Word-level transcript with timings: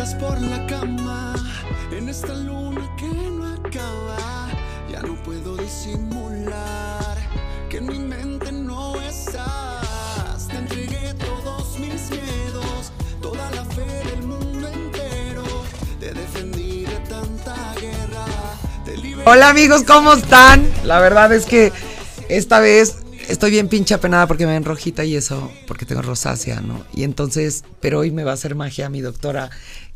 vueltas 0.00 0.14
por 0.14 0.40
la 0.40 0.66
cama 0.66 1.34
en 1.90 2.08
esta 2.08 2.34
luna 2.34 2.88
que 2.96 3.06
no 3.06 3.52
acaba. 3.52 4.48
Ya 4.90 5.00
no 5.02 5.14
puedo 5.22 5.56
disimular 5.56 7.16
que 7.68 7.78
en 7.78 7.86
mi 7.86 7.98
mente 7.98 8.50
no 8.52 9.00
estás. 9.02 10.48
Te 10.48 10.56
entregué 10.56 11.14
todos 11.14 11.78
mis 11.78 12.10
miedos, 12.10 12.92
toda 13.20 13.50
la 13.50 13.64
fe 13.66 13.86
del 14.10 14.22
mundo 14.22 14.68
entero. 14.68 15.44
Te 15.98 16.12
defendí 16.12 16.84
de 16.84 16.96
tanta 17.08 17.74
guerra. 17.74 18.24
Te 18.84 18.96
Hola 19.26 19.50
amigos, 19.50 19.82
¿cómo 19.86 20.14
están? 20.14 20.66
La 20.84 21.00
verdad 21.00 21.32
es 21.32 21.44
que 21.44 21.72
esta 22.28 22.60
vez 22.60 22.96
estoy 23.28 23.50
bien 23.52 23.68
pinche 23.68 23.94
apenada 23.94 24.26
porque 24.26 24.46
me 24.46 24.52
ven 24.52 24.64
rojita 24.64 25.04
y 25.04 25.14
eso, 25.14 25.52
porque 25.66 25.86
tengo 25.86 26.02
rosácea, 26.02 26.60
¿no? 26.60 26.84
Y 26.92 27.04
entonces, 27.04 27.64
pero 27.80 28.00
hoy 28.00 28.10
me 28.10 28.24
va 28.24 28.32
a 28.32 28.34
hacer 28.34 28.54
magia 28.54 28.88
mi 28.88 29.00
doctora 29.00 29.50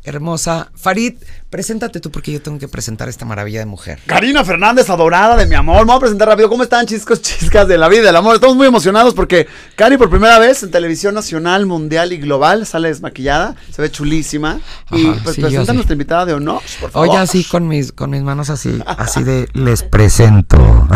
hermosa. 0.05 0.71
Farid, 0.75 1.15
preséntate 1.49 1.99
tú 1.99 2.11
porque 2.11 2.31
yo 2.31 2.41
tengo 2.41 2.59
que 2.59 2.67
presentar 2.67 3.09
esta 3.09 3.25
maravilla 3.25 3.59
de 3.59 3.65
mujer. 3.65 3.99
Karina 4.05 4.43
Fernández, 4.43 4.89
adorada 4.89 5.35
de 5.35 5.45
mi 5.45 5.55
amor. 5.55 5.79
Vamos 5.79 5.97
a 5.97 5.99
presentar 5.99 6.27
rápido. 6.27 6.49
¿Cómo 6.49 6.63
están, 6.63 6.85
chiscos, 6.85 7.21
chiscas 7.21 7.67
de 7.67 7.77
la 7.77 7.87
vida 7.87 8.03
del 8.03 8.15
amor? 8.15 8.35
Estamos 8.35 8.55
muy 8.55 8.67
emocionados 8.67 9.13
porque 9.13 9.47
Cari, 9.75 9.97
por 9.97 10.09
primera 10.09 10.39
vez 10.39 10.63
en 10.63 10.71
televisión 10.71 11.15
nacional, 11.15 11.65
mundial 11.65 12.13
y 12.13 12.17
global, 12.17 12.65
sale 12.65 12.89
desmaquillada. 12.89 13.55
Se 13.71 13.81
ve 13.81 13.91
chulísima. 13.91 14.59
y 14.91 15.05
pues 15.05 15.35
sí, 15.35 15.41
presenta 15.41 15.71
sí. 15.71 15.75
nuestra 15.75 15.93
invitada 15.93 16.25
de 16.25 16.33
honor, 16.33 16.61
por 16.79 16.91
favor. 16.91 17.09
Oye, 17.09 17.17
así 17.17 17.43
con 17.43 17.67
mis, 17.67 17.91
con 17.91 18.09
mis 18.09 18.21
manos 18.21 18.49
así, 18.49 18.79
así 18.85 19.23
de 19.23 19.49
les 19.53 19.83
presento 19.83 20.57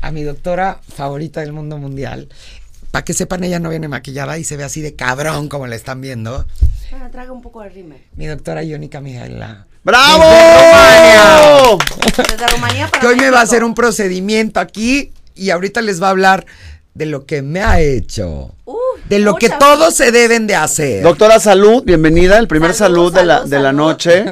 a 0.00 0.10
mi 0.10 0.22
doctora 0.22 0.80
favorita 0.94 1.40
del 1.40 1.52
mundo 1.52 1.78
mundial. 1.78 2.28
Para 2.90 3.04
que 3.04 3.12
sepan, 3.12 3.44
ella 3.44 3.58
no 3.58 3.70
viene 3.70 3.88
maquillada 3.88 4.38
y 4.38 4.44
se 4.44 4.56
ve 4.56 4.64
así 4.64 4.80
de 4.80 4.94
cabrón 4.94 5.48
como 5.48 5.66
la 5.66 5.76
están 5.76 6.00
viendo. 6.00 6.46
Bueno, 6.90 7.10
traga 7.10 7.32
un 7.32 7.42
poco 7.42 7.60
de 7.62 7.68
rímel. 7.68 8.02
Mi 8.16 8.26
doctora 8.26 8.62
Yónica 8.62 9.00
Mijaela. 9.00 9.66
¡Bravo! 9.84 11.78
Desde 12.16 12.48
Rumanía 12.48 12.88
para 12.88 13.00
Que 13.00 13.06
hoy 13.06 13.16
me 13.16 13.30
va 13.30 13.40
a 13.40 13.42
hacer 13.42 13.62
un 13.62 13.74
procedimiento 13.74 14.58
aquí 14.58 15.12
y 15.34 15.50
ahorita 15.50 15.82
les 15.82 16.02
va 16.02 16.08
a 16.08 16.10
hablar 16.10 16.46
de 16.94 17.06
lo 17.06 17.26
que 17.26 17.42
me 17.42 17.60
ha 17.60 17.80
hecho. 17.80 18.54
Uy, 18.64 18.76
de 19.08 19.18
lo 19.18 19.34
que 19.36 19.48
todos 19.48 19.94
se 19.94 20.12
deben 20.12 20.46
de 20.46 20.54
hacer. 20.54 21.02
Doctora 21.02 21.40
Salud, 21.40 21.82
bienvenida, 21.84 22.38
el 22.38 22.48
primer 22.48 22.74
salud, 22.74 23.12
Salud, 23.12 23.14
de, 23.14 23.24
la, 23.24 23.38
salud, 23.38 23.50
de 23.50 23.58
la 23.60 23.72
noche 23.72 24.24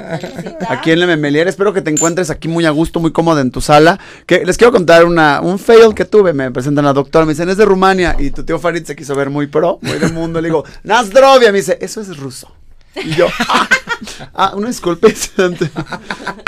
aquí 0.69 0.91
en 0.91 1.01
Le 1.01 1.07
Memelier. 1.07 1.49
Espero 1.49 1.73
que 1.73 1.83
te 1.83 1.91
encuentres 1.91 2.31
aquí 2.31 2.49
muy 2.49 2.67
a 2.67 2.71
gusto, 2.71 3.01
muy 3.01 3.13
cómoda 3.13 3.41
en 3.41 3.51
tu 3.51 3.61
sala. 3.61 3.99
Que 4.27 4.45
les 4.45 4.57
quiero 4.57 4.73
contar 4.73 5.05
una, 5.05 5.41
un 5.41 5.59
fail 5.59 5.95
que 5.95 6.05
tuve. 6.05 6.33
Me 6.33 6.51
presentan 6.51 6.85
a 6.85 6.89
la 6.89 6.93
doctora, 6.95 7.25
me 7.25 7.33
dicen, 7.33 7.49
es 7.49 7.57
de 7.57 7.65
Rumania. 7.65 8.17
Y 8.19 8.31
tu 8.31 8.45
tío 8.45 8.59
Farid 8.59 8.85
se 8.85 8.97
quiso 8.97 9.15
ver 9.15 9.31
muy 9.31 9.47
pro, 9.47 9.79
muy 9.83 9.99
de 9.99 10.09
mundo. 10.09 10.41
Le 10.41 10.49
digo, 10.49 10.65
Nazdrovia. 10.83 11.53
Me 11.53 11.59
dice, 11.59 11.79
eso 11.81 12.01
es 12.01 12.17
ruso. 12.17 12.53
Y 13.05 13.15
yo, 13.15 13.27
ah, 13.49 13.69
ah, 14.35 14.53
una 14.55 14.69
disculpe. 14.69 15.15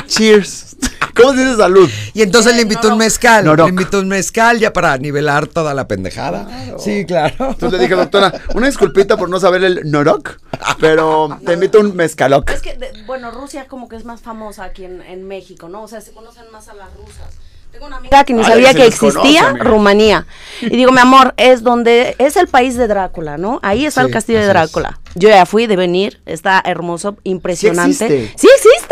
Cheers. 0.07 0.77
¿Cómo 1.15 1.33
se 1.33 1.41
dice 1.45 1.57
salud? 1.57 1.91
Y 2.15 2.23
entonces 2.23 2.55
le 2.55 2.63
invitó 2.63 2.89
un 2.93 2.99
mezcal. 2.99 3.45
Norok. 3.45 3.67
Le 3.67 3.71
invitó 3.71 3.99
un 4.01 4.09
mezcal 4.09 4.59
ya 4.59 4.73
para 4.73 4.97
nivelar 4.99 5.47
toda 5.49 5.75
la 5.75 5.89
pendejada. 5.89 6.49
Sí, 6.79 7.05
claro. 7.07 7.35
Entonces 7.51 7.73
le 7.79 7.85
dije, 7.87 7.95
doctora, 7.97 8.33
una 8.55 8.67
disculpita 8.67 9.17
por 9.17 9.29
no 9.29 9.41
saber 9.41 9.65
el 9.65 9.91
norok, 9.91 10.37
pero 10.81 11.39
te 11.45 11.55
invito 11.55 11.81
un 11.81 11.97
mezcaloc. 11.97 12.49
Es 12.51 12.63
que, 12.63 12.77
de- 12.77 12.93
bueno, 13.07 13.31
Rusia 13.33 13.67
como 13.67 13.89
que 13.89 13.97
es 13.97 14.05
más 14.05 14.21
famosa 14.21 14.65
aquí 14.65 14.85
en, 14.85 15.03
en 15.03 15.27
México, 15.27 15.69
¿no? 15.69 15.83
O 15.83 15.89
sea, 15.89 16.01
se 16.01 16.13
conocen 16.13 16.45
más 16.53 16.69
a 16.69 16.75
las 16.75 16.89
rusas. 16.95 17.35
Tengo 17.72 17.86
una 17.86 17.97
amiga 17.98 18.24
que 18.24 18.33
ni 18.33 18.41
Ay, 18.41 18.47
sabía 18.47 18.74
que 18.74 18.91
conoce, 18.91 19.06
existía. 19.06 19.52
Rumanía. 19.58 20.27
Y 20.61 20.70
digo, 20.70 20.91
mi 20.91 20.98
amor, 20.98 21.34
es 21.36 21.62
donde 21.62 22.16
es 22.19 22.36
el 22.36 22.48
país 22.48 22.77
de 22.77 22.88
Drácula, 22.88 23.38
¿no? 23.38 23.61
Ahí 23.62 23.86
está 23.86 24.01
Sí, 24.01 24.06
el 24.08 24.12
castillo 24.12 24.39
de 24.40 24.46
es. 24.46 24.51
Drácula. 24.51 24.98
Yo 25.14 25.29
ya 25.29 25.46
fui 25.46 25.67
de 25.68 25.77
venir, 25.77 26.20
está 26.27 26.61
hermoso, 26.64 27.17
impresionante. 27.23 27.90
existe? 28.07 28.33
Sí 28.36 28.48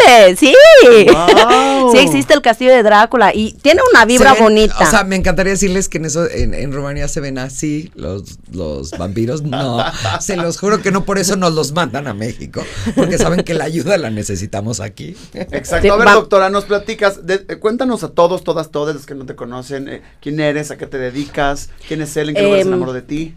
existe, 0.07 0.57
sí. 0.83 1.07
Guau. 1.11 1.93
sí 1.93 1.99
existe 1.99 2.35
el 2.35 2.43
castillo 2.43 2.73
de 2.73 2.83
Drácula 2.83 3.33
y 3.35 3.53
tiene 3.55 3.81
una 3.93 4.05
vibra 4.05 4.33
ven- 4.35 4.43
bonita. 4.43 4.77
O 4.81 4.91
sea, 4.91 5.05
me 5.05 5.17
encantaría 5.17 5.53
decirles 5.53 5.89
que 5.89 5.99
en 5.99 6.05
eso, 6.07 6.29
en, 6.31 6.55
en 6.55 6.73
Rumanía 6.73 7.09
se 7.09 7.21
ven 7.21 7.39
así 7.39 7.91
los, 7.95 8.39
los 8.53 8.91
vampiros. 8.93 9.43
No, 9.43 9.79
se 10.21 10.37
los 10.37 10.59
juro 10.59 10.83
que 10.83 10.91
no 10.91 11.05
por 11.05 11.19
eso 11.19 11.37
nos 11.37 11.53
los 11.55 11.73
mandan 11.73 12.07
a 12.07 12.15
México, 12.15 12.65
porque 12.95 13.19
saben 13.19 13.43
que 13.45 13.55
la 13.55 13.65
ayuda 13.65 13.97
la 13.99 14.11
necesitamos 14.11 14.81
aquí. 14.81 15.17
Exacto. 15.35 15.83
Sí, 15.83 15.89
a 15.89 15.97
ver, 15.97 16.09
doctora, 16.11 16.51
nos 16.51 16.65
platicas, 16.65 17.27
de- 17.27 17.45
eh, 17.49 17.57
cuéntanos 17.57 18.03
a 18.05 18.09
todos, 18.11 18.45
todas, 18.45 18.71
todos 18.71 18.95
los 18.95 19.07
que 19.07 19.15
no 19.15 19.27
te 19.27 19.35
conocen, 19.37 19.89
eh, 19.89 20.03
quién 20.21 20.41
eres, 20.41 20.71
a 20.71 20.77
qué 20.79 20.87
te 20.87 20.99
dedicas, 20.99 21.71
quién 21.89 22.03
es 22.03 22.17
él, 22.17 22.31
en 22.31 22.35
qué 22.35 22.43
lugar 22.43 22.57
se 22.59 22.63
Em, 22.63 22.69
enamoró 22.69 22.93
de 22.93 23.03
ti. 23.03 23.35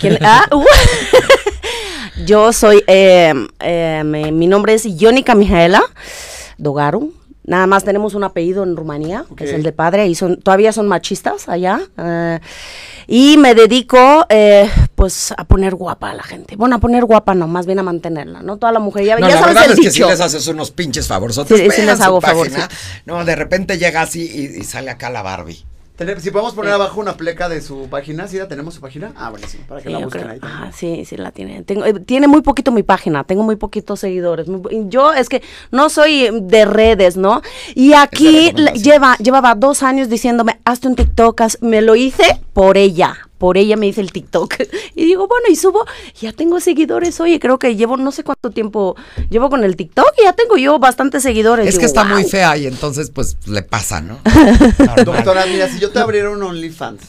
¿Quién- 0.00 0.18
ah, 0.22 0.44
uh. 0.52 0.64
Yo 2.26 2.52
soy, 2.52 2.82
eh, 2.86 3.32
eh, 3.60 4.02
mi 4.04 4.46
nombre 4.46 4.74
es 4.74 4.84
Ionica 4.86 5.34
Mijaela 5.34 5.82
Dogaru. 6.58 7.12
Nada 7.44 7.66
más 7.66 7.82
tenemos 7.82 8.14
un 8.14 8.24
apellido 8.24 8.62
en 8.62 8.76
Rumanía, 8.76 9.24
que 9.34 9.44
es 9.44 9.52
el 9.54 9.62
de 9.62 9.72
padre, 9.72 10.06
y 10.06 10.14
son, 10.14 10.36
todavía 10.38 10.70
son 10.70 10.86
machistas 10.86 11.48
allá. 11.48 11.80
eh, 11.96 12.40
y 13.06 13.38
me 13.38 13.54
dedico, 13.54 14.26
eh, 14.28 14.68
pues, 14.94 15.32
a 15.34 15.44
poner 15.44 15.74
guapa 15.74 16.10
a 16.10 16.14
la 16.14 16.22
gente. 16.22 16.56
Bueno, 16.56 16.76
a 16.76 16.78
poner 16.78 17.06
guapa 17.06 17.34
no, 17.34 17.48
más 17.48 17.64
bien 17.64 17.78
a 17.78 17.82
mantenerla, 17.82 18.42
¿no? 18.42 18.58
Toda 18.58 18.70
la 18.72 18.80
mujer, 18.80 19.06
ya, 19.06 19.16
No, 19.18 19.26
ya 19.26 19.36
la 19.36 19.40
sabes 19.40 19.54
verdad 19.54 19.64
el 19.72 19.78
es 19.78 19.80
que 19.86 19.90
sí 19.90 19.98
dicho. 20.00 20.10
les 20.10 20.20
haces 20.20 20.46
unos 20.48 20.70
pinches 20.72 21.06
favorzotes. 21.08 21.58
Sí, 21.58 21.68
sí 21.70 21.82
les 21.86 21.98
hago 22.02 22.20
página. 22.20 22.44
favorcitos. 22.44 22.78
No, 23.06 23.24
de 23.24 23.34
repente 23.34 23.78
llega 23.78 24.02
así 24.02 24.20
y, 24.30 24.60
y 24.60 24.64
sale 24.64 24.90
acá 24.90 25.08
la 25.08 25.22
Barbie. 25.22 25.64
Si 26.20 26.30
podemos 26.30 26.54
poner 26.54 26.72
abajo 26.72 27.00
una 27.00 27.16
pleca 27.16 27.48
de 27.48 27.60
su 27.60 27.88
página, 27.88 28.28
¿sí 28.28 28.36
la 28.38 28.46
tenemos 28.46 28.74
su 28.74 28.80
página? 28.80 29.12
Ah, 29.16 29.30
buenísimo, 29.30 29.64
para 29.66 29.80
que 29.80 29.88
Sí, 29.88 29.92
la 29.92 29.98
busquen 30.04 30.22
creo- 30.22 30.32
ahí. 30.34 30.38
también. 30.40 30.62
ah, 30.62 30.72
sí, 30.72 31.04
sí 31.04 31.16
la 31.16 31.32
tiene. 31.32 31.64
Tengo, 31.64 31.84
eh, 31.84 31.94
tiene 31.94 32.28
muy 32.28 32.40
poquito 32.42 32.70
mi 32.70 32.84
página, 32.84 33.24
tengo 33.24 33.42
muy 33.42 33.56
poquitos 33.56 33.98
seguidores. 33.98 34.46
muy 34.46 34.60
yo 34.88 35.12
es 35.12 35.28
que 35.28 35.42
no 35.72 35.90
soy 35.90 36.28
de 36.42 36.64
redes, 36.66 37.16
¿no? 37.16 37.42
Y 37.74 37.94
aquí 37.94 38.52
lleva, 38.74 39.16
llevaba 39.16 39.56
dos 39.56 39.82
años 39.82 40.08
diciéndome, 40.08 40.60
hazte 40.64 40.86
un 40.86 40.94
TikTok, 40.94 41.40
haz-". 41.40 41.58
me 41.62 41.82
lo 41.82 41.96
hice 41.96 42.40
por 42.52 42.76
ella. 42.76 43.27
Por 43.38 43.56
ella 43.56 43.76
me 43.76 43.86
hice 43.86 44.00
el 44.00 44.12
TikTok. 44.12 44.54
Y 44.94 45.04
digo, 45.04 45.28
bueno, 45.28 45.46
y 45.48 45.54
subo, 45.54 45.84
ya 46.20 46.32
tengo 46.32 46.58
seguidores. 46.58 47.20
Oye, 47.20 47.38
creo 47.38 47.58
que 47.60 47.76
llevo 47.76 47.96
no 47.96 48.10
sé 48.10 48.24
cuánto 48.24 48.50
tiempo 48.50 48.96
llevo 49.30 49.48
con 49.48 49.62
el 49.62 49.76
TikTok 49.76 50.12
y 50.18 50.24
ya 50.24 50.32
tengo 50.32 50.56
yo 50.56 50.80
bastantes 50.80 51.22
seguidores. 51.22 51.66
Es 51.68 51.74
Digo, 51.74 51.80
que 51.82 51.86
está 51.86 52.02
muy 52.02 52.24
fea 52.24 52.56
y 52.56 52.66
entonces 52.66 53.10
pues 53.10 53.36
le 53.46 53.62
pasa, 53.62 54.00
¿no? 54.00 54.18
Doctora, 55.04 55.46
mira, 55.46 55.68
si 55.68 55.78
yo 55.78 55.90
te 55.90 56.00
abriera 56.00 56.30
un 56.30 56.42
OnlyFans, 56.42 57.00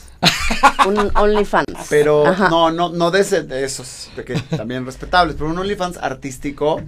Un 0.88 1.12
OnlyFans. 1.16 1.88
pero 1.90 2.28
Ajá. 2.28 2.50
no, 2.50 2.70
no, 2.70 2.90
no 2.90 3.10
de, 3.10 3.22
ese, 3.22 3.42
de 3.42 3.64
esos, 3.64 4.10
de 4.16 4.24
que 4.24 4.36
también 4.56 4.86
respetables, 4.86 5.36
pero 5.36 5.50
un 5.50 5.58
OnlyFans 5.58 5.98
artístico, 5.98 6.82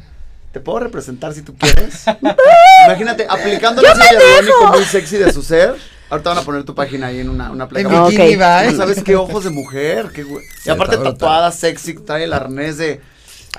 ¿te 0.51 0.59
puedo 0.59 0.79
representar 0.81 1.33
si 1.33 1.41
tú 1.41 1.55
quieres? 1.55 2.03
Imagínate, 2.85 3.25
aplicando 3.27 3.81
el 3.81 3.87
sello 3.87 4.19
irónico 4.37 4.67
muy 4.77 4.85
sexy 4.85 5.17
de 5.17 5.33
su 5.33 5.41
ser. 5.41 5.75
Ahorita 6.11 6.31
van 6.31 6.39
a 6.39 6.41
poner 6.41 6.63
tu 6.65 6.75
página 6.75 7.07
ahí 7.07 7.21
en 7.21 7.29
una, 7.29 7.49
una 7.51 7.69
pleca. 7.69 7.89
En 7.89 8.05
bikini 8.05 8.35
ok. 8.35 8.41
va, 8.41 8.65
¿eh? 8.65 8.71
No 8.71 8.77
¿Sabes 8.77 9.01
qué 9.01 9.15
ojos 9.15 9.45
de 9.45 9.49
mujer? 9.49 10.11
Qué 10.13 10.23
güey. 10.23 10.43
y 10.65 10.69
aparte 10.69 10.97
tatuada, 10.97 11.51
sexy, 11.53 11.93
trae 11.93 12.25
el 12.25 12.33
arnés 12.33 12.77
de... 12.77 12.99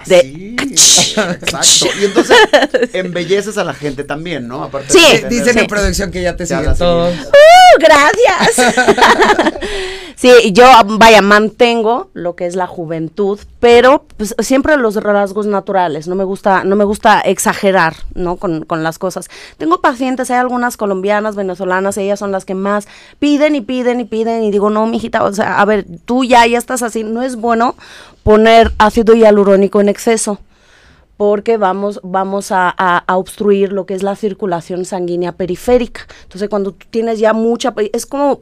De- 0.07 0.57
Así. 0.59 1.15
Exacto. 1.17 1.87
Y 2.01 2.05
entonces 2.07 2.37
embelleces 2.95 3.59
a 3.59 3.65
la 3.65 3.75
gente 3.75 4.05
también, 4.05 4.49
¿no? 4.49 4.63
Aparte 4.65 4.91
Sí, 4.93 5.01
de 5.01 5.19
tener- 5.19 5.29
Dicen 5.31 5.53
Sí. 5.55 5.59
en 5.61 5.67
producción 5.67 6.11
que 6.11 6.23
ya 6.23 6.35
te 6.37 6.45
la 6.47 6.59
siguen. 6.61 6.75
todos. 6.77 7.15
¡Uh, 7.15 7.79
gracias. 7.79 8.75
sí, 10.17 10.53
yo, 10.53 10.65
vaya, 10.99 11.21
mantengo 11.23 12.11
lo 12.15 12.35
que 12.37 12.47
es 12.47 12.57
la 12.57 12.67
juventud, 12.67 13.39
pero 13.61 14.05
pues, 14.17 14.35
siempre 14.41 14.77
los 14.77 14.97
rasgos 14.97 15.47
naturales. 15.47 16.09
No 16.09 16.15
me 16.15 16.25
gusta, 16.25 16.65
no 16.65 16.77
me 16.77 16.85
gusta 16.85 17.21
exagerar, 17.21 17.97
¿no? 18.15 18.37
Con, 18.37 18.65
con 18.65 18.83
las 18.83 18.99
cosas. 18.99 19.29
Tengo 19.59 19.81
pacientes, 19.81 20.31
hay 20.31 20.39
algunas 20.39 20.77
colombianas, 20.77 21.37
venezolanas, 21.37 21.97
ellas 21.99 22.19
son 22.19 22.33
las 22.33 22.45
que 22.45 22.55
más 22.55 22.87
piden 23.19 23.55
y 23.57 23.61
piden 23.61 24.01
y 24.01 24.05
piden 24.05 24.43
y 24.45 24.51
digo, 24.51 24.71
no, 24.71 24.87
mijita, 24.87 25.23
o 25.25 25.33
sea, 25.33 25.61
a 25.61 25.65
ver, 25.65 25.85
tú 26.05 26.25
ya, 26.25 26.47
ya 26.47 26.59
estás 26.59 26.83
así, 26.83 27.05
no 27.05 27.23
es 27.23 27.37
bueno 27.37 27.75
poner 28.23 28.73
ácido 28.79 29.15
hialurónico 29.15 29.81
en 29.81 29.89
exceso 29.89 30.39
porque 31.17 31.57
vamos, 31.57 32.01
vamos 32.03 32.51
a, 32.51 32.69
a- 32.77 32.99
a 33.07 33.17
obstruir 33.17 33.73
lo 33.73 33.87
que 33.87 33.95
es 33.95 34.03
la 34.03 34.17
circulación 34.17 34.85
sanguínea 34.85 35.33
periférica. 35.33 36.07
Entonces, 36.25 36.49
cuando 36.49 36.73
tú 36.73 36.87
tienes 36.91 37.19
ya 37.21 37.33
mucha, 37.33 37.73
es 37.93 38.07
como, 38.07 38.41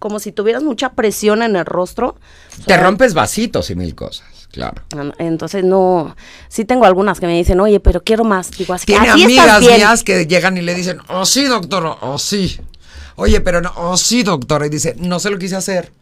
como 0.00 0.18
si 0.18 0.32
tuvieras 0.32 0.62
mucha 0.64 0.90
presión 0.94 1.42
en 1.42 1.54
el 1.56 1.64
rostro. 1.64 2.08
o 2.08 2.56
Te 2.66 2.74
sea, 2.74 2.82
rompes 2.82 3.14
vasitos 3.14 3.70
y 3.70 3.76
mil 3.76 3.94
cosas, 3.94 4.48
claro. 4.50 4.82
Entonces, 5.18 5.62
no, 5.62 6.16
sí 6.48 6.64
tengo 6.64 6.84
algunas 6.86 7.20
que 7.20 7.26
me 7.26 7.36
dicen, 7.36 7.60
oye, 7.60 7.78
pero 7.78 8.02
quiero 8.02 8.24
más. 8.24 8.50
Digo, 8.50 8.74
así, 8.74 8.86
Tiene 8.86 9.08
así 9.10 9.22
amigas 9.24 9.60
bien. 9.60 9.76
mías 9.76 10.02
que 10.02 10.26
llegan 10.26 10.56
y 10.56 10.62
le 10.62 10.74
dicen, 10.74 10.98
oh 11.08 11.26
sí, 11.26 11.44
doctor, 11.44 11.96
oh 12.00 12.18
sí. 12.18 12.58
Oye, 13.14 13.40
pero 13.40 13.60
no, 13.60 13.72
oh 13.76 13.96
sí, 13.96 14.24
doctor. 14.24 14.64
Y 14.66 14.68
dice, 14.68 14.96
no 14.98 15.20
se 15.20 15.30
lo 15.30 15.38
quise 15.38 15.54
hacer 15.54 15.92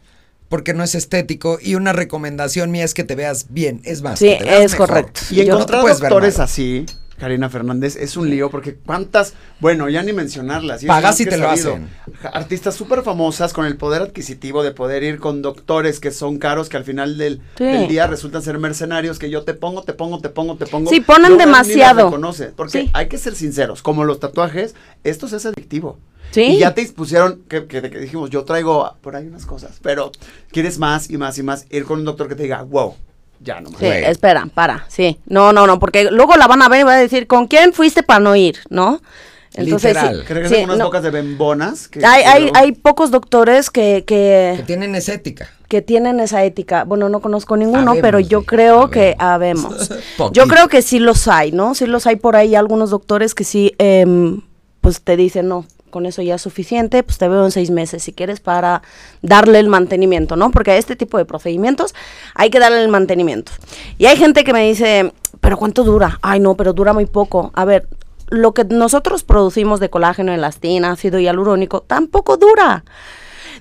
porque 0.49 0.73
no 0.73 0.83
es 0.83 0.95
estético 0.95 1.57
y 1.61 1.75
una 1.75 1.91
recomendación 1.93 2.71
mía 2.71 2.83
es 2.85 2.93
que 2.93 3.03
te 3.03 3.15
veas 3.15 3.47
bien, 3.49 3.81
es 3.83 4.01
más. 4.01 4.19
Sí, 4.19 4.29
que 4.29 4.37
te 4.37 4.43
veas 4.45 4.61
es 4.65 4.71
mejor. 4.73 4.87
correcto. 4.89 5.21
Y 5.31 5.35
Yo- 5.35 5.43
encontrar 5.43 5.59
no 5.59 5.77
te 5.77 5.81
puedes 5.81 5.99
ver 5.99 6.09
doctores 6.11 6.39
así, 6.39 6.85
Karina 7.17 7.49
Fernández, 7.49 7.95
es 7.95 8.17
un 8.17 8.29
lío 8.29 8.49
porque 8.49 8.75
cuántas, 8.75 9.33
bueno, 9.61 9.87
ya 9.89 10.03
ni 10.03 10.11
mencionarlas. 10.11 10.83
y 10.83 10.85
es 10.85 10.89
Pagas 10.89 11.19
y 11.21 11.23
que 11.23 11.29
te 11.31 11.37
lo 11.37 11.45
sabido. 11.47 11.69
hacen. 11.75 11.89
Artistas 12.33 12.75
súper 12.75 13.03
famosas 13.03 13.53
con 13.53 13.65
el 13.65 13.77
poder 13.77 14.01
adquisitivo 14.01 14.63
de 14.63 14.71
poder 14.71 15.03
ir 15.03 15.19
con 15.19 15.41
doctores 15.41 15.99
que 16.01 16.11
son 16.11 16.37
caros, 16.39 16.67
que 16.67 16.75
al 16.77 16.83
final 16.83 17.17
del, 17.17 17.41
Sí. 17.57 17.63
del 17.63 17.87
día 17.87 18.07
resultan 18.07 18.41
ser 18.41 18.59
mercenarios, 18.59 19.17
que 19.17 19.29
yo 19.29 19.43
te 19.43 19.53
pongo, 19.53 19.83
te 19.83 19.93
pongo, 19.93 20.19
te 20.19 20.29
pongo, 20.29 20.57
te 20.57 20.65
pongo. 20.65 20.89
Sí, 20.89 20.99
ponen 20.99 21.31
las 21.31 21.39
demasiado. 21.39 22.05
reconoce, 22.05 22.47
porque 22.47 22.81
Sí. 22.81 22.89
hay 22.93 23.07
que 23.07 23.17
ser 23.17 23.33
sinceros, 23.35 23.81
como 23.81 24.03
los 24.03 24.19
tatuajes, 24.19 24.75
esto 25.05 25.27
se 25.29 25.37
hace 25.37 25.47
adictivo. 25.49 25.97
Sí. 26.31 26.41
Y 26.43 26.57
ya 26.59 26.73
te 26.73 26.85
pusieron, 26.87 27.43
que, 27.47 27.65
que- 27.65 27.81
que 27.89 27.99
dijimos, 27.99 28.29
yo 28.29 28.43
traigo 28.43 28.93
por 29.01 29.15
ahí 29.15 29.25
unas 29.27 29.45
cosas, 29.45 29.79
pero 29.81 30.11
quieres 30.51 30.79
más 30.79 31.09
y 31.09 31.17
más 31.17 31.37
y 31.37 31.43
más, 31.43 31.65
ir 31.69 31.85
con 31.85 31.99
un 31.99 32.05
doctor 32.05 32.27
que 32.27 32.35
te 32.35 32.43
diga, 32.43 32.63
wow, 32.63 32.95
ya 33.39 33.59
no 33.61 33.69
más. 33.69 33.79
Sí, 33.79 33.85
Güey. 33.85 34.05
espera, 34.05 34.47
para, 34.53 34.85
sí. 34.87 35.19
No, 35.25 35.53
no, 35.53 35.67
no, 35.67 35.79
porque 35.79 36.05
luego 36.11 36.35
la 36.35 36.47
van 36.47 36.61
a 36.61 36.69
ver 36.69 36.81
y 36.81 36.83
va 36.83 36.93
a 36.93 36.97
decir, 36.97 37.27
¿con 37.27 37.47
quién 37.47 37.73
fuiste 37.73 38.03
para 38.03 38.19
no 38.19 38.35
ir? 38.35 38.57
¿no? 38.69 39.01
Literal. 39.57 40.25
Que 40.25 40.33
regresan 40.33 40.55
sí, 40.57 40.61
con 40.63 40.69
unas 40.71 40.79
no. 40.79 40.85
bocas 40.85 41.03
de 41.03 41.11
bembonas. 41.11 41.87
Que, 41.87 42.05
Hay, 42.05 42.23
que 42.23 42.27
hay, 42.29 42.41
luego- 42.41 42.57
hay 42.57 42.71
pocos 42.73 43.09
doctores 43.11 43.69
que, 43.69 44.03
Que 44.05 44.55
que, 44.57 44.63
tienen 44.63 44.95
esa 44.95 45.13
ética. 45.13 45.49
que 45.69 45.81
tienen 45.81 46.19
esa 46.19 46.43
ética. 46.43 46.83
Bueno, 46.83 47.07
no 47.07 47.21
conozco 47.21 47.55
ninguno, 47.55 47.91
Habemos, 47.91 48.01
pero 48.01 48.19
yo 48.19 48.41
sí, 48.41 48.45
creo 48.47 48.89
que 48.89 49.15
habemos. 49.17 49.65
habemos. 49.65 50.03
Poquito. 50.17 50.33
yo 50.33 50.47
creo 50.49 50.67
que 50.67 50.81
sí 50.81 50.99
los 50.99 51.27
hay, 51.29 51.51
¿no? 51.53 51.73
Sí 51.73 51.85
los 51.85 52.05
hay 52.05 52.17
por 52.17 52.35
ahí 52.35 52.53
algunos 52.55 52.89
doctores 52.89 53.33
que 53.33 53.45
sí, 53.45 53.73
em, 53.77 54.41
pues 54.81 55.01
te 55.01 55.15
dicen, 55.15 55.47
no, 55.47 55.65
con 55.95 56.05
eso 56.05 56.21
ya 56.21 56.35
es 56.35 56.41
suficiente, 56.41 57.03
pues 57.03 57.17
te 57.17 57.29
veo 57.29 57.45
en 57.45 57.51
seis 57.51 57.71
meses 57.71 58.03
si 58.03 58.11
quieres 58.11 58.41
para 58.41 58.81
darle 59.21 59.59
el 59.59 59.69
mantenimiento, 59.69 60.35
¿no? 60.35 60.51
Porque 60.51 60.71
a 60.71 60.75
este 60.75 60.97
tipo 60.97 61.17
de 61.17 61.23
procedimientos 61.23 61.95
hay 62.33 62.49
que 62.49 62.59
darle 62.59 62.81
el 62.83 62.89
mantenimiento. 62.89 63.53
Y 63.97 64.07
hay 64.07 64.17
gente 64.17 64.43
que 64.43 64.51
me 64.51 64.67
dice, 64.67 65.13
pero 65.39 65.55
¿cuánto 65.55 65.85
dura? 65.85 66.19
Ay, 66.21 66.41
no, 66.41 66.55
pero 66.55 66.73
dura 66.73 66.91
muy 66.91 67.05
poco. 67.05 67.51
A 67.53 67.63
ver, 67.63 67.87
lo 68.27 68.53
que 68.53 68.65
nosotros 68.65 69.23
producimos 69.23 69.79
de 69.79 69.89
colágeno, 69.89 70.33
elastina, 70.33 70.91
ácido 70.91 71.17
hialurónico, 71.17 71.79
tampoco 71.79 72.35
dura. 72.35 72.83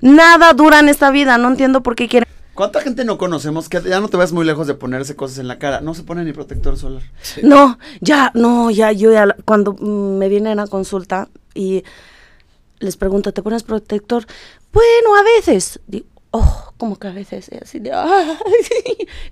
Nada 0.01 0.55
dura 0.55 0.81
en 0.81 0.89
esta 0.89 1.13
vida, 1.13 1.39
no 1.39 1.47
entiendo 1.47 1.85
por 1.85 1.95
qué 1.95 2.09
quieren 2.09 2.29
¿Cuánta 2.55 2.81
gente 2.81 3.05
no 3.05 3.19
conocemos 3.19 3.69
que 3.69 3.81
ya 3.83 4.01
no 4.01 4.09
te 4.09 4.17
ves 4.17 4.33
muy 4.33 4.45
lejos 4.45 4.69
de 4.69 4.75
ponerse 4.75 5.17
cosas 5.17 5.39
en 5.39 5.49
la 5.49 5.59
cara? 5.59 5.81
No 5.81 5.93
se 5.93 6.05
pone 6.05 6.25
ni 6.25 6.33
protector 6.33 6.77
solar. 6.77 7.03
No, 7.43 7.79
ya, 8.01 8.31
no, 8.35 8.71
ya, 8.71 8.93
yo 8.93 9.13
ya, 9.13 9.35
cuando 9.45 9.73
mm, 9.73 10.19
me 10.19 10.29
vienen 10.29 10.61
a 10.61 10.69
consulta 10.69 11.29
y 11.53 11.83
les 12.85 12.97
pregunto, 12.97 13.33
¿te 13.33 13.43
pones 13.43 13.63
protector? 13.63 14.25
Bueno, 14.73 15.17
a 15.19 15.23
veces. 15.23 15.81
Digo, 15.87 16.07
oh, 16.31 16.73
¿cómo 16.77 16.97
que 16.99 17.09
a 17.09 17.13
veces? 17.13 17.49
Y 17.53 17.57
así 17.63 17.79
de, 17.79 17.93
"Ay, 17.95 18.37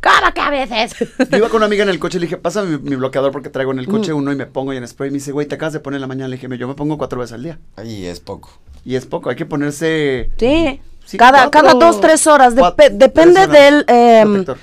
¿cómo 0.03 0.33
que 0.35 0.41
a 0.41 0.51
veces? 0.51 0.95
Yo 1.31 1.37
iba 1.39 1.49
con 1.49 1.57
una 1.59 1.67
amiga 1.67 1.83
en 1.83 1.89
el 1.91 1.99
coche 1.99 2.19
y 2.19 2.21
le 2.21 2.27
dije, 2.27 2.37
pasa 2.37 2.63
mi, 2.63 2.79
mi 2.79 2.97
bloqueador 2.97 3.33
porque 3.33 3.49
traigo 3.51 3.73
en 3.73 3.79
el 3.79 3.89
Mm. 3.89 3.91
coche 3.91 4.13
uno 4.13 4.33
y 4.33 4.37
me 4.37 4.47
pongo 4.47 4.73
y 4.73 4.77
en 4.77 4.87
spray. 4.87 5.11
Me 5.11 5.15
dice, 5.19 5.33
güey, 5.33 5.47
te 5.47 5.55
acabas 5.57 5.73
de 5.73 5.81
poner 5.81 5.97
en 5.97 6.03
la 6.03 6.07
mañana. 6.07 6.29
Le 6.29 6.37
dije, 6.37 6.49
yo 6.59 6.69
me 6.69 6.75
pongo 6.75 6.99
cuatro 6.99 7.19
veces 7.21 7.35
al 7.35 7.43
día. 7.43 7.59
Ahí 7.77 8.07
es 8.07 8.21
poco. 8.21 8.51
Y 8.85 8.95
es 8.97 9.07
poco, 9.07 9.31
hay 9.31 9.37
que 9.37 9.47
ponerse... 9.47 10.31
Sí, 10.39 10.81
Sí, 11.05 11.19
cada, 11.19 11.51
cuatro- 11.51 11.51
cada 11.63 11.75
dos, 11.75 12.01
tres 12.01 12.27
horas, 12.29 12.55
cuatro- 12.57 12.87
depende 12.93 13.35
tres 13.47 13.49
horas. 13.49 13.51
del... 13.51 13.85
em, 13.89 14.29
Protector. 14.45 14.59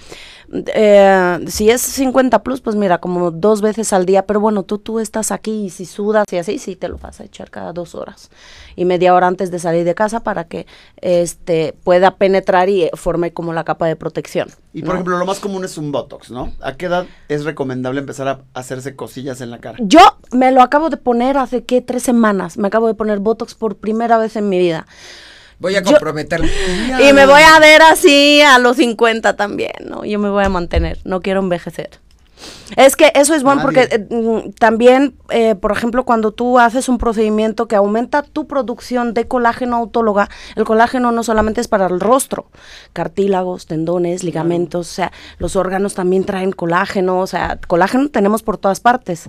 Eh, 0.52 1.40
si 1.48 1.70
es 1.70 1.82
50 1.82 2.42
plus, 2.44 2.62
pues 2.62 2.76
mira, 2.76 3.00
como 3.00 3.32
dos 3.32 3.62
veces 3.62 3.94
al 3.94 4.06
día, 4.06 4.26
pero 4.26 4.40
bueno, 4.40 4.64
tú, 4.64 4.78
tú 4.80 5.00
estás 5.00 5.32
aquí 5.32 5.66
y 5.66 5.70
si 5.70 5.86
sudas 5.86 6.26
y 6.32 6.38
así, 6.38 6.58
sí 6.58 6.76
te 6.76 6.88
lo 6.90 6.98
vas 6.98 7.20
a 7.20 7.24
echar 7.24 7.52
cada 7.52 7.72
dos 7.74 7.96
horas 7.96 8.30
y 8.76 8.86
media 8.86 9.14
hora 9.14 9.28
antes 9.28 9.52
de 9.52 9.60
salir 9.60 9.84
de 9.86 9.94
casa 9.94 10.22
para 10.22 10.46
que 10.46 10.66
este 10.98 11.76
pueda 11.84 12.16
penetrar 12.16 12.70
y 12.70 12.84
eh, 12.84 12.92
forme 12.94 13.34
como 13.34 13.54
la 13.54 13.64
capa 13.64 13.88
de 13.88 13.96
protección. 13.96 14.50
Y 14.74 14.82
por 14.82 14.90
¿no? 14.90 14.94
ejemplo, 14.96 15.18
lo 15.18 15.26
más 15.26 15.40
común 15.40 15.66
es 15.66 15.78
un 15.78 15.92
Botox, 15.92 16.32
¿no? 16.32 16.54
¿A 16.62 16.74
qué 16.74 16.88
edad 16.88 17.06
es 17.28 17.44
recomendable 17.44 18.00
empezar 18.00 18.28
a 18.28 18.40
hacerse 18.54 18.96
cosillas 18.96 19.42
en 19.42 19.52
la 19.52 19.60
cara? 19.60 19.78
Yo 19.82 20.00
me 20.32 20.52
lo 20.52 20.62
acabo 20.62 20.90
de 20.90 20.98
poner 20.98 21.38
hace, 21.38 21.64
¿qué? 21.64 21.82
Tres 21.82 22.04
semanas. 22.04 22.58
Me 22.58 22.68
acabo 22.68 22.88
de 22.88 22.94
poner 22.94 23.20
Botox 23.20 23.56
por 23.56 23.78
primera 23.78 24.18
vez 24.18 24.36
en 24.36 24.50
mi 24.50 24.58
vida. 24.58 24.88
Voy 25.60 25.76
a 25.76 25.84
comprometerme. 25.84 26.50
Y 27.08 27.14
me 27.14 27.26
voy 27.26 27.42
a 27.42 27.60
ver 27.60 27.82
así 27.82 28.42
a 28.42 28.60
los 28.60 28.78
50 28.78 29.36
también, 29.36 29.74
¿no? 29.86 30.06
Yo 30.06 30.18
me 30.20 30.30
voy 30.30 30.46
a 30.46 30.50
mantener, 30.50 31.00
no 31.04 31.22
quiero 31.22 31.42
envejecer. 31.42 32.00
Es 32.78 32.96
que 32.96 33.12
eso 33.16 33.34
es 33.34 33.44
bueno 33.44 33.64
Nadie. 33.64 33.88
porque 33.88 33.96
eh, 33.96 34.08
mm, 34.10 34.52
también, 34.54 35.16
eh, 35.30 35.56
por 35.56 35.72
ejemplo, 35.72 36.06
cuando 36.06 36.32
tú 36.32 36.60
haces 36.60 36.88
un 36.88 36.98
procedimiento 36.98 37.68
que 37.68 37.76
aumenta 37.76 38.22
tu 38.22 38.48
producción 38.48 39.14
de 39.14 39.28
colágeno 39.28 39.76
autóloga, 39.76 40.30
el 40.56 40.64
colágeno 40.64 41.12
no 41.12 41.24
solamente 41.24 41.62
es 41.62 41.68
para 41.68 41.88
el 41.88 42.00
rostro, 42.00 42.48
cartílagos, 42.94 43.66
tendones, 43.66 44.24
ligamentos, 44.24 44.90
o 44.90 44.94
sea, 44.94 45.12
los 45.40 45.56
órganos 45.56 45.96
también 45.96 46.24
traen 46.24 46.52
colágeno, 46.52 47.20
o 47.20 47.28
sea, 47.28 47.60
colágeno 47.68 48.10
tenemos 48.10 48.44
por 48.44 48.58
todas 48.58 48.80
partes. 48.80 49.28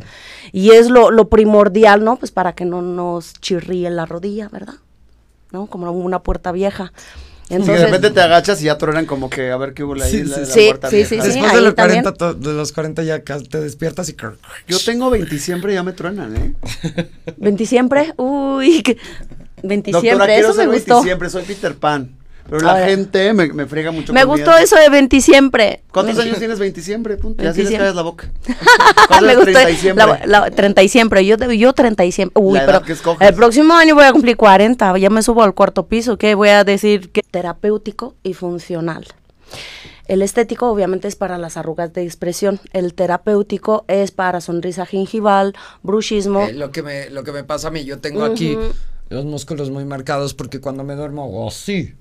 Y 0.53 0.71
es 0.71 0.91
lo, 0.91 1.11
lo 1.11 1.29
primordial, 1.29 2.05
¿no? 2.05 2.17
Pues 2.17 2.31
para 2.31 2.53
que 2.53 2.65
no 2.65 2.83
nos 2.83 3.35
chirríe 3.41 3.91
la 3.91 4.07
rodilla, 4.07 4.49
¿verdad? 4.49 4.75
¿No? 5.53 5.67
Como 5.67 5.91
una 5.93 6.23
puerta 6.23 6.53
vieja. 6.53 6.93
y 7.49 7.57
de 7.57 7.85
repente 7.85 8.11
te 8.11 8.21
agachas 8.21 8.61
y 8.63 8.67
ya 8.67 8.79
truenan 8.79 9.07
como 9.07 9.29
que 9.29 9.51
a 9.51 9.57
ver 9.57 9.75
qué 9.75 9.83
hubo 9.85 9.95
ahí. 9.95 10.11
Sí, 10.11 10.23
la, 10.25 10.35
sí, 10.37 10.41
la 10.43 10.47
sí. 10.47 10.65
puerta 10.69 10.91
Sí, 10.91 10.97
vieja. 10.97 11.09
sí, 11.09 11.17
sí, 11.17 11.27
Después 11.29 11.53
de 11.53 11.61
los, 11.63 11.75
también. 11.75 12.03
40, 12.05 12.13
to- 12.15 12.35
de 12.35 12.53
los 12.55 12.73
40 12.73 13.03
ya 13.03 13.23
te 13.25 13.61
despiertas 13.61 14.09
y... 14.09 14.17
Yo 14.69 14.79
tengo 14.85 15.11
20 15.11 15.39
siempre 15.39 15.73
y 15.73 15.75
ya 15.75 15.83
me 15.83 15.93
truenan, 15.93 16.37
¿eh? 16.37 16.55
¿Veintisiempre? 17.37 18.15
Uy, 18.17 18.83
que... 18.83 18.95
Doctora, 18.95 19.69
Veintisiempre, 19.69 20.27
quiero 20.27 20.49
eso 20.51 20.57
me 20.57 20.63
ser 20.65 20.69
gustó. 20.69 20.95
20 20.95 21.07
siempre, 21.09 21.31
soy 21.31 21.43
Peter 21.43 21.75
Pan. 21.75 22.11
Pero 22.51 22.67
la 22.67 22.85
gente 22.87 23.33
me, 23.33 23.53
me 23.53 23.67
friega 23.67 23.91
mucho. 23.93 24.13
Me 24.13 24.25
gustó 24.25 24.57
eso 24.57 24.77
de 24.77 24.89
veintisiempre. 24.91 25.83
¿Cuántos 25.93 26.17
Me- 26.17 26.23
años 26.25 26.39
tienes 26.39 26.59
20 26.59 26.83
siempre? 26.83 27.17
Punto. 27.17 27.43
Y 27.43 27.47
así 27.47 27.61
les 27.63 27.69
20 27.71 27.79
callas 27.79 27.95
la 27.97 28.03
boca. 28.03 28.29
me 28.49 28.55
¿Cuántos 29.07 29.37
gustó 29.37 29.53
30 29.53 29.71
y 29.71 29.77
siempre? 29.77 30.05
la, 30.07 30.27
la- 30.27 30.51
30 30.51 30.83
y 30.83 30.89
siempre, 30.89 31.25
yo, 31.25 31.37
yo 31.37 31.73
30 31.73 32.05
y 32.05 32.13
siempre. 32.13 32.43
Uy, 32.43 32.59
La 32.59 32.65
edad 32.65 32.83
pero 32.85 33.17
el 33.21 33.35
próximo 33.35 33.75
año 33.75 33.95
voy 33.95 34.05
a 34.05 34.13
cumplir 34.13 34.37
40, 34.37 34.99
ya 34.99 35.11
me 35.11 35.23
subo 35.23 35.43
al 35.43 35.55
cuarto 35.55 35.87
piso, 35.87 36.19
que 36.19 36.35
voy 36.35 36.49
a 36.49 36.65
decir 36.65 37.11
que 37.11 37.23
terapéutico 37.23 38.15
y 38.23 38.35
funcional. 38.35 39.07
El 40.07 40.23
estético 40.23 40.69
obviamente 40.69 41.07
es 41.07 41.15
para 41.15 41.39
las 41.39 41.57
arrugas 41.57 41.93
de 41.93 42.03
expresión, 42.03 42.59
el 42.73 42.95
terapéutico 42.95 43.85
es 43.87 44.11
para 44.11 44.41
sonrisa 44.41 44.85
gingival, 44.85 45.55
bruxismo. 45.85 46.43
Eh, 46.49 46.53
lo, 46.53 46.73
que 46.73 46.83
me, 46.83 47.11
lo 47.11 47.23
que 47.23 47.31
me 47.31 47.45
pasa 47.45 47.69
a 47.69 47.71
mí, 47.71 47.85
yo 47.85 48.01
tengo 48.01 48.25
aquí 48.25 48.59
los 49.09 49.25
músculos 49.25 49.71
muy 49.71 49.85
marcados 49.85 50.35
porque 50.35 50.61
cuando 50.61 50.83
me 50.83 50.95
duermo 50.97 51.23
hago 51.25 51.49
así. 51.49 51.95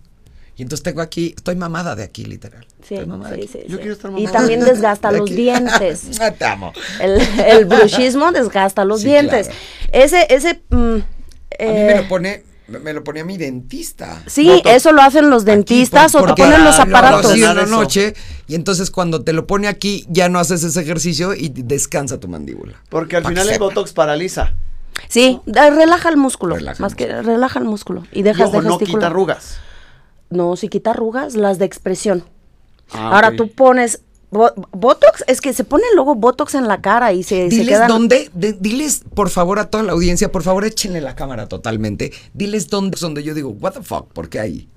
Y 0.59 0.61
entonces 0.63 0.83
tengo 0.83 1.01
aquí, 1.01 1.33
estoy 1.37 1.55
mamada 1.55 1.95
de 1.95 2.03
aquí, 2.03 2.25
literal. 2.25 2.65
Sí, 2.85 2.95
Estoy 2.95 3.07
mamada 3.07 3.31
de 3.31 3.37
sí, 3.37 3.43
aquí. 3.49 3.59
sí, 3.65 3.71
Yo 3.71 3.77
quiero 3.77 3.93
estar 3.93 4.11
Y 4.11 4.13
mamada. 4.15 4.31
también 4.33 4.59
desgasta 4.65 5.09
De 5.11 5.17
los 5.19 5.29
aquí. 5.29 5.35
dientes. 5.41 6.03
Ah, 6.21 6.31
Te 6.31 6.45
amo. 6.45 6.73
El, 6.99 7.21
el 7.45 7.63
bruxismo 7.65 8.31
desgasta 8.33 8.83
los 8.83 8.99
Sí, 9.01 9.07
dientes. 9.07 9.47
claro. 9.47 9.61
Ese, 9.93 10.27
ese, 10.29 10.61
mm, 10.69 10.75
A 10.75 10.83
mí 10.95 11.01
me 11.59 11.91
eh, 11.93 12.01
lo 12.01 12.07
pone, 12.09 12.43
me 12.67 12.91
lo 12.91 13.05
ponía 13.05 13.23
mi 13.23 13.37
dentista. 13.37 14.21
Sí, 14.27 14.61
eso 14.65 14.91
lo 14.91 15.01
hacen 15.01 15.29
los 15.29 15.43
Aquí, 15.43 15.51
dentistas 15.51 16.11
por- 16.11 16.29
o 16.31 16.35
te 16.35 16.43
ponen 16.43 16.61
los 16.65 16.75
lo 16.75 16.83
aparatos. 16.83 17.31
así 17.31 17.41
en 17.41 17.55
la 17.55 17.65
noche 17.65 18.13
y 18.47 18.55
entonces 18.55 18.91
cuando 18.91 19.23
te 19.23 19.31
lo 19.31 19.47
pone 19.47 19.69
aquí 19.69 20.05
ya 20.09 20.27
no 20.27 20.39
haces 20.39 20.61
ese 20.65 20.81
ejercicio 20.81 21.33
y 21.33 21.47
descansa 21.49 22.19
tu 22.19 22.27
mandíbula. 22.27 22.73
Porque 22.89 23.15
al 23.15 23.23
final 23.25 23.47
el 23.47 23.53
sepa. 23.53 23.63
Botox 23.65 23.93
paraliza. 23.93 24.53
Sí, 25.07 25.39
da- 25.45 25.69
relaja 25.69 26.09
el 26.09 26.17
músculo, 26.17 26.55
Relaja 26.57 26.75
el 26.79 26.81
más 26.81 26.95
que 26.95 27.07
relaja 27.21 27.59
el 27.59 27.65
músculo 27.65 28.05
y 28.11 28.23
dejas 28.23 28.41
y 28.41 28.43
ojo, 28.49 28.61
de 28.61 28.67
no 28.67 28.73
quita 28.73 28.79
gesticular. 28.79 29.11
arrugas. 29.11 29.57
No, 30.29 30.55
si 30.55 30.67
quita 30.69 30.91
arrugas, 30.91 31.35
las 31.35 31.57
de 31.59 31.65
expresión. 31.65 32.23
Ah, 32.91 33.11
Ahora 33.15 33.35
tú 33.35 33.49
pones 33.51 34.01
bo- 34.31 34.53
Botox, 34.71 35.23
es 35.27 35.41
que 35.41 35.53
se 35.53 35.63
pone 35.63 35.83
luego 35.95 36.15
Botox 36.15 36.55
en 36.55 36.67
la 36.67 36.81
cara 36.81 37.13
y 37.13 37.23
se, 37.23 37.49
se 37.49 37.55
Diles 37.57 37.69
quedan... 37.69 37.87
dónde, 37.87 38.29
de- 38.33 38.53
diles 38.53 39.03
por 39.13 39.29
favor 39.29 39.59
a 39.59 39.69
toda 39.69 39.83
la 39.83 39.93
audiencia, 39.93 40.31
por 40.31 40.43
favor 40.43 40.65
échenle 40.65 41.01
la 41.01 41.15
cámara 41.15 41.47
totalmente. 41.47 42.11
Diles 42.33 42.67
dónde, 42.69 42.97
donde 42.99 43.23
yo 43.23 43.33
digo, 43.33 43.49
what 43.49 43.73
the 43.73 43.83
fuck, 43.83 44.07
¿por 44.13 44.29
qué 44.29 44.39
ahí? 44.39 44.67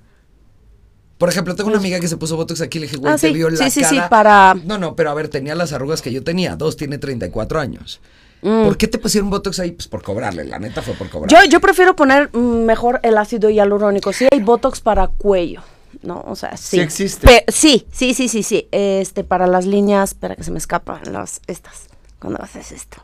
Por 1.17 1.29
ejemplo, 1.29 1.55
tengo 1.55 1.69
una 1.69 1.77
amiga 1.79 1.99
que 1.99 2.07
se 2.07 2.17
puso 2.17 2.35
Botox 2.35 2.59
aquí 2.61 2.79
y 2.79 2.81
le 2.81 2.87
dije, 2.87 2.97
güey, 2.97 3.13
Ah, 3.13 3.17
te 3.17 3.27
sí, 3.27 3.33
vio 3.33 3.49
la 3.49 3.57
sí, 3.57 3.69
sí, 3.71 3.83
sí, 3.85 3.97
para- 4.09 4.55
No, 4.65 4.77
no, 4.77 4.95
pero 4.95 5.09
a 5.09 5.13
ver, 5.13 5.29
tenía 5.29 5.55
las 5.55 5.71
arrugas 5.71 6.01
que 6.01 6.11
yo 6.11 6.23
tenía. 6.23 6.55
Dos 6.55 6.75
tiene 6.75 6.97
34 6.97 7.59
años. 7.59 8.01
Mm. 8.43 8.65
¿Por 8.65 8.77
qué 8.77 8.87
te 8.87 8.97
pusieron 8.97 9.29
Botox 9.29 9.59
ahí? 9.59 9.71
Pues 9.71 9.87
por 9.87 10.03
cobrarle, 10.03 10.43
la 10.43 10.59
neta 10.59 10.81
fue 10.81 10.93
por 10.95 11.09
cobrarle. 11.09 11.35
Yo, 11.45 11.49
yo 11.49 11.61
prefiero 11.61 11.95
poner 11.95 12.31
mejor 12.35 12.99
el 13.03 13.17
ácido 13.17 13.49
hialurónico. 13.49 14.11
Sí 14.13 14.27
hay 14.31 14.39
Botox 14.41 14.81
para 14.81 15.07
cuello, 15.07 15.61
¿no? 16.01 16.23
O 16.27 16.35
sea, 16.35 16.57
sí. 16.57 16.77
Sí 16.77 16.79
existe. 16.81 17.25
Pe- 17.25 17.45
sí, 17.47 17.87
sí, 17.91 18.13
sí, 18.13 18.27
sí, 18.27 18.43
sí. 18.43 18.67
Este, 18.71 19.23
para 19.23 19.47
las 19.47 19.65
líneas, 19.65 20.09
espera 20.11 20.35
que 20.35 20.43
se 20.43 20.51
me 20.51 20.57
escapan 20.57 20.99
las, 21.13 21.39
estas, 21.47 21.87
cuando 22.19 22.41
haces 22.43 22.71
esto. 22.73 22.97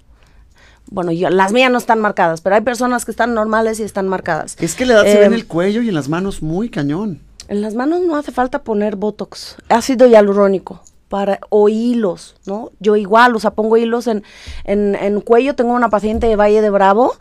Bueno, 0.92 1.12
yo, 1.12 1.30
las 1.30 1.52
mías 1.54 1.72
no 1.72 1.78
están 1.78 2.00
marcadas, 2.02 2.42
pero 2.42 2.56
hay 2.56 2.62
personas 2.62 3.06
que 3.06 3.12
están 3.12 3.34
normales 3.34 3.80
y 3.80 3.84
están 3.84 4.08
marcadas. 4.08 4.56
Es 4.60 4.76
que 4.76 4.86
la 4.86 4.96
edad 4.96 5.04
se 5.04 5.20
ve 5.20 5.26
en 5.26 5.34
Eh, 5.34 5.36
el 5.38 5.46
cuello 5.48 5.82
y 5.84 5.90
en 5.90 5.96
las 5.96 6.10
manos 6.10 6.42
muy 6.42 6.70
cañón. 6.70 7.22
En 7.48 7.62
las 7.62 7.76
manos 7.76 8.02
no 8.02 8.16
hace 8.18 8.32
falta 8.32 8.64
poner 8.64 8.96
Botox, 8.96 9.56
ácido 9.70 10.08
hialurónico. 10.08 10.84
Para, 11.10 11.40
o 11.50 11.68
hilos, 11.70 12.36
¿no? 12.46 12.72
Yo 12.80 12.96
igual, 12.96 13.36
o 13.36 13.40
sea, 13.40 13.52
pongo 13.52 13.76
hilos 13.78 14.08
en, 14.08 14.24
en, 14.64 14.96
en 14.96 15.22
cuello. 15.22 15.56
Tengo 15.56 15.74
una 15.74 15.90
paciente 15.90 16.28
de 16.28 16.36
Valle 16.36 16.62
de 16.62 16.70
Bravo 16.70 17.16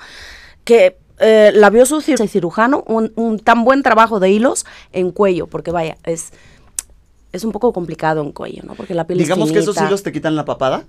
que 0.65 0.99
eh, 1.19 1.51
la 1.55 1.71
vio 1.71 1.85
su 1.87 1.97
cir- 2.03 2.29
cirujano, 2.29 2.85
un, 2.87 3.13
un 3.17 3.39
tan 3.39 3.65
buen 3.65 3.83
trabajo 3.83 4.21
de 4.21 4.31
hilos 4.31 4.67
en 4.93 5.11
cuello, 5.11 5.47
porque 5.47 5.71
vaya, 5.73 5.97
es, 6.05 6.33
es 7.33 7.45
un 7.45 7.53
poco 7.53 7.73
complicado 7.73 8.21
en 8.21 8.33
cuello, 8.33 8.63
¿no? 8.65 8.75
Porque 8.75 8.95
la 8.95 9.07
piel 9.07 9.19
Digamos 9.19 9.49
es 9.49 9.53
que 9.55 9.59
esos 9.61 9.77
hilos 9.81 10.03
te 10.03 10.13
quitan 10.13 10.37
la 10.37 10.45
papada. 10.45 10.85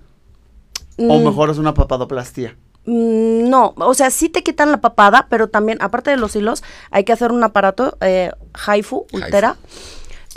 O 0.98 1.18
Mm. 1.20 1.24
mejor 1.24 1.50
es 1.50 1.58
una 1.58 1.74
papadoplastía. 1.74 2.58
Mm, 2.86 3.50
No, 3.50 3.74
o 3.77 3.94
sea, 3.94 4.10
sí 4.12 4.27
te 4.27 4.44
quitan 4.44 4.70
la 4.72 4.82
papada, 4.82 5.27
pero 5.29 5.48
también, 5.48 5.77
aparte 5.82 6.10
de 6.12 6.18
los 6.18 6.36
hilos, 6.36 6.62
hay 6.91 7.06
que 7.06 7.13
hacer 7.13 7.32
un 7.32 7.41
aparato, 7.44 7.98
eh, 8.01 8.32
Haifu, 8.68 9.06
Ultera, 9.13 9.56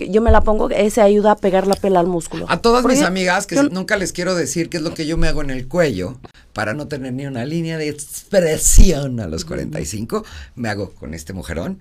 que 0.06 0.10
yo 0.12 0.20
me 0.22 0.30
la 0.30 0.40
pongo, 0.40 0.70
ese 0.70 1.00
ayuda 1.00 1.32
a 1.32 1.36
pegar 1.36 1.66
la 1.66 1.74
pela 1.74 2.00
al 2.00 2.06
músculo. 2.06 2.46
A 2.48 2.58
todas 2.58 2.82
Porque 2.82 2.96
mis 2.98 3.06
amigas, 3.06 3.46
que 3.46 3.56
yo- 3.56 3.64
nunca 3.64 3.96
les 3.96 4.12
quiero 4.12 4.34
decir 4.34 4.68
qué 4.68 4.76
es 4.78 4.82
lo 4.82 4.94
que 4.94 5.06
yo 5.06 5.16
me 5.16 5.28
hago 5.28 5.42
en 5.42 5.50
el 5.50 5.68
cuello 5.68 6.18
para 6.52 6.74
no 6.74 6.88
tener 6.88 7.12
ni 7.12 7.26
una 7.26 7.44
línea 7.44 7.78
de 7.78 7.88
expresión 7.88 9.20
a 9.20 9.26
los 9.26 9.44
45, 9.44 10.24
me 10.54 10.68
hago 10.68 10.90
con 10.94 11.14
este 11.14 11.32
mujerón 11.32 11.80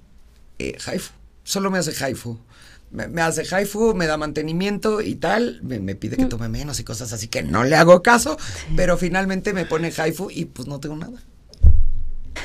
eh, 0.59 0.77
haifu. 0.85 1.11
Solo 1.43 1.71
me 1.71 1.79
hace 1.79 1.91
haifu. 2.03 2.37
Me, 2.91 3.07
me 3.07 3.21
hace 3.21 3.43
haifu, 3.55 3.93
me 3.95 4.05
da 4.05 4.17
mantenimiento 4.17 5.01
y 5.01 5.15
tal, 5.15 5.59
me, 5.63 5.79
me 5.79 5.95
pide 5.95 6.17
que 6.17 6.25
tome 6.25 6.49
menos 6.49 6.79
y 6.79 6.83
cosas 6.83 7.13
así 7.13 7.27
que 7.29 7.41
no 7.41 7.63
le 7.63 7.77
hago 7.77 8.03
caso, 8.03 8.37
pero 8.75 8.97
finalmente 8.97 9.53
me 9.53 9.65
pone 9.65 9.93
haifu 9.97 10.29
y 10.29 10.45
pues 10.45 10.67
no 10.67 10.79
tengo 10.81 10.97
nada. 10.97 11.17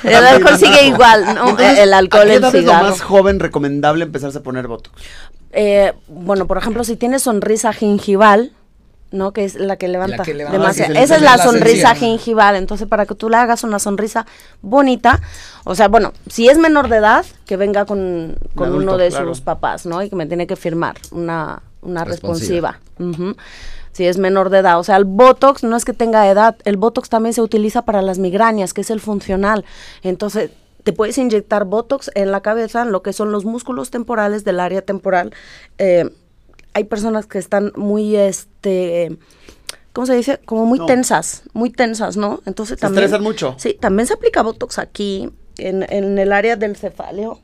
El 0.03 0.15
alcohol 0.25 0.57
sigue 0.57 0.85
igual, 0.87 1.25
¿no? 1.35 1.49
Entonces, 1.49 1.79
el 1.79 1.93
¿a 1.93 1.97
alcohol, 1.97 2.23
qué 2.27 2.33
el 2.35 2.37
edad 2.43 2.55
es 2.55 2.65
lo 2.65 2.73
más 2.73 3.01
joven 3.01 3.39
recomendable 3.39 4.03
empezarse 4.05 4.37
a 4.37 4.43
poner 4.43 4.67
botox? 4.67 4.95
Eh, 5.51 5.93
bueno, 6.07 6.47
por 6.47 6.57
ejemplo, 6.57 6.83
si 6.83 6.95
tienes 6.95 7.23
sonrisa 7.23 7.73
gingival, 7.73 8.51
¿no? 9.11 9.31
Que 9.31 9.45
es 9.45 9.55
la 9.55 9.77
que 9.77 9.87
levanta, 9.87 10.17
La 10.17 10.23
que 10.23 10.33
levanta, 10.33 10.57
demasiado. 10.57 10.93
que 10.93 10.99
le 10.99 11.03
Esa 11.05 11.15
es 11.15 11.21
la 11.21 11.37
la 11.37 11.43
sonrisa 11.43 11.89
sencilla. 11.89 11.95
gingival. 11.95 12.55
Entonces, 12.57 12.87
para 12.87 13.05
que 13.05 13.15
tú 13.15 13.29
le 13.29 13.37
hagas 13.37 13.63
una 13.63 13.79
sonrisa 13.79 14.25
bonita, 14.61 15.21
o 15.63 15.75
sea, 15.75 15.87
bueno, 15.87 16.13
si 16.29 16.49
es 16.49 16.57
menor 16.57 16.89
de 16.89 16.97
edad, 16.97 17.25
que 17.45 17.55
venga 17.57 17.85
con, 17.85 18.35
con 18.55 18.67
adulto, 18.69 18.83
uno 18.91 18.97
de 18.97 19.09
claro. 19.09 19.29
sus 19.29 19.41
papás, 19.41 19.85
¿no? 19.85 20.01
Y 20.03 20.09
que 20.09 20.15
me 20.15 20.25
tiene 20.25 20.45
que 20.47 20.55
firmar 20.57 20.97
una, 21.11 21.61
una 21.81 22.03
Responsiva. 22.03 22.79
Si 23.93 24.05
es 24.05 24.19
menor 24.19 24.51
de 24.51 24.59
edad. 24.59 24.77
O 24.77 24.83
sea, 24.83 24.95
el 24.97 25.05
Botox 25.05 25.63
no 25.63 25.75
es 25.75 25.83
que 25.83 25.93
tenga 25.93 26.29
edad, 26.29 26.55
el 26.65 26.77
Botox 26.77 27.09
también 27.09 27.33
se 27.33 27.41
utiliza 27.41 27.81
para 27.81 28.03
las 28.03 28.19
migrañas, 28.19 28.73
que 28.73 28.81
es 28.81 28.91
el 28.91 28.99
funcional. 28.99 29.65
Entonces, 30.03 30.51
te 30.87 30.93
puedes 30.93 31.17
inyectar 31.17 31.65
Botox 31.65 32.09
en 32.15 32.31
la 32.31 32.39
cabeza, 32.39 32.81
en 32.83 32.93
lo 32.93 33.03
que 33.03 33.11
son 33.11 33.29
los 33.29 33.43
músculos 33.43 33.91
temporales 33.91 34.45
del 34.45 34.61
área 34.61 34.81
temporal. 34.81 35.33
Eh, 35.79 36.09
hay 36.71 36.85
personas 36.85 37.25
que 37.25 37.39
están 37.39 37.73
muy, 37.75 38.15
este, 38.15 39.17
¿cómo 39.91 40.07
se 40.07 40.15
dice? 40.15 40.39
Como 40.45 40.65
muy 40.65 40.79
No. 40.79 40.85
tensas, 40.85 41.43
muy 41.51 41.71
tensas, 41.71 42.15
¿no? 42.15 42.39
Entonces 42.45 42.77
¿Se 42.79 42.81
también... 42.83 43.03
estresan 43.03 43.21
mucho? 43.21 43.55
Sí, 43.57 43.75
también 43.77 44.07
se 44.07 44.13
aplica 44.13 44.41
Botox 44.43 44.79
aquí, 44.79 45.29
en, 45.57 45.83
en 45.91 46.17
el 46.17 46.31
área 46.31 46.55
del 46.55 46.77
cefaleo, 46.77 47.41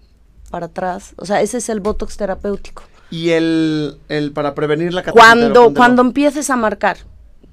para 0.50 0.68
atrás. 0.68 1.14
O 1.18 1.26
sea, 1.26 1.42
ese 1.42 1.58
es 1.58 1.68
el 1.68 1.82
Botox 1.82 2.16
terapéutico. 2.16 2.84
Y 3.12 3.32
el, 3.32 3.98
el 4.08 4.32
para 4.32 4.56
prevenir 4.56 4.94
la. 4.94 5.04
Cuando, 5.04 5.74
cuando 5.74 6.02
empieces 6.02 6.50
a 6.50 6.56
marcar, 6.56 6.96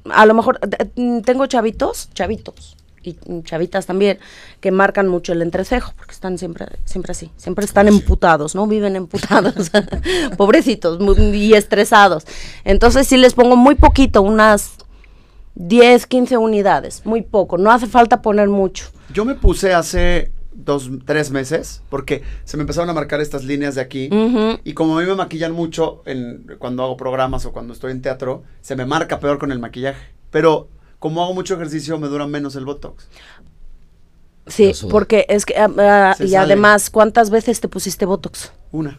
a 0.09 0.25
lo 0.25 0.35
mejor 0.35 0.61
mm, 0.94 1.23
tengo 1.23 1.47
chavitos, 1.47 2.11
chavitos 2.14 2.76
y 3.02 3.16
chavitas 3.45 3.87
también 3.87 4.19
que 4.61 4.71
marcan 4.71 5.09
mucho 5.09 5.33
el 5.33 5.42
entrecejo 5.42 5.92
porque 5.97 6.12
están 6.12 6.37
siempre 6.38 6.66
siempre 6.85 7.12
así, 7.12 7.30
siempre 7.37 7.64
están 7.64 7.88
emputados, 7.88 8.54
¿no? 8.54 8.66
Viven 8.66 8.97
emputados, 8.97 9.71
pobrecitos 10.37 11.00
mu- 11.00 11.14
y 11.16 11.54
estresados. 11.54 12.25
Entonces 12.64 13.07
sí 13.07 13.16
les 13.16 13.35
pongo 13.35 13.57
muy 13.57 13.75
poquito, 13.75 14.23
unas 14.23 14.73
10, 15.54 16.07
15 16.07 16.37
unidades, 16.37 17.04
muy 17.04 17.23
poco, 17.23 17.59
no 17.59 17.71
hace 17.71 17.87
falta 17.87 18.23
poner 18.23 18.49
mucho. 18.49 18.87
Yo 19.12 19.25
me 19.25 19.35
puse 19.35 19.75
hace 19.75 20.30
dos, 20.52 20.90
tres 21.04 21.30
meses, 21.30 21.83
porque 21.90 22.23
se 22.45 22.57
me 22.57 22.62
empezaron 22.62 22.88
a 22.90 22.92
marcar 22.92 23.21
estas 23.21 23.45
líneas 23.45 23.75
de 23.75 23.80
aquí. 23.80 24.09
Y 24.64 24.73
como 24.75 24.97
a 24.97 25.00
mí 25.02 25.07
me 25.09 25.14
maquillan 25.14 25.52
mucho 25.52 26.02
en, 26.07 26.47
cuando 26.59 26.83
hago 26.85 26.97
programas 26.97 27.45
o 27.47 27.52
cuando 27.52 27.73
estoy 27.73 27.92
en 27.92 28.02
teatro, 28.02 28.42
se 28.61 28.76
me 28.76 28.87
marca 28.87 29.19
peor 29.21 29.38
con 29.38 29.52
el 29.52 29.59
maquillaje. 29.59 30.00
Pero 30.30 30.69
como 31.00 31.23
hago 31.25 31.35
mucho 31.35 31.54
ejercicio, 31.54 31.99
me 31.99 32.07
dura 32.07 32.28
menos 32.28 32.54
el 32.54 32.64
Botox. 32.64 33.09
Sí, 34.47 34.73
porque 34.90 35.26
es 35.28 35.45
que, 35.47 35.57
ah, 35.57 35.69
ah, 35.78 36.14
y 36.19 36.28
sale. 36.28 36.37
además, 36.38 36.90
¿cuántas 36.90 37.30
veces 37.30 37.61
te 37.61 37.69
pusiste 37.69 38.04
Botox? 38.04 38.52
Una. 38.71 38.99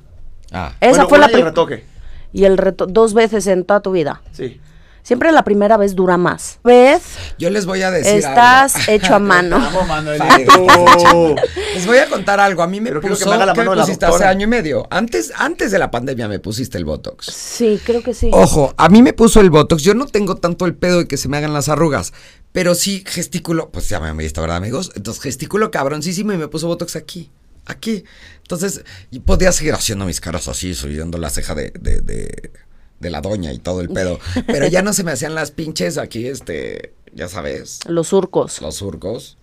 Ah, 0.52 0.76
Esa 0.82 0.90
Bueno, 1.06 1.10
fue 1.10 1.18
una 1.20 1.28
la 1.28 1.34
y 1.34 1.36
el 1.40 1.46
retoque. 1.46 1.86
Y 2.34 2.44
el 2.46 2.58
reto, 2.58 2.88
dos 2.88 3.14
veces 3.14 3.48
en 3.48 3.64
toda 3.66 3.82
tu 3.82 3.92
vida. 3.92 4.22
Sí. 4.32 4.60
Siempre 5.04 5.32
la 5.32 5.44
primera 5.44 5.78
vez 5.78 5.96
dura 5.96 6.18
más. 6.18 6.60
¿Ves? 6.64 7.02
yo 7.38 7.50
les 7.50 7.66
voy 7.66 7.82
a 7.82 7.92
decir 7.92 8.18
Estás 8.18 8.76
algo. 8.76 8.92
hecho 8.92 9.16
a 9.16 9.20
mano. 9.20 9.60
Manuelito. 9.88 10.66
Les 11.74 11.86
voy 11.86 11.98
a 11.98 12.08
contar 12.08 12.40
algo. 12.40 12.62
A 12.64 12.68
mí 12.68 12.80
me 12.82 12.90
Pero 12.90 13.02
que 13.02 13.26
me 13.26 13.34
haga 13.34 13.46
la 13.46 13.54
¿qué 13.54 13.60
mano 13.60 13.72
me 13.72 13.78
la 13.78 13.84
pusiste 13.84 14.06
hace 14.06 14.26
año 14.26 14.44
y 14.46 14.48
medio. 14.50 14.88
Antes, 14.90 15.32
antes 15.36 15.72
de 15.72 15.80
la 15.80 15.90
pandemia 15.92 16.28
me 16.28 16.40
pusiste 16.40 16.78
el 16.78 16.86
Botox. 16.86 17.26
Sí, 17.26 17.80
creo 17.84 18.04
que 18.04 18.14
sí. 18.14 18.30
Ojo, 18.34 18.74
a 18.78 18.90
mí 18.90 19.02
me 19.02 19.14
puso 19.14 19.40
el 19.40 19.50
Botox. 19.50 19.82
Yo 19.84 19.94
no 19.94 20.06
tengo 20.06 20.36
tanto 20.36 20.66
el 20.66 20.76
pedo 20.76 21.00
de 21.00 21.08
que 21.08 21.18
se 21.18 21.28
me 21.30 21.38
hagan 21.38 21.54
las 21.54 21.70
arrugas, 21.70 22.14
pero 22.52 22.76
sí 22.76 23.04
gesticulo, 23.08 23.70
pues 23.72 23.90
ya 23.90 24.00
me 24.00 24.12
visto, 24.14 24.42
¿verdad, 24.42 24.58
amigos? 24.58 24.92
Entonces 24.96 25.24
gesticulo 25.24 25.72
cabroncísimo 25.72 26.34
y 26.34 26.38
me 26.38 26.48
puso 26.48 26.68
Botox 26.68 26.96
aquí, 26.96 27.32
aquí. 27.66 28.04
Entonces, 28.42 28.84
y 29.10 29.20
podía 29.22 29.52
seguir 29.52 29.74
haciendo 29.74 30.06
mis 30.06 30.20
caras 30.20 30.48
así, 30.48 30.76
subiendo 30.76 31.18
la 31.18 31.30
ceja 31.30 31.56
de, 31.56 31.72
de, 31.80 32.02
de, 32.02 32.52
de 33.02 33.10
la 33.10 33.22
doña 33.22 33.52
y 33.52 33.58
todo 33.60 33.82
el 33.82 33.90
pedo. 33.90 34.20
Pero 34.48 34.68
ya 34.68 34.82
no 34.82 34.94
se 34.94 35.04
me 35.04 35.12
hacían 35.12 35.36
las 35.36 35.52
pinches 35.52 35.98
aquí, 35.98 36.28
este, 36.28 36.94
ya 37.14 37.28
sabes, 37.28 37.80
Los 37.88 38.08
surcos. 38.10 38.62
los 38.62 38.76
surcos. 38.76 39.38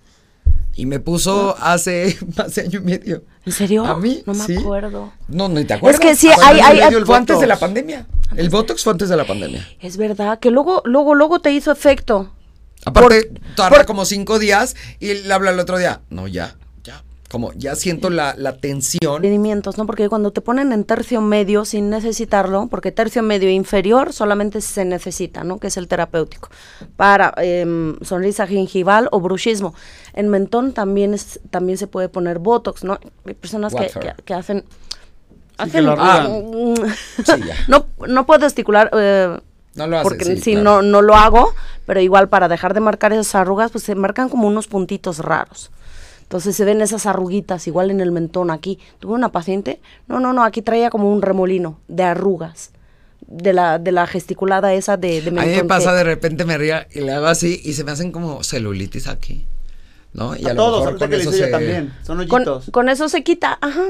Y 0.75 0.87
me 0.87 1.01
puso 1.01 1.57
hace 1.59 2.17
más 2.37 2.55
de 2.55 2.63
año 2.63 2.79
y 2.79 2.83
medio. 2.85 3.23
¿En 3.45 3.53
serio? 3.53 3.85
A 3.85 3.97
mí, 3.99 4.23
No 4.27 4.35
me 4.35 4.45
sí. 4.47 4.57
acuerdo. 4.57 5.13
No, 5.27 5.49
ni 5.49 5.65
te 5.65 5.75
acuerdas. 5.75 6.01
que 6.01 6.15
sí, 6.15 6.29
hay- 6.29 6.61
hay- 6.61 6.81
hay- 6.81 6.95
fue 7.05 7.17
antes 7.17 7.41
de 7.41 7.47
la 7.49 7.59
pandemia. 7.59 8.07
El 8.37 8.49
Botox 8.49 8.85
fue 8.85 8.93
antes 8.93 9.09
de 9.09 9.17
la 9.17 9.27
pandemia. 9.27 9.67
Es 9.81 9.97
verdad 9.97 10.39
que 10.39 10.51
luego, 10.53 10.83
luego, 10.85 11.15
luego 11.17 11.41
te 11.41 11.51
hizo 11.51 11.73
efecto. 11.73 12.33
Aparte, 12.85 13.25
Por- 13.25 13.55
tarda 13.57 13.77
por- 13.79 13.87
como 13.87 14.05
cinco 14.05 14.39
días 14.39 14.77
y 15.01 15.15
le 15.15 15.33
habla 15.35 15.51
el 15.51 15.59
otro 15.59 15.79
día. 15.79 16.01
No, 16.11 16.29
ya. 16.29 16.57
Como 17.31 17.53
ya 17.53 17.75
siento 17.77 18.09
la, 18.09 18.35
la 18.39 18.57
tensión. 18.57 19.23
Rendimientos, 19.23 19.77
¿no? 19.77 19.85
Porque 19.85 20.09
cuando 20.09 20.31
te 20.31 20.41
ponen 20.41 20.73
en 20.73 20.85
tercio 20.85 21.21
medio 21.21 21.67
sin 21.67 21.91
necesitarlo, 21.91 22.69
porque 22.71 22.91
tercio 22.91 23.23
medio 23.23 23.51
inferior 23.51 24.15
solamente 24.15 24.63
se 24.63 24.87
necesita, 24.87 25.45
¿no? 25.45 25.59
Que 25.59 25.67
es 25.67 25.77
el 25.77 25.89
terapéutico. 25.89 26.49
Para 26.97 27.35
em, 27.37 27.99
sonrisa 28.01 28.47
gingival 28.47 29.09
o 29.13 29.21
bruxismo. 29.21 29.75
En 30.15 30.29
mentón 30.29 30.73
también 30.73 31.13
es, 31.13 31.39
también 31.51 31.77
se 31.77 31.87
puede 31.87 32.09
poner 32.09 32.39
botox, 32.39 32.83
¿no? 32.83 32.99
Hay 33.27 33.35
personas 33.35 33.75
que, 33.75 33.89
que- 33.89 34.15
que 34.25 34.33
hacen. 34.35 34.65
arrugan. 35.59 36.75
Sí, 37.25 37.33
ya. 37.47 37.55
no, 37.69 37.87
no 38.07 38.25
puedo 38.27 38.47
esticular. 38.47 38.91
eh, 38.95 39.39
No 39.75 39.87
lo 39.87 39.99
haces, 39.99 40.09
porque 40.09 40.25
sí, 40.25 40.37
sí, 40.39 40.53
claro. 40.53 40.81
no, 40.81 40.83
no 40.83 41.03
lo 41.03 41.15
hago, 41.15 41.53
pero 41.85 42.01
igual 42.01 42.29
para 42.29 42.49
dejar 42.49 42.75
de 42.75 42.81
marcar 42.81 43.13
esas 43.13 43.35
arrugas, 43.35 43.71
pues 43.71 43.85
se 43.85 43.95
marcan 43.95 44.29
como 44.29 44.47
unos 44.49 44.67
puntitos 44.67 45.19
raros. 45.19 45.71
Entonces 46.29 46.55
se 46.57 46.65
ven 46.67 46.83
esas 46.83 47.07
arruguitas, 47.07 47.67
igual 47.67 47.91
en 47.91 48.01
el 48.01 48.13
mentón 48.13 48.51
aquí. 48.51 48.79
Tuve 48.99 49.15
una 49.15 49.33
paciente, 49.33 49.81
no, 50.09 50.21
no, 50.21 50.35
no, 50.35 50.45
aquí 50.45 50.61
traía 50.61 50.91
como 50.91 51.11
un 51.11 51.23
remolino 51.23 51.81
de 51.89 52.03
arrugas. 52.03 52.71
De 53.27 53.53
la, 53.53 53.79
de 53.79 53.93
la 53.93 54.07
gesticulada 54.07 54.73
esa 54.75 54.97
de, 54.97 55.21
de 55.21 55.29
A 55.29 55.33
mí 55.33 55.39
me 55.41 55.47
mentón 55.47 55.69
pasa 55.69 55.91
que- 55.91 55.97
de 55.97 56.05
repente 56.05 56.45
me 56.45 56.57
ría 56.57 56.87
y 56.93 57.01
le 57.01 57.13
hago 57.13 57.27
así 57.27 57.61
y 57.65 57.73
se 57.75 57.85
me 57.85 57.93
hacen 57.93 58.13
como 58.13 58.43
celulitis 58.45 59.07
aquí. 59.07 59.47
¿No? 60.15 60.35
Y 60.37 60.45
A 60.47 60.51
lo 60.51 60.55
todos, 60.57 60.71
mejor 60.81 60.89
ahorita 60.89 60.99
con 61.05 61.11
que 61.11 61.17
le 61.17 61.23
eso 61.23 61.33
se- 61.33 61.47
también. 61.49 61.95
Son 62.05 62.17
con, 62.27 62.41
hoyitos. 62.43 62.71
con 62.71 62.89
eso 62.89 63.09
se 63.09 63.23
quita, 63.25 63.59
ajá. 63.61 63.85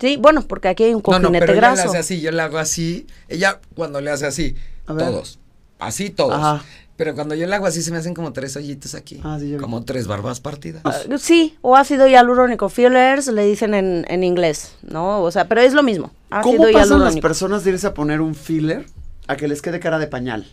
Sí, 0.00 0.16
bueno, 0.16 0.42
porque 0.42 0.68
aquí 0.68 0.84
hay 0.84 0.90
un 0.90 0.98
No, 0.98 1.02
cojinete 1.02 1.32
no, 1.32 1.38
pero 1.40 1.52
ella 1.52 1.74
le 1.74 1.80
hace 1.82 1.98
así, 1.98 2.20
yo 2.20 2.30
le 2.32 2.40
hago 2.42 2.58
así. 2.58 3.06
Ella 3.28 3.60
cuando 3.76 4.00
le 4.00 4.10
hace 4.10 4.26
así, 4.26 4.54
A 4.86 4.92
ver. 4.94 5.06
todos. 5.06 5.38
Así 5.78 6.10
todos. 6.10 6.34
Ajá. 6.34 6.64
Pero 7.00 7.14
cuando 7.14 7.34
yo 7.34 7.46
le 7.46 7.54
hago 7.54 7.64
así 7.64 7.80
se 7.80 7.90
me 7.90 7.96
hacen 7.96 8.12
como 8.12 8.34
tres 8.34 8.56
hoyitos 8.56 8.94
aquí. 8.94 9.22
Ah, 9.24 9.38
sí, 9.40 9.48
ya 9.48 9.56
vi. 9.56 9.62
como 9.62 9.82
tres 9.84 10.06
barbas 10.06 10.38
partidas. 10.38 10.82
Ah, 10.84 10.98
Sí, 11.16 11.56
o 11.62 11.74
ácido 11.74 12.06
hialurónico. 12.06 12.68
Fillers 12.68 13.28
le 13.28 13.46
dicen 13.46 13.72
en, 13.72 14.04
en 14.06 14.22
inglés, 14.22 14.76
¿no? 14.82 15.22
O 15.22 15.30
sea, 15.30 15.48
pero 15.48 15.62
es 15.62 15.72
lo 15.72 15.82
mismo. 15.82 16.10
Ácido 16.28 16.58
¿Cómo 16.58 16.70
pasan 16.70 17.00
las 17.00 17.16
personas 17.20 17.64
de 17.64 17.70
irse 17.70 17.86
a 17.86 17.94
poner 17.94 18.20
un 18.20 18.34
filler 18.34 18.84
a 19.28 19.36
que 19.36 19.48
les 19.48 19.62
quede 19.62 19.80
cara 19.80 19.98
de 19.98 20.08
pañal? 20.08 20.46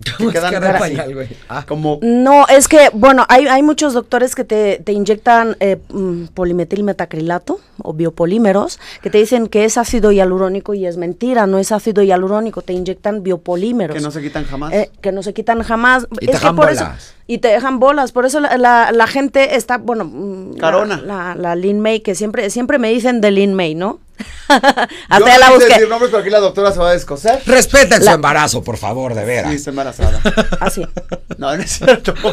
Ah. 1.48 1.64
Como 1.66 1.98
No, 2.02 2.46
es 2.48 2.68
que, 2.68 2.90
bueno, 2.92 3.24
hay, 3.28 3.46
hay 3.46 3.62
muchos 3.62 3.94
doctores 3.94 4.34
que 4.34 4.44
te, 4.44 4.80
te 4.84 4.92
inyectan 4.92 5.56
eh, 5.60 5.78
mm, 5.90 6.26
polimetilmetacrilato 6.34 7.60
o 7.82 7.92
biopolímeros 7.92 8.80
que 9.02 9.10
te 9.10 9.18
dicen 9.18 9.48
que 9.48 9.64
es 9.64 9.78
ácido 9.78 10.12
hialurónico 10.12 10.74
y 10.74 10.86
es 10.86 10.96
mentira, 10.96 11.46
no 11.46 11.58
es 11.58 11.72
ácido 11.72 12.02
hialurónico, 12.02 12.62
te 12.62 12.72
inyectan 12.72 13.22
biopolímeros. 13.22 13.96
que 13.96 14.02
no 14.02 14.10
se 14.10 14.22
quitan 14.22 14.44
jamás. 14.44 14.72
Eh, 14.72 14.90
que 15.00 15.12
no 15.12 15.22
se 15.22 15.32
quitan 15.32 15.62
jamás. 15.62 16.06
Y 16.20 16.26
te 16.26 16.38
que 16.38 16.52
por 16.52 16.70
eso-. 16.70 16.88
Y 17.26 17.38
te 17.38 17.48
dejan 17.48 17.78
bolas. 17.78 18.12
Por 18.12 18.26
eso 18.26 18.40
la, 18.40 18.56
la- 18.56 18.92
la 18.92 19.06
gente 19.06 19.56
está, 19.56 19.78
bueno, 19.78 20.04
mm, 20.04 20.54
la- 20.54 20.60
Carona. 20.60 20.96
La, 21.04 21.34
la, 21.34 21.54
Lin 21.56 21.80
May, 21.80 22.00
que 22.00 22.14
siempre, 22.14 22.50
siempre 22.50 22.78
me 22.78 22.88
dicen 22.90 23.20
de 23.20 23.30
Lin 23.30 23.54
May, 23.54 23.74
¿no? 23.74 24.00
Hasta 24.48 24.88
Yo 25.18 25.26
ya 25.26 25.38
la 25.38 25.48
no 25.48 25.54
busqué. 25.56 25.72
decir 25.74 25.88
nombres, 25.88 26.10
pero 26.10 26.20
aquí 26.22 26.30
la 26.30 26.38
doctora 26.38 26.70
se 26.70 26.78
va 26.78 26.90
a 26.90 26.92
descoser. 26.92 27.42
Respeten 27.46 28.00
su 28.02 28.10
embarazo, 28.10 28.62
por 28.62 28.76
favor, 28.76 29.14
de 29.14 29.24
veras. 29.24 29.50
Sí, 29.50 29.56
está 29.56 29.70
embarazada. 29.70 30.20
Así. 30.60 30.86
No, 31.36 31.54
no 31.56 31.62
es 31.64 31.78
cierto. 31.78 32.14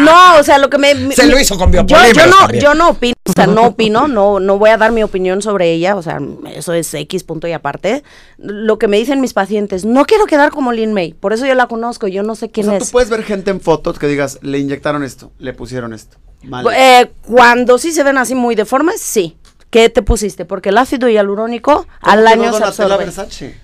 No, 0.00 0.36
o 0.38 0.42
sea, 0.42 0.58
lo 0.58 0.68
que 0.68 0.76
me... 0.78 1.12
Se 1.14 1.26
lo 1.26 1.38
hizo 1.38 1.56
con 1.56 1.72
yo, 1.72 1.82
biopolímeros 1.82 2.16
yo 2.16 2.26
no, 2.30 2.38
también. 2.40 2.62
yo 2.64 2.74
no 2.74 2.88
opino, 2.90 3.14
o 3.26 3.32
sea, 3.32 3.46
no 3.46 3.62
opino, 3.68 4.08
no, 4.08 4.38
no 4.40 4.58
voy 4.58 4.68
a 4.70 4.76
dar 4.76 4.92
mi 4.92 5.02
opinión 5.02 5.40
sobre 5.40 5.72
ella, 5.72 5.96
o 5.96 6.02
sea, 6.02 6.18
eso 6.54 6.74
es 6.74 6.92
X 6.92 7.24
punto 7.24 7.46
y 7.48 7.52
aparte. 7.52 8.02
Lo 8.36 8.78
que 8.78 8.88
me 8.88 8.98
dicen 8.98 9.20
mis 9.22 9.32
pacientes, 9.32 9.84
no 9.86 10.04
quiero 10.04 10.26
quedar 10.26 10.50
como 10.50 10.72
Lin 10.72 10.92
May, 10.92 11.14
por 11.14 11.32
eso 11.32 11.46
yo 11.46 11.54
la 11.54 11.66
conozco, 11.68 12.06
yo 12.08 12.22
no 12.22 12.34
sé 12.34 12.46
O 12.46 12.50
quién 12.50 12.66
sea, 12.66 12.76
es. 12.76 12.84
tú 12.84 12.90
puedes 12.90 13.08
ver 13.08 13.22
gente 13.22 13.50
en 13.50 13.60
fotos 13.76 13.98
que 13.98 14.06
digas, 14.06 14.38
le 14.42 14.58
inyectaron 14.58 15.02
esto, 15.04 15.32
le 15.38 15.52
pusieron 15.52 15.92
esto. 15.92 16.16
Mal. 16.42 16.66
Eh, 16.76 17.10
cuando 17.22 17.78
sí 17.78 17.92
se 17.92 18.02
ven 18.02 18.18
así 18.18 18.34
muy 18.34 18.54
deformes, 18.54 19.00
sí. 19.00 19.36
¿Qué 19.70 19.88
te 19.90 20.02
pusiste? 20.02 20.44
Porque 20.44 20.68
el 20.70 20.78
ácido 20.78 21.08
hialurónico 21.08 21.86
al 22.00 22.20
¿Cómo 22.20 22.28
año 22.32 22.42
quedó 22.44 22.58
se 22.58 22.64
absorbe. 22.64 22.96
Versace? 22.98 23.56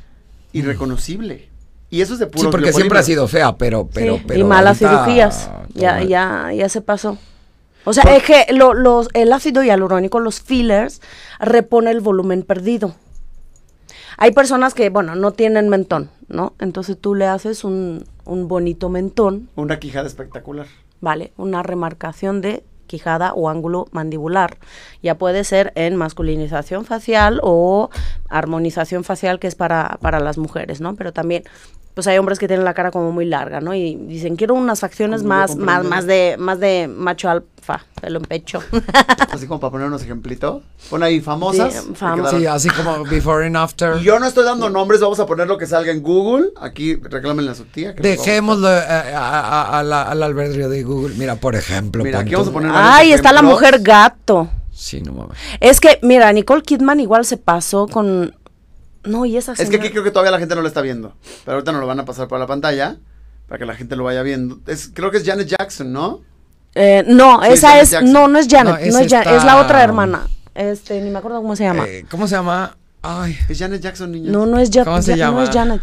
Irreconocible. 0.52 1.48
Y 1.90 2.00
eso 2.00 2.14
es 2.14 2.18
de 2.18 2.26
puro 2.26 2.44
Sí, 2.44 2.50
porque 2.50 2.72
siempre 2.72 2.98
ha 2.98 3.02
sido 3.02 3.28
fea, 3.28 3.56
pero, 3.56 3.88
pero, 3.92 4.16
Sí, 4.16 4.24
pero 4.26 4.40
y 4.40 4.44
malas 4.44 4.78
cirugías. 4.78 5.50
Ya, 5.74 6.02
ya, 6.02 6.50
ya 6.54 6.68
se 6.68 6.80
pasó. 6.80 7.18
O 7.84 7.92
sea, 7.92 8.04
es 8.16 8.22
que 8.22 8.46
lo- 8.52 8.74
los, 8.74 9.08
el 9.12 9.32
ácido 9.32 9.62
hialurónico, 9.62 10.20
los 10.20 10.40
fillers, 10.40 11.00
repone 11.38 11.90
el 11.90 12.00
volumen 12.00 12.42
perdido. 12.42 12.94
Hay 14.18 14.32
personas 14.32 14.74
que, 14.74 14.88
bueno, 14.90 15.14
no 15.16 15.32
tienen 15.32 15.68
mentón, 15.68 16.10
¿no? 16.28 16.54
Entonces 16.60 16.96
tú 17.00 17.14
le 17.14 17.26
haces 17.26 17.64
un, 17.64 18.04
un 18.24 18.48
bonito 18.48 18.88
mentón, 18.88 19.48
Una 19.56 19.78
quijada 19.78 20.06
espectacular. 20.06 20.66
¿vale? 21.00 21.32
Una 21.36 21.62
remarcación 21.62 22.40
de 22.40 22.64
quijada 22.86 23.32
o 23.32 23.48
ángulo 23.48 23.86
mandibular. 23.90 24.58
Ya 25.02 25.16
puede 25.16 25.44
ser 25.44 25.72
en 25.76 25.96
masculinización 25.96 26.84
facial 26.84 27.40
o 27.42 27.90
armonización 28.28 29.02
facial, 29.02 29.38
que 29.38 29.46
es 29.46 29.54
para, 29.54 29.98
para 30.00 30.20
las 30.20 30.36
mujeres, 30.36 30.80
¿no? 30.80 30.94
Pero 30.94 31.12
también, 31.12 31.44
pues 31.94 32.06
hay 32.06 32.18
hombres 32.18 32.38
que 32.38 32.48
tienen 32.48 32.64
la 32.64 32.74
cara 32.74 32.90
como 32.90 33.12
muy 33.12 33.24
larga, 33.26 33.60
¿no? 33.60 33.74
Y 33.74 33.94
dicen, 33.96 34.36
quiero 34.36 34.54
unas 34.54 34.80
facciones 34.80 35.22
más, 35.22 35.56
más, 35.56 35.84
más 35.84 36.06
de, 36.06 36.36
más 36.38 36.58
de 36.58 36.88
macho 36.88 37.28
alfa, 37.28 37.84
pelo 38.00 38.18
en 38.18 38.24
pecho. 38.24 38.60
Así 39.30 39.46
como 39.46 39.60
para 39.60 39.70
poner 39.72 39.86
unos 39.88 40.02
ejemplitos. 40.02 40.62
Pon 40.90 41.02
ahí 41.02 41.20
famosas. 41.20 41.72
Sí, 41.74 41.92
fam- 41.94 42.46
así 42.48 42.68
como 42.70 43.04
before 43.04 43.46
and 43.46 43.56
after. 43.56 43.98
Yo 44.00 44.18
no 44.18 44.26
estoy 44.26 44.44
dando 44.44 44.68
nombres, 44.70 45.00
vamos 45.00 45.20
a 45.20 45.26
poner 45.26 45.46
lo 45.48 45.58
que 45.58 45.66
salga 45.66 45.92
en 45.92 46.02
Google. 46.02 46.48
Aquí 46.60 46.96
reclámenle 46.96 47.50
a 47.50 47.54
su 47.54 47.64
tía. 47.64 47.94
que 47.94 48.02
Dejémoslo 48.02 48.68
eh, 48.70 48.80
a- 49.14 49.40
a- 49.40 49.78
a 49.78 49.82
la- 49.82 50.02
al 50.02 50.22
albedrío 50.22 50.68
de 50.68 50.82
Google. 50.82 51.14
Mira, 51.16 51.36
por 51.36 51.54
ejemplo. 51.54 52.02
Mira, 52.04 52.20
aquí 52.20 52.32
vamos 52.32 52.48
a 52.48 52.52
poner 52.52 52.70
Ay, 52.74 53.12
está 53.12 53.32
la 53.32 53.42
mujer 53.42 53.80
gato. 53.80 54.48
Sí, 54.72 55.00
no 55.00 55.12
mames. 55.12 55.36
Es 55.60 55.78
que, 55.80 55.98
mira, 56.02 56.32
Nicole 56.32 56.62
Kidman 56.62 56.98
igual 57.00 57.24
se 57.24 57.36
pasó 57.36 57.86
con... 57.86 58.34
No, 59.04 59.24
y 59.24 59.36
esa 59.36 59.52
Es 59.52 59.58
que 59.58 59.64
señora- 59.66 59.82
aquí 59.84 59.90
creo 59.90 60.04
que 60.04 60.10
todavía 60.10 60.30
la 60.30 60.38
gente 60.38 60.54
no 60.54 60.62
lo 60.62 60.68
está 60.68 60.80
viendo. 60.80 61.14
Pero 61.44 61.56
ahorita 61.56 61.72
nos 61.72 61.80
lo 61.80 61.86
van 61.86 62.00
a 62.00 62.04
pasar 62.04 62.28
por 62.28 62.38
la 62.38 62.46
pantalla. 62.46 62.96
Para 63.48 63.58
que 63.58 63.66
la 63.66 63.74
gente 63.74 63.96
lo 63.96 64.04
vaya 64.04 64.22
viendo. 64.22 64.60
Es, 64.66 64.90
creo 64.94 65.10
que 65.10 65.18
es 65.18 65.24
Janet 65.26 65.46
Jackson, 65.48 65.92
¿no? 65.92 66.20
Eh, 66.74 67.04
no, 67.06 67.40
Sí, 67.42 67.48
esa 67.52 67.68
Janet 67.68 67.82
es, 67.82 67.90
Jackson. 67.90 68.12
no, 68.12 68.28
no 68.28 68.38
es 68.38 68.46
Janet, 68.48 68.74
No, 68.74 68.80
no, 68.80 68.86
es 68.86 68.94
Janet, 69.10 69.12
esta- 69.26 69.36
es 69.36 69.44
la 69.44 69.60
otra 69.60 69.82
hermana. 69.82 70.26
Este, 70.54 71.00
ni 71.02 71.10
me 71.10 71.18
acuerdo 71.18 71.42
cómo 71.42 71.54
se 71.56 71.64
llama. 71.64 71.84
Eh, 71.86 72.04
¿Cómo 72.10 72.26
se 72.28 72.34
llama? 72.36 72.76
Ay, 73.02 73.36
Es 73.48 73.58
Janet 73.58 73.82
Jackson, 73.82 74.12
niña. 74.12 74.30
no, 74.30 74.46
no 74.46 74.58
es 74.58 74.70
Janet. 74.70 74.84
¿Cómo 74.86 75.02
se 75.02 75.16
llama? 75.16 75.38
No 75.38 75.42
es 75.44 75.50
Janet. 75.50 75.82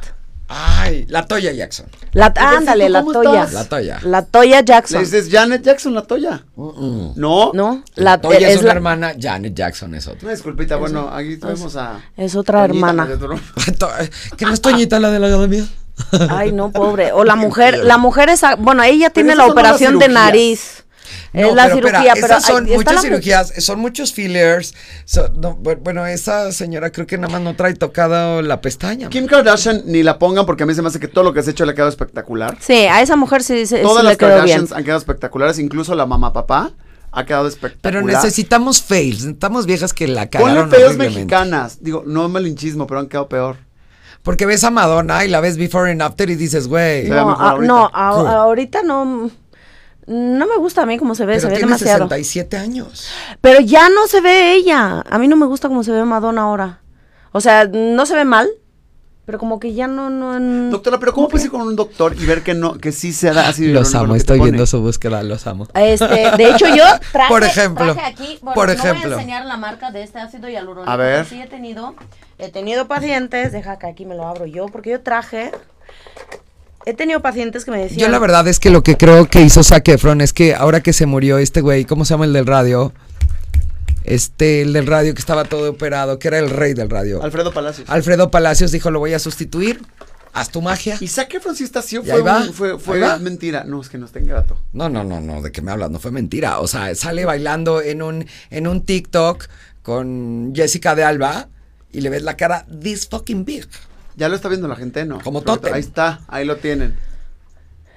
Ay, 0.50 1.06
la 1.08 1.26
Toya 1.28 1.52
Jackson. 1.54 1.86
La, 2.12 2.34
ándale, 2.36 2.90
la 2.90 3.00
¿cómo 3.02 3.14
Toya. 3.14 3.44
estás? 3.44 3.54
La 3.54 3.64
Toya. 3.66 4.00
La 4.04 4.22
Toya 4.26 4.60
Le 4.60 4.66
Jackson. 4.66 5.00
dices 5.02 5.30
Janet 5.32 5.62
Jackson, 5.64 5.94
la 5.94 6.02
toya. 6.02 6.44
No. 6.56 7.52
¿No? 7.54 7.84
La, 7.96 8.04
La, 8.04 8.22
Toya 8.22 8.40
eh, 8.40 8.44
es, 8.52 8.56
es, 8.56 8.62
una 8.62 8.68
la- 8.68 8.74
hermana, 8.74 9.14
Janet 9.20 9.54
Jackson 9.54 9.94
es 9.96 10.08
otra. 10.08 10.32
Disculpita, 10.32 10.76
bueno, 10.78 11.10
aquí 11.10 11.38
tenemos 11.38 11.76
a. 11.76 12.00
es 12.18 12.36
otra 12.36 12.68
Toñita, 12.68 12.90
hermana. 12.90 13.08
tu- 13.18 13.88
¿Que 14.38 14.46
no 14.46 14.54
es 14.54 14.62
Toñita 14.62 15.00
la 15.00 15.12
de 15.12 15.20
la 15.20 15.28
academia? 15.28 15.66
Ay, 16.30 16.52
no, 16.52 16.72
pobre. 16.74 17.12
O 17.12 17.24
la 17.24 17.36
mujer, 17.36 17.78
la 17.84 17.98
mujer 17.98 18.30
esa, 18.30 18.56
bueno, 18.56 18.84
ella 18.84 19.10
tiene 19.12 19.36
la 19.36 19.46
operación 19.46 20.00
de 20.00 20.08
nariz. 20.10 20.84
No, 21.34 21.48
es 21.50 21.56
la 21.56 21.64
pero 21.66 21.76
espera, 21.78 22.00
cirugía, 22.02 22.14
pero 22.16 22.26
esas 22.26 22.46
son 22.46 22.66
muchas 22.66 22.94
la 22.96 23.02
cirugías, 23.02 23.54
son 23.58 23.80
muchos 23.80 24.14
fillers. 24.14 24.74
son- 25.06 25.40
no, 25.40 25.58
bu- 25.58 25.78
bueno, 25.82 26.06
esa 26.06 26.52
señora 26.52 26.92
creo 26.92 27.06
que 27.08 27.18
nada 27.18 27.32
más 27.34 27.42
no 27.42 27.56
trae 27.56 27.74
tocado 27.74 28.42
la 28.42 28.62
pestaña. 28.62 29.10
Kim 29.10 29.26
Kardashian 29.28 29.84
ni 29.86 30.04
la 30.04 30.18
pongan 30.20 30.46
porque 30.46 30.64
a 30.64 30.66
mí 30.66 30.74
se 30.74 30.82
me 30.82 30.88
hace 30.90 31.00
que 31.00 31.08
todo 31.08 31.24
lo 31.24 31.34
que 31.34 31.40
has 31.42 31.48
hecho 31.48 31.66
le 31.66 31.72
ha 31.72 31.76
quedado 31.76 31.90
espectacular. 31.90 32.58
Sí, 32.60 32.74
a 32.74 33.02
esa 33.02 33.16
mujer 33.16 33.44
sí, 33.44 33.66
sí 33.66 33.76
Todas 33.82 34.04
le 34.04 34.10
las 34.10 34.18
quedó 34.18 34.30
bien. 34.30 34.40
Kardashians 34.42 34.72
han 34.72 34.84
quedado 34.84 35.00
espectaculares, 35.00 35.60
incluso 35.60 35.96
la 35.96 36.06
mamá 36.06 36.34
papá 36.34 36.72
ha 37.12 37.26
quedado 37.26 37.48
espectacular. 37.48 37.82
Pero 37.82 38.02
necesitamos 38.06 38.82
fails, 38.84 39.20
necesitamos 39.24 39.66
viejas 39.66 39.94
que 39.94 40.08
la 40.08 40.30
Ponle 40.30 40.46
cagaron 40.48 40.70
feos 40.70 40.84
horriblemente. 40.90 41.16
mexicanas. 41.22 41.78
Digo, 41.82 42.04
no 42.06 42.30
malinchismo, 42.30 42.86
pero 42.86 43.00
han 43.00 43.08
quedado 43.08 43.28
peor. 43.30 43.58
Porque 44.22 44.46
ves 44.46 44.64
a 44.66 44.70
Madonna 44.70 45.24
y 45.24 45.30
la 45.30 45.40
ves 45.40 45.58
before 45.58 45.90
and 45.90 46.02
after 46.02 46.30
y 46.30 46.36
dices, 46.36 46.68
güey. 46.68 47.04
Se 47.04 47.10
No, 47.10 47.32
a- 47.40 47.58
no, 47.58 47.90
a- 47.92 48.12
Cool. 48.14 48.28
ahorita 48.28 48.82
no. 48.84 49.32
No 50.12 50.48
me 50.48 50.58
gusta 50.58 50.82
a 50.82 50.86
mí 50.88 50.98
cómo 50.98 51.14
se 51.14 51.24
ve, 51.26 51.34
Pero 51.34 51.42
se 51.42 51.48
ve 51.50 51.54
tiene 51.58 51.68
demasiado. 51.68 52.06
67 52.10 52.58
años. 52.58 53.08
Pero 53.42 53.60
ya 53.60 53.90
no 53.90 54.08
se 54.08 54.22
ve 54.22 54.54
ella. 54.56 55.02
A 55.08 55.20
mí 55.20 55.28
no 55.28 55.36
me 55.36 55.46
gusta 55.46 55.68
cómo 55.68 55.84
se 55.84 55.92
ve 55.92 56.04
Madonna 56.04 56.42
ahora. 56.42 56.82
O 57.32 57.42
sea, 57.42 57.66
no 57.72 58.08
se 58.08 58.16
ve 58.16 58.26
mal, 58.26 58.50
pero 59.26 59.38
como 59.38 59.60
que 59.60 59.76
ya 59.76 59.86
no, 59.86 60.10
no. 60.10 60.40
no- 60.40 60.72
Doctora, 60.72 60.98
pero 61.00 61.14
¿cómo 61.14 61.28
puedes 61.28 61.46
ir 61.46 61.52
con 61.52 61.62
un 61.62 61.76
doctor 61.76 62.16
y 62.20 62.26
ver 62.26 62.42
que 62.42 62.56
no, 62.56 62.74
que 62.80 62.92
sí 62.92 63.14
se 63.14 63.32
da 63.32 63.50
así? 63.50 63.68
Los 63.68 63.94
lo 63.94 64.00
amo, 64.00 64.16
estoy 64.16 64.40
viendo 64.40 64.66
su 64.66 64.82
búsqueda, 64.82 65.22
los 65.22 65.46
amo. 65.46 65.68
Este, 65.76 66.06
de 66.36 66.50
hecho 66.50 66.66
yo 66.76 66.84
traje, 67.12 67.30
Por 67.32 67.44
ejemplo, 67.44 67.94
traje 67.94 68.10
aquí, 68.12 68.40
bueno, 68.42 68.56
por 68.56 68.68
no 68.70 68.74
ejemplo. 68.74 69.04
voy 69.04 69.12
a 69.12 69.16
enseñar 69.18 69.46
la 69.46 69.58
marca 69.58 69.92
de 69.92 70.02
este 70.02 70.18
ácido 70.18 70.50
hialurónico. 70.50 70.90
A 70.92 70.96
ver. 70.96 71.28
Sí 71.28 71.40
he 71.40 71.46
tenido, 71.46 71.94
he 72.40 72.50
tenido 72.50 72.88
pacientes, 72.88 73.52
deja 73.52 73.78
que 73.78 73.86
aquí 73.86 74.08
me 74.08 74.16
lo 74.16 74.28
abro 74.28 74.48
yo, 74.48 74.66
porque 74.70 74.90
yo 74.90 75.02
traje, 75.02 75.52
he 76.90 76.94
tenido 76.94 77.22
pacientes 77.22 77.66
que 77.66 77.72
me 77.72 77.80
decían. 77.80 78.00
Yo 78.00 78.08
la 78.10 78.20
verdad 78.20 78.48
es 78.48 78.60
que 78.60 78.70
lo 78.70 78.84
que 78.84 78.98
creo 78.98 79.28
que 79.30 79.42
hizo 79.42 79.64
Zac 79.64 79.88
Efron 79.90 80.22
es 80.22 80.34
que 80.34 80.56
ahora 80.56 80.82
que 80.82 80.94
se 80.94 81.06
murió 81.06 81.38
este 81.38 81.62
güey, 81.62 81.86
¿cómo 81.86 82.06
se 82.06 82.14
llama 82.14 82.26
el 82.26 82.34
del 82.34 82.46
radio? 82.46 82.94
Este, 84.04 84.62
el 84.62 84.74
del 84.74 84.88
radio 84.88 85.14
que 85.14 85.20
estaba 85.20 85.44
todo 85.44 85.70
operado, 85.70 86.20
que 86.20 86.28
era 86.30 86.40
el 86.40 86.50
rey 86.50 86.74
del 86.74 86.90
radio. 86.90 87.22
Alfredo 87.22 87.54
Palacios. 87.54 87.90
Alfredo 87.90 88.32
Palacios 88.32 88.72
dijo, 88.72 88.90
lo 88.92 89.00
voy 89.00 89.14
a 89.14 89.20
sustituir, 89.20 89.82
haz 90.34 90.50
tu 90.50 90.62
magia. 90.62 90.98
¿Y 91.00 91.08
Zac 91.08 91.34
Efron 91.34 91.56
sí 91.56 91.64
está 91.64 91.80
así 91.80 91.98
fue, 92.00 92.22
un- 92.22 92.54
fue, 92.54 92.80
fue 92.80 93.20
mentira? 93.20 93.66
No, 93.66 93.82
es 93.82 93.90
que 93.90 93.98
no 93.98 94.06
está 94.06 94.20
ingrato. 94.20 94.58
No, 94.74 94.90
no, 94.90 95.04
no, 95.04 95.20
no, 95.22 95.42
¿de 95.42 95.52
qué 95.52 95.62
me 95.62 95.72
hablas? 95.72 95.92
No 95.92 96.00
fue 96.00 96.12
mentira. 96.12 96.60
O 96.60 96.68
sea, 96.68 96.94
sale 96.96 97.26
bailando 97.26 97.82
en 97.82 98.02
un, 98.02 98.26
en 98.50 98.68
un 98.68 98.82
TikTok 98.84 99.46
con 99.84 100.54
Jessica 100.56 100.96
de 100.96 101.04
Alba 101.04 101.48
y 101.92 102.02
le 102.02 102.10
ves 102.10 102.24
la 102.24 102.36
cara 102.38 102.66
this 102.82 103.08
fucking 103.08 103.46
big. 103.46 103.68
Ya 104.16 104.30
lo 104.30 104.36
está 104.36 104.50
viendo 104.50 104.68
la 104.68 104.76
gente, 104.76 105.06
¿no? 105.06 105.20
Como 105.22 105.42
tótem. 105.42 105.74
Ahí 105.74 105.80
está, 105.82 106.22
ahí 106.28 106.46
lo 106.46 106.58
tienen. 106.58 106.98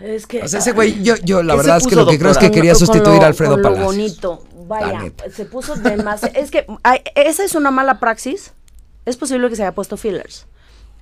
Es 0.00 0.26
que, 0.26 0.42
O 0.42 0.48
sea, 0.48 0.58
ese 0.58 0.72
güey, 0.72 1.02
yo, 1.02 1.14
yo 1.22 1.42
la 1.42 1.54
¿Qué 1.54 1.60
se 1.60 1.66
verdad 1.66 1.76
es 1.82 1.86
que 1.86 1.94
lo 1.96 2.06
que 2.06 2.18
creo 2.18 2.30
es 2.32 2.38
que 2.38 2.50
quería 2.50 2.74
sustituir 2.74 3.18
lo- 3.18 3.22
a 3.22 3.26
Alfredo 3.26 3.52
con 3.52 3.62
lo 3.62 3.68
Palacios. 3.68 3.86
bonito. 3.86 4.44
Vaya, 4.66 5.12
se 5.32 5.44
puso 5.44 5.74
demasiado. 5.76 6.34
es 6.38 6.50
que 6.50 6.66
ay, 6.82 7.00
esa 7.14 7.44
es 7.44 7.54
una 7.54 7.70
mala 7.70 8.00
praxis. 8.00 8.52
Es 9.04 9.16
posible 9.16 9.48
que 9.48 9.56
se 9.56 9.62
haya 9.62 9.72
puesto 9.74 9.96
fillers, 9.96 10.46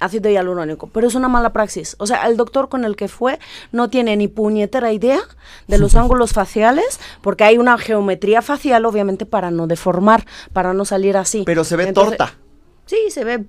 ácido 0.01 0.31
hialurónico, 0.31 0.87
pero 0.89 1.07
es 1.09 1.15
una 1.15 1.29
mala 1.29 1.53
praxis. 1.53 1.97
O 1.99 2.07
sea, 2.07 2.27
el 2.27 2.37
doctor 2.37 2.69
con 2.69 2.85
el 2.85 2.97
que 2.97 3.09
fue 3.09 3.39
no 3.73 3.89
tiene 3.91 4.17
ni 4.17 4.29
puñetera 4.29 4.93
idea 4.93 5.21
de 5.69 5.79
los 5.79 5.95
ángulos 5.97 6.33
faciales, 6.33 6.99
porque 7.23 7.45
hay 7.45 7.59
una 7.59 7.77
geometría 7.79 8.43
facial, 8.43 8.85
obviamente, 8.87 9.25
para 9.27 9.51
no 9.51 9.67
deformar, 9.67 10.27
para 10.53 10.73
no 10.75 10.85
salir 10.85 11.17
así. 11.17 11.43
Pero 11.47 11.65
se 11.65 11.77
ve 11.77 11.89
Entonces- 11.89 12.19
torta. 12.19 12.35
Sí, 12.87 12.97
se 13.11 13.25
ve. 13.25 13.45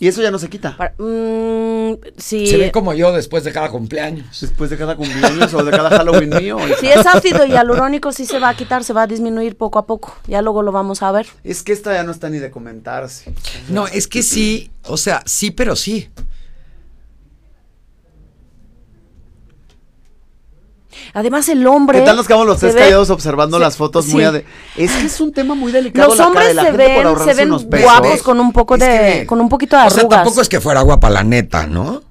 Y 0.00 0.08
eso 0.08 0.22
ya 0.22 0.30
no 0.30 0.38
se 0.38 0.48
quita. 0.48 0.76
para- 0.76 0.94
mm, 0.98 1.94
sí. 2.16 2.46
Se 2.46 2.56
ve 2.56 2.70
como 2.70 2.94
yo 2.94 3.12
después 3.12 3.44
de 3.44 3.52
cada 3.52 3.68
cumpleaños. 3.70 4.40
Después 4.40 4.70
de 4.70 4.76
cada 4.76 4.96
cumpleaños 4.96 5.52
o 5.54 5.64
de 5.64 5.70
cada 5.70 5.90
Halloween 5.90 6.30
mío. 6.38 6.56
Si 6.80 6.86
es 6.88 7.04
ácido 7.06 7.44
hialurónico, 7.46 8.12
sí 8.12 8.24
se 8.26 8.38
va 8.38 8.50
a 8.50 8.56
quitar, 8.56 8.84
se 8.84 8.92
va 8.92 9.02
a 9.02 9.06
disminuir 9.06 9.56
poco 9.56 9.78
a 9.78 9.86
poco. 9.86 10.16
Ya 10.26 10.40
luego 10.42 10.62
lo 10.62 10.70
vamos 10.72 11.02
a 11.02 11.10
ver. 11.12 11.26
Es 11.44 11.62
que 11.62 11.72
esta 11.72 11.92
ya 11.94 12.02
no 12.04 12.12
está 12.12 12.28
ni 12.30 12.38
de 12.38 12.50
comentarse. 12.50 13.32
No, 13.68 13.86
es 13.86 14.06
que 14.06 14.22
sí, 14.22 14.70
o 14.84 14.96
sea, 14.96 15.22
sí, 15.26 15.50
pero 15.50 15.74
sí. 15.76 16.08
Además, 21.14 21.48
el 21.48 21.66
hombre. 21.66 22.00
¿Qué 22.00 22.04
tal 22.04 22.16
nos 22.16 22.26
quedamos 22.26 22.46
los 22.46 22.58
tres 22.58 22.74
ve- 22.74 22.80
callados 22.80 23.10
observando 23.10 23.56
se- 23.56 23.60
las 23.64 23.76
fotos 23.76 24.06
muy 24.08 24.22
ade- 24.24 24.44
Es 24.76 24.92
que 24.92 25.06
es 25.06 25.20
un 25.20 25.32
tema 25.32 25.54
muy 25.54 25.72
delicado. 25.72 26.08
Los 26.08 26.18
la 26.18 26.24
cara 26.24 26.28
hombres 26.28 26.48
de 26.48 26.54
la 26.54 26.62
se 26.62 26.68
gente 26.70 26.84
ven, 26.86 27.06
ahorrarse 27.06 27.30
se 27.34 27.36
ven 27.36 27.48
unos 27.48 27.64
pesos. 27.64 27.84
guapos 27.84 28.22
con 28.22 28.40
un 28.40 28.52
poco 28.52 28.74
Es 28.74 28.80
de, 28.80 28.86
que- 29.20 29.26
con 29.26 29.40
un 29.40 29.48
poquito 29.48 29.76
de 29.76 29.82
O 29.82 29.86
arrugas. 29.86 30.00
sea, 30.00 30.08
tampoco 30.08 30.40
es 30.40 30.48
que 30.48 30.60
fuera 30.60 30.80
guapa 30.82 31.10
la 31.10 31.24
neta, 31.24 31.66
¿no? 31.66 32.02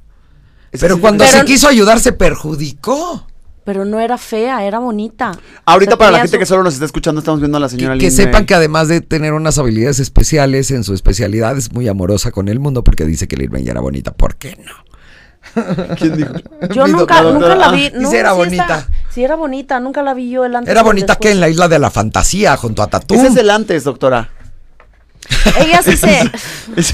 Es 0.71 0.81
Pero 0.81 0.99
cuando 0.99 1.23
Pero- 1.23 1.39
se 1.39 1.45
quiso 1.45 1.67
ayudar 1.67 1.99
se 1.99 2.11
perjudicó. 2.11 3.25
Pero 3.63 3.83
no 3.83 3.99
era 3.99 4.17
fea, 4.17 4.63
era 4.63 4.79
bonita. 4.79 5.37
Ahorita 5.65 5.91
O 5.91 5.91
sea, 5.93 5.97
para 5.97 6.11
la 6.11 6.17
gente 6.19 6.37
su- 6.37 6.39
que 6.39 6.45
solo 6.45 6.63
nos 6.63 6.73
está 6.75 6.85
escuchando, 6.85 7.19
estamos 7.19 7.41
viendo 7.41 7.57
a 7.57 7.59
la 7.59 7.67
señora 7.67 7.95
Que, 7.95 7.99
que 7.99 8.11
sepan 8.11 8.45
que 8.45 8.53
además 8.55 8.87
de 8.87 9.01
tener 9.01 9.33
unas 9.33 9.57
habilidades 9.57 9.99
especiales 9.99 10.71
en 10.71 10.85
su 10.85 10.93
especialidad, 10.93 11.57
es 11.57 11.73
muy 11.73 11.85
amorosa 11.89 12.31
con 12.31 12.47
el 12.47 12.59
mundo 12.61 12.85
porque 12.85 13.03
dice 13.03 13.27
que 13.27 13.35
Lin 13.35 13.51
May 13.51 13.67
era 13.67 13.81
bonita. 13.81 14.13
¿Por 14.13 14.37
qué 14.37 14.55
no? 14.65 14.71
¿Quién 15.97 16.17
dijo? 16.17 16.33
Yo 16.73 16.85
Mi 16.85 16.91
nunca, 16.93 17.21
doctora- 17.21 17.31
nunca 17.33 17.55
la 17.55 17.65
Ah, 17.67 17.71
vi. 17.71 17.91
No, 17.93 18.09
sí 18.09 18.15
era 18.17 18.31
sí 18.31 18.37
bonita. 18.37 18.63
está- 18.63 18.89
sí 19.09 19.23
era 19.23 19.35
bonita, 19.35 19.79
nunca 19.79 20.01
la 20.03 20.13
vi 20.13 20.29
yo 20.29 20.45
el 20.45 20.55
antes 20.55 20.71
Era 20.71 20.83
bonita 20.83 21.15
que 21.15 21.31
en 21.31 21.39
la 21.39 21.49
isla 21.49 21.67
de 21.67 21.79
la 21.79 21.89
fantasía, 21.91 22.55
junto 22.57 22.81
a 22.83 22.87
Tatum. 22.87 23.17
Ese 23.17 23.27
es 23.27 23.35
el 23.37 23.49
antes, 23.49 23.83
doctora. 23.83 24.29
Ella 25.59 25.81
sí 25.81 25.97
se. 25.97 26.31
Es, 26.77 26.93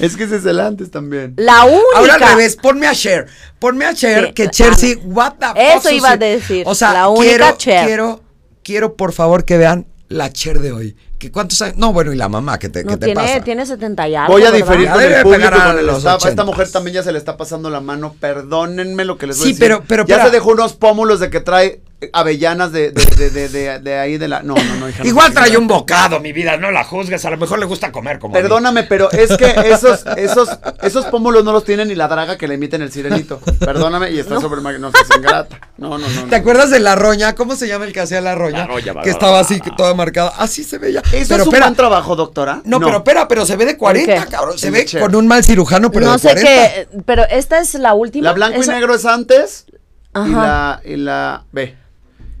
es 0.00 0.16
que 0.16 0.24
ese 0.24 0.36
es 0.36 0.46
el 0.46 0.58
antes 0.60 0.90
también. 0.90 1.34
La 1.36 1.64
única. 1.64 1.82
Ahora 1.96 2.14
al 2.14 2.20
revés, 2.20 2.56
ponme 2.56 2.86
a 2.86 2.94
Cher. 2.94 3.26
Ponme 3.58 3.84
a 3.84 3.94
Cher, 3.94 4.28
Sí, 4.28 4.32
que 4.32 4.48
Cher 4.48 4.70
ah, 4.72 4.76
sí, 4.76 4.94
what 5.04 5.34
the 5.38 5.46
fuck. 5.46 5.56
Eso 5.58 5.90
iba 5.90 6.10
a 6.12 6.16
decir, 6.16 6.64
O 6.66 6.74
sea, 6.74 6.92
la 6.92 7.08
única 7.08 7.26
quiero, 7.36 7.56
Cher. 7.58 7.86
quiero, 7.86 8.22
quiero 8.62 8.96
por 8.96 9.12
favor 9.12 9.44
que 9.44 9.58
vean 9.58 9.86
la 10.08 10.32
Cher 10.32 10.60
de 10.60 10.72
hoy. 10.72 10.96
Que 11.18 11.32
cuántos 11.32 11.60
años. 11.62 11.76
No, 11.76 11.92
bueno, 11.92 12.12
y 12.12 12.16
la 12.16 12.28
mamá, 12.28 12.58
que 12.58 12.68
te, 12.68 12.84
No, 12.84 12.90
que 12.92 12.96
te 12.98 13.06
tiene, 13.06 13.20
pasa? 13.20 13.40
tiene 13.40 13.66
70 13.66 14.08
y 14.08 14.14
algo. 14.14 14.32
Voy 14.32 14.42
a 14.42 14.50
¿verdad? 14.52 14.56
diferir 14.58 14.88
con 14.88 15.02
el 15.02 15.22
público. 15.22 15.46
a 15.48 15.64
con 15.66 15.78
el 15.80 15.86
los. 15.86 16.06
A 16.06 16.16
esta 16.16 16.44
mujer 16.44 16.70
también 16.70 16.94
ya 16.94 17.02
se 17.02 17.10
le 17.10 17.18
está 17.18 17.36
pasando 17.36 17.70
la 17.70 17.80
mano. 17.80 18.14
Perdónenme 18.20 19.04
lo 19.04 19.18
que 19.18 19.26
les 19.26 19.36
voy 19.38 19.44
Sí, 19.46 19.50
a 19.50 19.54
decir. 19.54 19.64
pero- 19.68 19.84
pero, 19.88 20.06
ya 20.06 20.24
se 20.24 20.30
dejó 20.30 20.50
unos 20.52 20.74
pómulos 20.74 21.18
de 21.18 21.28
que 21.30 21.40
trae 21.40 21.80
avellanas 22.12 22.70
de, 22.70 22.92
de, 22.92 23.04
de, 23.16 23.30
de, 23.30 23.48
de- 23.48 23.78
de 23.80 23.98
ahí 23.98 24.18
de 24.18 24.28
la. 24.28 24.42
No, 24.42 24.54
no, 24.54 24.76
no, 24.76 24.88
hija, 24.88 25.02
no. 25.02 25.08
Igual 25.08 25.32
trae 25.32 25.56
un 25.56 25.66
bocado, 25.66 26.20
mi 26.20 26.32
vida, 26.32 26.56
no 26.56 26.70
la 26.70 26.84
juzgues. 26.84 27.24
A 27.24 27.30
lo 27.30 27.36
mejor 27.38 27.58
le 27.58 27.66
gusta 27.66 27.90
comer 27.90 28.18
como. 28.20 28.34
Perdóname, 28.34 28.84
pero 28.84 29.10
es 29.10 29.36
que 29.36 29.46
esos, 29.66 30.04
esos, 30.16 30.48
esos 30.82 31.04
pómulos 31.06 31.44
no 31.44 31.52
los 31.52 31.64
tiene 31.64 31.84
ni 31.84 31.94
la 31.96 32.06
draga 32.06 32.38
que 32.38 32.46
le 32.46 32.54
emiten 32.54 32.82
el 32.82 32.92
sirenito. 32.92 33.40
Perdóname, 33.58 34.10
y 34.12 34.18
está 34.20 34.40
sobre 34.40 34.60
no 34.78 34.90
seas 34.92 35.08
ingrata. 35.16 35.58
No, 35.76 35.98
no, 35.98 36.08
no. 36.08 36.20
no. 36.22 36.28
¿Te 36.28 36.36
acuerdas 36.36 36.70
de 36.70 36.78
la 36.80 36.94
roña? 36.94 37.34
¿Cómo 37.34 37.56
se 37.56 37.66
llama 37.66 37.84
el 37.84 37.92
que 37.92 38.00
hacía 38.00 38.20
la 38.20 38.34
roña? 38.34 38.58
La 38.58 38.66
roña, 38.66 38.92
va, 38.92 39.02
que 39.02 39.10
estaba 39.10 39.40
así, 39.40 39.60
toda 39.76 39.94
marcada. 39.94 40.32
Así 40.38 40.62
se 40.64 40.78
veía. 40.78 41.00
¿Eso 41.12 41.26
pero 41.28 41.42
es 41.42 41.48
un 41.48 41.58
buen 41.58 41.74
trabajo, 41.74 42.14
doctora? 42.14 42.62
No, 42.64 42.78
pero 42.78 42.98
espera, 42.98 43.26
pero 43.26 43.44
se 43.44 43.56
ve 43.56 43.64
de 43.64 43.76
40, 43.76 44.24
qué? 44.24 44.30
cabrón. 44.30 44.56
Se 44.58 44.68
El 44.68 44.72
ve 44.72 44.86
con 45.00 45.14
un 45.16 45.26
mal 45.26 45.42
cirujano, 45.44 45.90
pero 45.90 46.06
no 46.06 46.12
de 46.12 46.18
sé 46.20 46.28
40. 46.28 46.48
qué. 46.48 46.88
Pero 47.04 47.24
esta 47.28 47.58
es 47.60 47.74
la 47.74 47.94
última. 47.94 48.24
La 48.24 48.32
blanco 48.32 48.60
Esa- 48.60 48.72
y 48.72 48.74
negro 48.76 48.94
es 48.94 49.04
antes. 49.04 49.66
Y 49.70 49.72
Ajá. 50.14 50.28
la, 50.28 50.80
y 50.84 50.96
la. 50.96 51.44
Ve. 51.52 51.76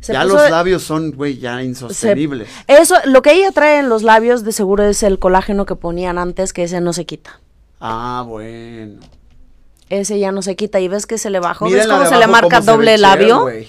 Se 0.00 0.12
ya 0.12 0.22
puso 0.22 0.36
los 0.36 0.50
labios 0.50 0.82
son, 0.82 1.12
güey, 1.12 1.38
ya 1.38 1.56
se- 1.58 1.64
insostenibles. 1.64 2.48
Eso, 2.66 2.94
lo 3.04 3.22
que 3.22 3.32
ella 3.32 3.50
trae 3.52 3.78
en 3.78 3.88
los 3.88 4.02
labios 4.02 4.44
de 4.44 4.52
seguro 4.52 4.84
es 4.84 5.02
el 5.02 5.18
colágeno 5.18 5.66
que 5.66 5.74
ponían 5.74 6.18
antes, 6.18 6.52
que 6.52 6.64
ese 6.64 6.80
no 6.80 6.92
se 6.92 7.04
quita. 7.06 7.40
Ah, 7.80 8.24
bueno. 8.26 9.00
Ese 9.88 10.18
ya 10.18 10.32
no 10.32 10.42
se 10.42 10.54
quita. 10.56 10.80
Y 10.80 10.88
ves 10.88 11.06
que 11.06 11.16
se 11.18 11.30
le 11.30 11.40
bajó. 11.40 11.68
¿Ves 11.70 11.86
cómo 11.86 12.04
se 12.06 12.16
le 12.16 12.26
marca 12.26 12.60
se 12.60 12.70
doble 12.70 12.98
labio? 12.98 13.42
güey. 13.42 13.68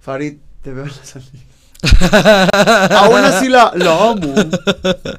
Farid, 0.00 0.36
te 0.62 0.72
veo 0.72 0.84
en 0.84 0.90
la 0.90 1.04
salida. 1.04 2.90
Aún 3.00 3.16
así 3.24 3.48
la, 3.48 3.72
la 3.74 4.10
amo. 4.10 4.34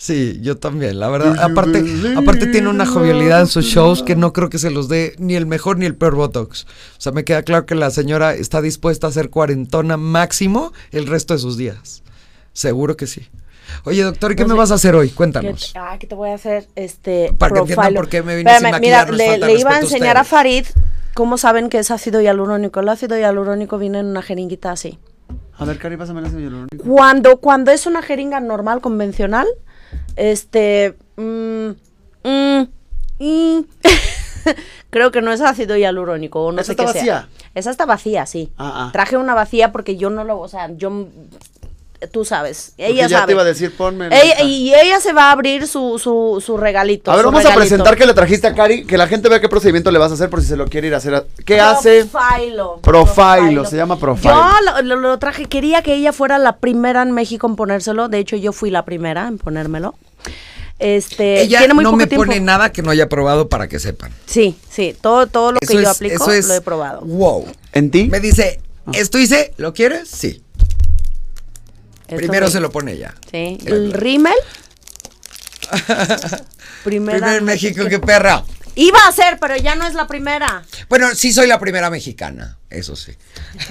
Sí, 0.00 0.38
yo 0.42 0.56
también, 0.56 1.00
la 1.00 1.08
verdad. 1.08 1.36
Aparte, 1.40 1.84
aparte 2.16 2.46
tiene 2.46 2.68
una 2.68 2.86
jovialidad 2.86 3.40
en 3.40 3.46
sus 3.48 3.64
shows 3.64 4.04
que 4.04 4.14
no 4.14 4.32
creo 4.32 4.48
que 4.48 4.58
se 4.58 4.70
los 4.70 4.88
dé 4.88 5.16
ni 5.18 5.34
el 5.34 5.44
mejor 5.44 5.76
ni 5.76 5.86
el 5.86 5.96
peor 5.96 6.14
Botox. 6.14 6.66
O 6.96 7.00
sea, 7.00 7.10
me 7.10 7.24
queda 7.24 7.42
claro 7.42 7.66
que 7.66 7.74
la 7.74 7.90
señora 7.90 8.32
está 8.32 8.62
dispuesta 8.62 9.08
a 9.08 9.10
ser 9.10 9.28
cuarentona 9.28 9.96
máximo 9.96 10.72
el 10.92 11.08
resto 11.08 11.34
de 11.34 11.40
sus 11.40 11.56
días. 11.56 12.04
Seguro 12.52 12.96
que 12.96 13.08
sí. 13.08 13.28
Oye, 13.84 14.04
doctor, 14.04 14.30
¿y 14.30 14.36
qué 14.36 14.42
No 14.44 14.50
me 14.50 14.54
vas 14.54 14.70
a 14.70 14.74
hacer 14.74 14.94
hoy? 14.94 15.08
¿Qué, 15.08 15.16
Cuéntanos. 15.16 15.72
ah, 15.76 15.96
¿qué 15.98 16.06
te 16.06 16.14
voy 16.14 16.30
a 16.30 16.34
hacer? 16.34 16.68
Este, 16.76 17.34
Para 17.36 17.54
que 17.54 17.60
entiendan 17.60 17.94
por 17.94 18.08
qué 18.08 18.22
me 18.22 18.36
vine 18.36 18.50
sin 18.50 18.66
Espérame, 18.66 18.72
maquillar, 18.72 19.12
Mira, 19.12 19.46
le, 19.48 19.58
iba 19.58 19.70
a 19.72 19.80
enseñar 19.80 20.16
a. 20.16 20.22
Farid 20.22 20.64
cómo 21.14 21.38
saben 21.38 21.70
que 21.70 21.80
es 21.80 21.90
ácido 21.90 22.20
hialurónico. 22.20 22.78
El 22.78 22.88
ácido 22.88 23.18
hialurónico 23.18 23.78
viene 23.78 23.98
en 23.98 24.06
una 24.06 24.22
jeringuita 24.22 24.70
así. 24.70 25.00
A 25.56 25.64
ver, 25.64 25.76
Cari, 25.78 25.96
pásame 25.96 26.22
la 26.22 26.30
señora. 26.30 26.66
Cuando, 26.86 27.38
cuando 27.38 27.72
es 27.72 27.86
una 27.86 28.00
jeringa 28.00 28.38
normal, 28.38 28.80
convencional, 28.80 29.48
este. 30.16 30.96
mm, 31.16 31.68
mm, 32.24 32.60
mm, 33.18 33.60
creo 34.90 35.10
que 35.10 35.22
no 35.22 35.32
es 35.32 35.40
ácido 35.40 35.76
hialurónico. 35.76 36.44
O 36.44 36.52
no 36.52 36.60
¿Esa 36.60 36.72
sé 36.72 36.76
qué 36.76 36.82
está 36.84 36.92
sea. 36.92 37.14
vacía? 37.14 37.28
Esa 37.54 37.70
está 37.70 37.86
vacía, 37.86 38.26
sí. 38.26 38.52
Ah, 38.56 38.86
ah. 38.86 38.92
Traje 38.92 39.16
una 39.16 39.34
vacía 39.34 39.72
porque 39.72 39.96
yo 39.96 40.10
no 40.10 40.24
lo. 40.24 40.38
O 40.38 40.48
sea, 40.48 40.70
yo. 40.76 41.08
Tú 42.12 42.24
sabes. 42.24 42.72
Ella 42.78 43.08
ya 43.08 43.18
sabe. 43.18 43.26
te 43.26 43.32
iba 43.32 43.42
a 43.42 43.44
decir, 43.44 43.76
ponme. 43.76 44.06
Ella- 44.06 44.42
y 44.44 44.72
ella 44.72 45.00
se 45.00 45.12
va 45.12 45.30
a 45.30 45.32
abrir 45.32 45.66
su, 45.66 45.98
su, 45.98 46.40
su 46.44 46.56
regalito. 46.56 47.10
A 47.10 47.16
ver, 47.16 47.24
su 47.24 47.30
vamos 47.32 47.44
a 47.44 47.54
presentar 47.54 47.96
que 47.96 48.06
le 48.06 48.14
trajiste 48.14 48.46
a 48.46 48.54
Cari, 48.54 48.84
que 48.84 48.96
la 48.96 49.08
gente 49.08 49.28
vea 49.28 49.40
qué 49.40 49.48
procedimiento 49.48 49.90
le 49.90 49.98
vas 49.98 50.12
a 50.12 50.14
hacer 50.14 50.30
por 50.30 50.40
si 50.40 50.46
se 50.48 50.56
lo 50.56 50.66
quiere 50.66 50.86
ir 50.88 50.94
a 50.94 50.98
hacer. 50.98 51.14
a- 51.14 51.24
¿Qué 51.44 51.58
hace? 51.60 52.04
Profilo. 52.04 52.78
Profilo, 52.82 53.64
se 53.64 53.76
llama 53.76 53.98
profile. 53.98 54.32
Yo 54.32 54.50
lo, 54.64 54.82
lo- 54.82 54.96
lo 54.96 55.18
traje, 55.18 55.46
quería 55.46 55.82
que 55.82 55.94
ella 55.94 56.12
fuera 56.12 56.38
la 56.38 56.58
primera 56.58 57.02
en 57.02 57.10
México 57.12 57.46
en 57.48 57.56
ponérselo. 57.56 58.08
De 58.08 58.18
hecho, 58.18 58.36
yo 58.36 58.52
fui 58.52 58.70
la 58.70 58.84
primera 58.84 59.26
en 59.26 59.38
ponérmelo. 59.38 59.94
Este, 60.78 61.40
Ella 61.42 61.58
tiene 61.58 61.74
muy 61.74 61.82
no 61.82 61.90
poco 61.90 61.96
me 61.98 62.06
tiempo. 62.06 62.24
pone 62.24 62.38
nada 62.38 62.70
que 62.70 62.82
no 62.82 62.90
haya 62.90 63.08
probado 63.08 63.48
para 63.48 63.66
que 63.66 63.80
sepan. 63.80 64.12
Sí, 64.26 64.56
sí, 64.70 64.94
todo, 65.00 65.26
todo 65.26 65.50
lo 65.52 65.58
que 65.58 65.74
yo 65.74 65.90
aplico 65.90 66.14
eso 66.14 66.30
es- 66.30 66.46
lo 66.46 66.54
he 66.54 66.60
probado. 66.60 67.00
Wow. 67.00 67.46
¿En 67.72 67.90
ti? 67.90 68.04
Me 68.08 68.20
dice, 68.20 68.60
¿esto 68.92 69.18
hice? 69.18 69.52
¿Lo 69.56 69.72
quieres? 69.74 70.08
Sí. 70.08 70.40
Esto 72.08 72.16
Primero 72.16 72.46
me- 72.46 72.52
se 72.52 72.60
lo 72.60 72.70
pone 72.70 72.92
ella. 72.92 73.14
Sí, 73.30 73.58
el 73.66 73.92
rímel. 73.92 74.34
primera 76.84 77.18
Primer 77.18 77.36
en 77.38 77.44
México, 77.44 77.84
qué 77.88 77.98
perra. 77.98 78.44
Iba 78.74 78.98
a 79.08 79.12
ser, 79.12 79.38
pero 79.40 79.56
ya 79.56 79.74
no 79.74 79.86
es 79.86 79.94
la 79.94 80.06
primera. 80.06 80.62
Bueno, 80.88 81.08
sí 81.14 81.32
soy 81.32 81.48
la 81.48 81.58
primera 81.58 81.90
mexicana, 81.90 82.58
eso 82.70 82.94
sí. 82.94 83.12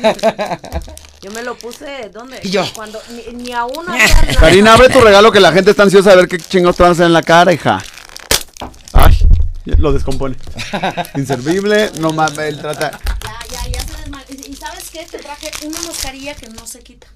Yo 1.22 1.32
me 1.32 1.42
lo 1.44 1.58
puse, 1.58 2.10
¿dónde? 2.14 2.40
Y 2.44 2.50
yo. 2.52 2.70
Cuando 2.76 3.02
ni, 3.12 3.34
ni 3.44 3.52
a 3.54 3.66
uno. 3.66 3.96
Karina, 4.40 4.74
abre 4.74 4.90
tu 4.90 5.00
regalo 5.02 5.32
que 5.32 5.40
la 5.40 5.52
gente 5.52 5.72
está 5.72 5.84
ansiosa 5.84 6.12
de 6.12 6.18
ver 6.18 6.28
qué 6.28 6.38
chingos 6.38 6.76
te 6.76 6.84
van 6.84 6.92
a 6.92 6.94
hacer 6.94 7.06
en 7.06 7.14
la 7.14 7.24
cara, 7.24 7.52
hija. 7.54 7.82
Ay, 8.94 9.18
lo 9.66 9.94
descompone. 9.94 10.36
Inservible, 11.16 11.92
no 12.00 12.12
mames, 12.12 12.38
él 12.40 12.60
trata. 12.60 12.92
Ya, 13.24 13.40
ya, 13.50 13.68
ya 13.72 13.80
se 13.82 13.94
desma- 14.04 14.24
¿Y 14.30 14.52
y 14.52 14.56
sabes 14.56 14.90
qué? 14.92 15.06
Te 15.10 15.18
traje 15.20 15.52
una 15.66 15.82
mascarilla 15.82 16.36
que 16.36 16.50
no 16.50 16.68
se 16.68 16.80
quita. 16.80 17.08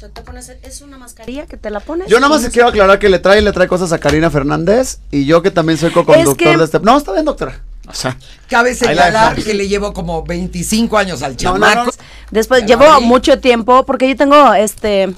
O 0.00 0.04
sea, 0.04 0.08
te 0.08 0.22
pones, 0.22 0.48
es 0.62 0.80
una 0.80 0.96
mascarilla 0.96 1.44
que 1.44 1.58
te 1.58 1.68
la 1.68 1.78
pones. 1.80 2.08
Yo 2.08 2.18
nada 2.20 2.34
más 2.34 2.48
quiero 2.48 2.68
aclarar 2.68 2.98
que 2.98 3.10
le 3.10 3.18
trae, 3.18 3.42
le 3.42 3.52
trae 3.52 3.68
cosas 3.68 3.92
a 3.92 3.98
Karina 3.98 4.30
Fernández 4.30 5.00
y 5.10 5.26
yo 5.26 5.42
que 5.42 5.50
también 5.50 5.76
soy 5.78 5.90
co-conductor 5.90 6.32
Es 6.48 6.52
que- 6.52 6.56
de 6.56 6.64
este. 6.64 6.80
No, 6.80 6.96
está 6.96 7.12
bien, 7.12 7.26
doctora. 7.26 7.60
O 7.86 7.92
sea, 7.92 8.16
Cabe 8.48 8.74
señalar 8.74 9.12
dejamos. 9.12 9.44
que 9.44 9.52
le 9.52 9.68
llevo 9.68 9.92
como 9.92 10.22
25 10.22 10.96
años 10.96 11.22
al 11.22 11.32
No, 11.32 11.58
no, 11.58 11.66
chamaco. 11.66 11.84
no. 11.84 11.92
Después 12.30 12.64
llevo 12.64 12.98
mucho 13.02 13.40
tiempo 13.40 13.84
porque 13.84 14.08
yo 14.08 14.16
tengo 14.16 14.54
este 14.54 15.12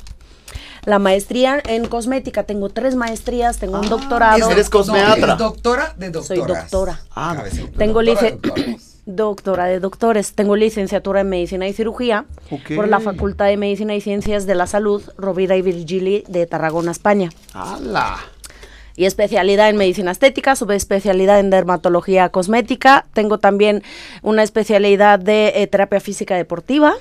la 0.85 0.99
maestría 0.99 1.63
en 1.65 1.87
cosmética, 1.87 2.43
tengo 2.43 2.69
tres 2.69 2.97
maestrías, 2.97 3.59
tengo 3.59 3.79
un 3.79 3.89
doctorado. 3.89 4.51
eres 4.51 4.69
cosmeatra. 4.69 5.35
es 5.35 5.39
doctora 5.39 5.95
de 5.97 6.11
doctoras. 6.11 6.27
Soy 6.27 6.57
doctora. 6.57 7.01
Ah, 7.15 7.35
Cabe 7.37 7.51
señalar, 7.51 7.73
Tengo 7.79 8.03
doctora 8.03 8.21
de 8.21 8.33
lice- 8.37 8.41
doctoras. 8.43 8.92
Doctora 9.07 9.67
de 9.67 9.81
doctores, 9.81 10.35
tengo 10.35 10.57
licenciatura 10.57 11.23
en 11.23 11.29
medicina 11.29 11.67
y 11.67 11.73
cirugía 11.73 12.25
por 12.77 12.89
la 12.89 13.01
Facultad 13.01 13.47
de 13.47 13.57
Medicina 13.57 13.95
y 13.95 14.01
Ciencias 14.01 14.47
de 14.47 14.55
la 14.55 14.67
Salud 14.67 15.03
Rovira 15.17 15.57
y 15.57 15.63
Virgili 15.63 16.25
de 16.29 16.47
Tarragona, 16.47 16.93
España. 16.93 17.31
¡Hala! 17.53 18.19
y 18.97 19.07
especialidad 19.07 19.71
en 19.71 19.77
medicina 19.77 20.11
estética, 20.11 20.57
subespecialidad 20.57 21.41
en 21.41 21.51
dermatología 21.51 22.29
cosmética. 22.29 23.07
Tengo 23.15 23.39
también 23.39 23.83
una 24.23 24.43
especialidad 24.43 25.19
de 25.19 25.53
eh, 25.57 25.67
terapia 25.67 26.01
física 26.01 26.37
deportiva. 26.37 26.95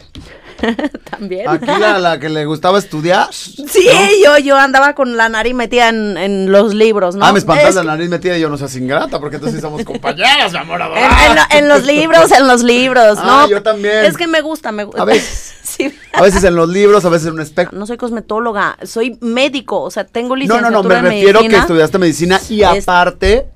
también. 1.09 1.47
Aquí 1.47 1.65
la, 1.65 1.99
la 1.99 2.19
que 2.19 2.29
le 2.29 2.45
gustaba 2.45 2.79
estudiar. 2.79 3.27
Sí, 3.33 3.87
yo, 4.23 4.37
yo 4.37 4.57
andaba 4.57 4.93
con 4.95 5.17
la 5.17 5.29
nariz 5.29 5.53
metida 5.53 5.89
en, 5.89 6.17
en 6.17 6.51
los 6.51 6.73
libros, 6.73 7.15
¿no? 7.15 7.25
Ah, 7.25 7.31
me 7.31 7.39
espantas 7.39 7.69
Es- 7.69 7.75
la 7.75 7.83
nariz 7.83 8.09
metida 8.09 8.37
y 8.37 8.41
yo 8.41 8.49
no 8.49 8.57
seas 8.57 8.75
ingrata, 8.75 9.19
porque 9.19 9.37
entonces 9.37 9.61
somos 9.61 9.83
compañeras, 9.83 10.51
mi 10.51 10.57
amor. 10.57 10.81
en, 10.81 10.89
en 11.29 11.35
lo- 11.35 11.57
en 11.59 11.67
los 11.69 11.83
libros, 11.85 12.31
en 12.31 12.47
los 12.47 12.63
libros, 12.63 13.17
Ah, 13.21 13.43
¿no? 13.43 13.49
yo 13.49 13.61
también. 13.63 14.05
Es 14.05 14.17
que 14.17 14.27
me 14.27 14.41
gusta, 14.41 14.71
me 14.71 14.83
gusta. 14.83 15.01
A 15.01 15.05
veces. 15.05 15.53
sí. 15.63 15.93
A 16.13 16.21
veces 16.21 16.43
en 16.43 16.55
los 16.55 16.69
libros, 16.69 17.03
a 17.05 17.09
veces 17.09 17.27
en 17.27 17.33
un 17.35 17.41
espejo. 17.41 17.75
No 17.75 17.85
soy 17.87 17.97
cosmetóloga, 17.97 18.77
soy 18.83 19.17
médico, 19.21 19.81
o 19.81 19.91
sea, 19.91 20.05
tengo 20.05 20.29
No, 20.29 20.35
licenciatura 20.35 20.69
no, 20.71 20.83
no, 20.83 20.89
me 20.89 20.95
en 20.97 21.05
refiero 21.05 21.41
que 21.41 21.55
estudiaste 21.55 21.97
medicina 21.97 22.39
y 22.49 22.61
Es- 22.63 22.87
aparte 22.87 23.47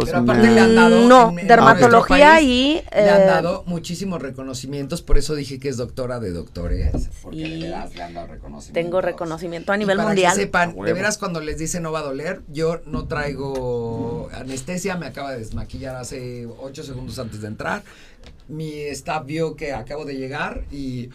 Pero 0.00 0.18
aparte 0.18 0.50
le 0.50 0.60
han 0.60 0.74
dado. 0.74 1.08
No, 1.08 1.38
en- 1.38 1.46
dermatología 1.46 2.40
y, 2.40 2.82
Le 2.92 3.10
han 3.10 3.22
eh, 3.22 3.26
dado 3.26 3.64
muchísimos 3.66 4.22
reconocimientos, 4.22 5.02
por 5.02 5.18
eso 5.18 5.34
dije 5.34 5.58
que 5.58 5.68
es 5.68 5.76
doctora 5.76 6.20
de 6.20 6.32
doctores. 6.32 7.08
Porque 7.22 7.38
de 7.48 7.58
veras 7.58 7.94
le 7.94 8.02
han 8.02 8.14
dado 8.14 8.26
reconocimientos. 8.28 8.72
Tengo 8.72 9.00
reconocimiento 9.00 9.72
a 9.72 9.76
Y 9.76 9.78
nivel 9.80 9.96
para 9.98 10.08
mundial. 10.08 10.34
Que 10.34 10.42
sepan, 10.42 10.74
de 10.74 10.92
veras 10.92 11.18
cuando 11.18 11.40
les 11.40 11.58
dice 11.58 11.80
no 11.80 11.92
va 11.92 12.00
a 12.00 12.02
doler, 12.02 12.42
yo 12.48 12.80
no 12.86 13.06
traigo 13.06 14.28
anestesia, 14.34 14.96
me 14.96 15.06
acaba 15.06 15.32
de 15.32 15.38
desmaquillar 15.38 15.96
hace 15.96 16.46
ocho 16.60 16.82
segundos 16.82 17.18
antes 17.18 17.40
de 17.40 17.48
entrar. 17.48 17.82
Mi 18.48 18.82
staff 18.88 19.24
vio 19.24 19.56
que 19.56 19.72
acabo 19.72 20.04
de 20.04 20.16
llegar 20.16 20.64
y 20.70 21.10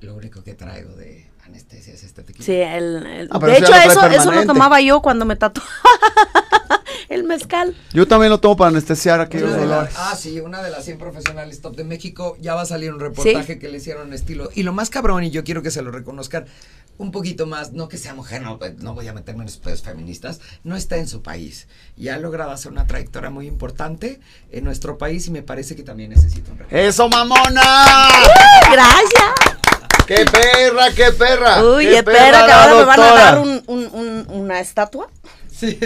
lo 0.00 0.14
único 0.14 0.42
que 0.42 0.54
traigo 0.54 0.94
de 0.94 1.26
anestesia 1.44 1.94
es 1.94 2.02
este 2.04 2.22
tequila. 2.22 2.44
Sí, 2.44 2.52
el, 2.52 3.06
el- 3.06 3.28
Ah, 3.30 3.38
de 3.38 3.58
hecho 3.58 3.70
ya 3.70 3.84
eso, 3.84 4.06
eso 4.06 4.32
lo 4.32 4.44
tomaba 4.46 4.80
yo 4.80 5.00
cuando 5.02 5.24
me 5.24 5.36
tatuaba 5.36 5.68
el 7.08 7.24
mezcal. 7.24 7.76
Yo 7.92 8.06
también 8.08 8.30
lo 8.30 8.40
tomo 8.40 8.56
para 8.56 8.68
anestesiar 8.70 9.20
aquellos 9.20 9.50
Una 9.50 9.56
de 9.58 9.66
las- 9.66 9.70
dolores. 9.76 9.94
ah, 9.98 10.16
sí, 10.16 10.40
una 10.40 10.62
de 10.62 10.70
las 10.70 10.84
100 10.84 10.98
profesionales 10.98 11.60
top 11.60 11.76
de 11.76 11.84
México. 11.84 12.36
Ya 12.40 12.54
va 12.54 12.62
a 12.62 12.66
salir 12.66 12.92
un 12.92 13.00
reportaje 13.00 13.54
Sí. 13.54 13.58
que 13.58 13.68
le 13.68 13.78
hicieron 13.78 14.12
estilo. 14.12 14.48
Y 14.54 14.62
lo 14.62 14.72
más 14.72 14.90
cabrón, 14.90 15.24
y 15.24 15.30
yo 15.30 15.44
quiero 15.44 15.62
que 15.62 15.70
se 15.70 15.82
lo 15.82 15.90
reconozcan 15.90 16.46
un 16.96 17.10
poquito 17.10 17.46
más, 17.46 17.72
no 17.72 17.88
que 17.88 17.98
sea 17.98 18.14
mujer, 18.14 18.42
no, 18.42 18.56
pues, 18.60 18.76
no 18.78 18.94
voy 18.94 19.08
a 19.08 19.12
meterme 19.12 19.40
en 19.40 19.46
los 19.46 19.56
pedos 19.56 19.82
feministas, 19.82 20.40
no 20.62 20.76
está 20.76 20.96
en 20.96 21.08
su 21.08 21.22
país. 21.22 21.66
Y 21.96 22.06
ha 22.08 22.18
logrado 22.18 22.52
hacer 22.52 22.70
una 22.70 22.86
trayectoria 22.86 23.30
muy 23.30 23.48
importante 23.48 24.20
en 24.52 24.62
nuestro 24.62 24.96
país 24.96 25.26
y 25.26 25.32
me 25.32 25.42
parece 25.42 25.74
que 25.74 25.82
también 25.82 26.10
necesita 26.10 26.52
un 26.52 26.58
reconocimiento. 26.58 26.88
¡Eso, 26.88 27.08
mamona! 27.08 27.62
Gracias. 28.70 29.58
¡Qué 30.06 30.24
perra, 30.24 30.90
qué 30.94 31.12
perra! 31.12 31.64
Uy, 31.64 31.86
qué 31.86 31.96
espera, 31.98 32.46
que 32.46 32.52
ahora 32.52 32.74
me 32.76 32.84
van 32.84 33.00
a 33.00 33.12
dar 33.14 33.38
un- 33.38 33.62
un- 33.66 33.90
un- 33.92 34.26
una 34.30 34.60
estatua. 34.60 35.08
Sí. 35.50 35.78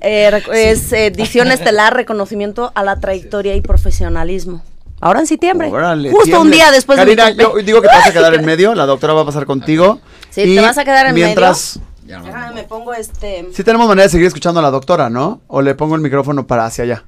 Eh, 0.00 0.30
rec- 0.30 0.52
Es 0.52 0.92
edición 0.92 1.50
estelar, 1.50 1.94
reconocimiento 1.94 2.70
a 2.74 2.82
la 2.84 3.00
trayectoria 3.00 3.54
y 3.56 3.60
profesionalismo. 3.60 4.62
Ahora 5.00 5.20
en 5.20 5.26
septiembre. 5.26 5.68
Órale, 5.70 6.10
Justo 6.10 6.40
un 6.40 6.50
día 6.50 6.70
después 6.70 6.98
Karina, 6.98 7.26
de 7.26 7.34
mi 7.34 7.42
yo 7.42 7.54
digo 7.64 7.80
que 7.80 7.88
te 7.88 7.94
vas 7.94 8.06
a 8.08 8.12
quedar 8.12 8.34
en 8.34 8.44
medio, 8.44 8.74
la 8.74 8.84
doctora 8.86 9.14
va 9.14 9.22
a 9.22 9.26
pasar 9.26 9.46
contigo. 9.46 10.00
Sí, 10.30 10.42
y 10.42 10.54
te 10.54 10.60
vas 10.60 10.78
a 10.78 10.84
quedar 10.84 11.06
en 11.08 11.14
mientras, 11.14 11.80
Ya 12.06 12.18
no. 12.18 12.26
Déjame, 12.26 12.54
me 12.54 12.62
pongo 12.64 12.94
este. 12.94 13.48
Sí 13.52 13.64
tenemos 13.64 13.88
manera 13.88 14.04
de 14.04 14.10
seguir 14.10 14.26
escuchando 14.28 14.60
a 14.60 14.62
la 14.62 14.70
doctora, 14.70 15.10
¿no? 15.10 15.40
O 15.48 15.60
le 15.60 15.74
pongo 15.74 15.96
el 15.96 16.00
micrófono 16.02 16.46
para 16.46 16.66
hacia 16.66 16.84
allá. 16.84 17.04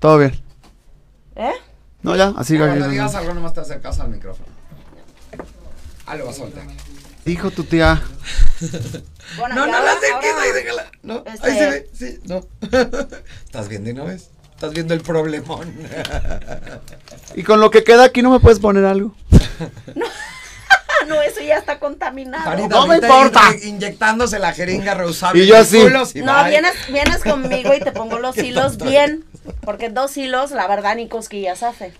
Todo 0.00 0.18
bien. 0.18 0.38
¿Eh? 1.36 1.52
No, 2.02 2.14
ya, 2.14 2.34
así. 2.36 2.58
Cuando 2.58 2.88
digas 2.88 3.14
algo, 3.14 3.32
nomás 3.32 3.54
te 3.54 3.60
acercas 3.60 3.98
al 4.00 4.08
micrófono. 4.10 4.48
Ah, 6.08 6.16
lo 6.16 6.28
a 6.28 6.32
soltar. 6.32 6.64
Dijo 7.24 7.50
tu 7.50 7.64
tía. 7.64 8.02
Bueno, 9.36 9.54
No, 9.56 9.66
no 9.66 9.76
ahora- 9.76 9.84
la 9.84 9.92
acerques, 9.92 10.30
ahora- 10.32 10.42
ahí 10.42 10.52
déjala. 10.52 10.90
No, 11.02 11.22
Este- 11.26 11.46
ahí 11.50 11.58
se 11.58 11.66
ve. 11.70 11.90
Sí, 11.92 12.18
no. 12.24 12.46
Estás 13.44 13.68
viendo 13.68 13.90
y 13.90 13.92
no 13.94 14.06
ves. 14.06 14.30
Estás 14.54 14.72
viendo 14.72 14.94
el 14.94 15.02
problemón. 15.02 15.72
Y 17.34 17.42
con 17.42 17.60
lo 17.60 17.70
que 17.70 17.84
queda 17.84 18.04
aquí 18.04 18.22
no 18.22 18.30
me 18.30 18.40
puedes 18.40 18.58
poner 18.58 18.84
algo. 18.86 19.14
No, 21.06 21.22
eso 21.22 21.40
ya 21.40 21.56
está 21.56 21.78
contaminado. 21.78 22.68
No 22.68 22.86
me 22.86 22.96
importa. 22.96 23.40
in- 23.62 23.76
Inyectándose 23.76 24.38
la 24.38 24.52
jeringa 24.52 24.92
reusable. 24.94 25.42
Y 25.42 25.46
yo 25.46 25.56
así. 25.56 25.78
y 25.78 26.20
No, 26.22 26.34
bye. 26.42 26.50
vienes, 26.50 26.74
vienes 26.92 27.22
conmigo 27.22 27.72
y 27.72 27.80
te 27.80 27.92
pongo 27.92 28.18
los 28.18 28.36
hilos 28.36 28.72
tonto 28.76 28.86
bien. 28.86 29.24
Porque 29.62 29.88
dos 29.88 30.14
hilos, 30.18 30.50
la 30.50 30.66
verdad, 30.66 30.96
ni 30.96 31.08
cosquillas 31.08 31.62
hace. 31.62 31.94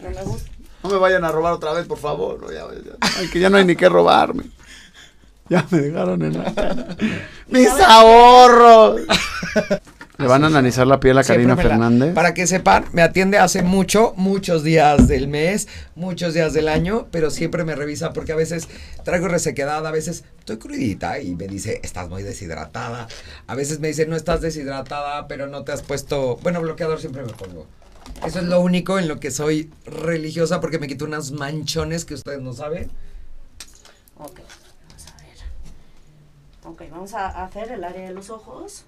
No 0.00 0.10
me 0.10 0.22
gusta. 0.22 0.50
No 0.82 0.90
me 0.90 0.96
vayan 0.96 1.24
a 1.24 1.32
robar 1.32 1.52
otra 1.54 1.72
vez, 1.72 1.86
por 1.86 1.98
favor. 1.98 2.40
No, 2.40 2.52
ya, 2.52 2.66
ya. 2.84 2.92
Ay, 3.18 3.28
que 3.28 3.40
ya 3.40 3.50
no 3.50 3.56
hay 3.56 3.64
ni 3.64 3.74
qué 3.76 3.88
robarme. 3.88 4.44
Ya 5.48 5.66
me 5.70 5.80
dejaron 5.80 6.22
en 6.22 6.38
la 6.38 6.54
cara. 6.54 6.86
¡Mis 7.48 7.68
ahorros! 7.70 9.00
Le 10.18 10.26
van 10.26 10.42
a 10.42 10.48
analizar 10.48 10.84
la 10.86 10.98
piel 10.98 11.16
a 11.16 11.22
Karina 11.24 11.54
la- 11.54 11.62
Fernández. 11.62 12.12
Para 12.14 12.34
que 12.34 12.46
sepan, 12.48 12.84
me 12.92 13.02
atiende 13.02 13.38
hace 13.38 13.62
mucho, 13.62 14.14
muchos 14.16 14.64
días 14.64 15.06
del 15.08 15.28
mes, 15.28 15.68
muchos 15.94 16.34
días 16.34 16.52
del 16.52 16.68
año, 16.68 17.06
pero 17.12 17.30
siempre 17.30 17.64
me 17.64 17.76
revisa 17.76 18.12
porque 18.12 18.32
a 18.32 18.36
veces 18.36 18.68
traigo 19.04 19.28
resequedad, 19.28 19.86
a 19.86 19.90
veces 19.92 20.24
estoy 20.40 20.58
crudita 20.58 21.20
y 21.20 21.36
me 21.36 21.46
dice, 21.46 21.80
estás 21.84 22.08
muy 22.08 22.24
deshidratada. 22.24 23.06
A 23.46 23.54
veces 23.54 23.78
me 23.78 23.88
dice, 23.88 24.06
no 24.06 24.16
estás 24.16 24.40
deshidratada, 24.40 25.28
pero 25.28 25.46
no 25.46 25.62
te 25.62 25.70
has 25.72 25.82
puesto, 25.82 26.36
bueno, 26.42 26.60
bloqueador 26.60 27.00
siempre 27.00 27.22
me 27.22 27.32
pongo. 27.32 27.66
Eso 28.26 28.40
es 28.40 28.44
lo 28.46 28.60
único 28.60 28.98
en 28.98 29.08
lo 29.08 29.20
que 29.20 29.30
soy 29.30 29.70
religiosa 29.86 30.60
porque 30.60 30.78
me 30.78 30.88
quito 30.88 31.04
unas 31.04 31.30
manchones 31.32 32.04
que 32.04 32.14
ustedes 32.14 32.40
no 32.40 32.52
saben. 32.52 32.90
Ok, 34.16 34.40
vamos 34.88 35.06
a 35.06 35.22
ver. 35.22 35.36
Ok, 36.64 36.82
vamos 36.90 37.14
a 37.14 37.44
hacer 37.44 37.70
el 37.72 37.84
área 37.84 38.08
de 38.08 38.12
los 38.14 38.30
ojos. 38.30 38.84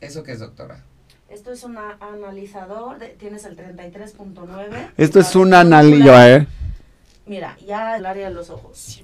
¿Eso 0.00 0.22
qué 0.22 0.32
es, 0.32 0.40
doctora? 0.40 0.82
Esto 1.28 1.52
es 1.52 1.64
un 1.64 1.76
analizador, 1.78 2.98
de- 2.98 3.08
tienes 3.08 3.44
el 3.44 3.56
33.9. 3.56 4.90
Esto 4.96 5.20
es 5.20 5.34
un 5.34 5.50
película- 5.50 6.30
¿eh? 6.36 6.46
Mira, 7.26 7.56
ya 7.66 7.96
el 7.96 8.06
área 8.06 8.28
de 8.28 8.34
los 8.34 8.50
ojos. 8.50 9.02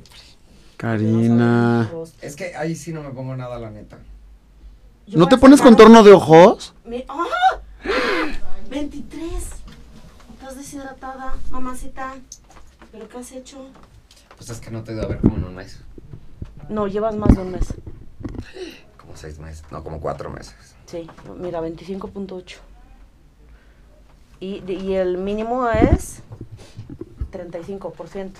Karina. 0.77 1.91
Es 2.21 2.37
que 2.37 2.55
ahí 2.57 2.77
sí 2.77 2.93
no 2.93 3.03
me 3.03 3.11
pongo 3.11 3.37
nada, 3.37 3.59
la 3.59 3.71
neta. 3.71 3.99
Yo 5.07 5.19
¿No 5.19 5.29
te 5.29 5.37
pones 5.37 5.61
contorno 5.61 6.03
de 6.05 6.13
ojos? 6.13 6.75
Mi- 6.85 7.05
¡Ah! 7.09 7.27
23. 8.69 9.33
Estás 10.35 10.57
deshidratada, 10.57 11.35
mamacita. 11.51 12.15
¿Pero 12.91 13.09
qué 13.09 13.19
has 13.19 13.33
hecho? 13.33 13.67
Pues 14.37 14.51
es 14.51 14.61
que 14.61 14.71
no 14.71 14.83
te 14.83 14.93
he 14.93 14.95
ido 14.95 15.05
a 15.05 15.09
ver 15.09 15.21
como 15.21 15.37
en 15.37 15.45
un 15.45 15.55
mes. 15.55 15.81
No, 16.69 16.87
llevas 16.89 17.15
más 17.17 17.35
de 17.37 17.43
un 17.43 17.53
mes. 17.53 17.75
Como 18.97 19.17
seis 19.17 19.39
meses. 19.39 19.65
No, 19.71 19.83
como 19.85 20.01
cuatro 20.01 20.31
meses. 20.31 20.55
Sí, 20.87 21.09
mira, 21.39 21.61
25.8. 21.61 22.57
Y, 24.41 24.63
y 24.73 24.95
el 24.95 25.19
mínimo 25.19 25.69
es 25.69 26.23
35%. 27.31 28.33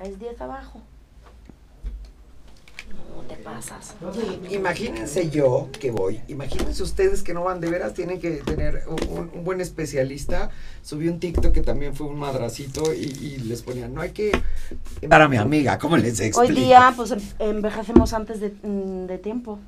Es 0.00 0.18
10 0.18 0.40
abajo. 0.40 0.82
Te 3.30 3.36
pasas. 3.36 3.94
Imagínense 4.50 5.30
yo 5.30 5.68
que 5.78 5.92
voy, 5.92 6.20
imagínense 6.26 6.82
ustedes 6.82 7.22
que 7.22 7.32
no 7.32 7.44
van, 7.44 7.60
de 7.60 7.70
veras 7.70 7.94
tienen 7.94 8.18
que 8.18 8.38
tener 8.38 8.82
un, 8.88 9.30
un 9.32 9.44
buen 9.44 9.60
especialista. 9.60 10.50
Subí 10.82 11.06
un 11.06 11.20
TikTok 11.20 11.52
que 11.52 11.60
también 11.60 11.94
fue 11.94 12.08
un 12.08 12.18
madracito 12.18 12.92
y, 12.92 13.04
y 13.04 13.38
les 13.38 13.62
ponía, 13.62 13.86
no 13.86 14.00
hay 14.00 14.10
que... 14.10 14.32
Para 15.08 15.28
mi 15.28 15.36
amiga, 15.36 15.78
¿cómo 15.78 15.96
les 15.96 16.18
explico? 16.18 16.40
Hoy 16.40 16.60
día, 16.60 16.92
pues 16.96 17.12
em- 17.12 17.20
envejecemos 17.38 18.12
antes 18.14 18.40
de, 18.40 18.52
mm, 18.64 19.06
de 19.06 19.18
tiempo. 19.18 19.60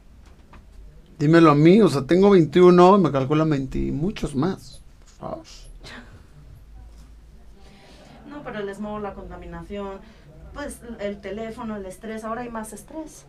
Dímelo 1.20 1.53
a 1.53 1.55
mí, 1.55 1.81
o 1.83 1.88
sea, 1.88 2.03
tengo 2.03 2.31
21 2.31 2.96
y 2.96 3.01
me 3.01 3.12
calculan 3.12 3.48
20 3.48 3.79
y 3.79 3.92
muchos 3.92 4.35
más. 4.35 4.83
No, 8.29 8.42
pero 8.42 8.59
el 8.59 8.75
smog, 8.75 9.01
la 9.01 9.14
contaminación, 9.14 9.98
pues 10.53 10.81
el 10.98 11.20
teléfono, 11.20 11.77
el 11.77 11.87
estrés, 11.87 12.25
ahora 12.25 12.40
hay 12.40 12.48
más 12.48 12.72
estrés 12.72 13.25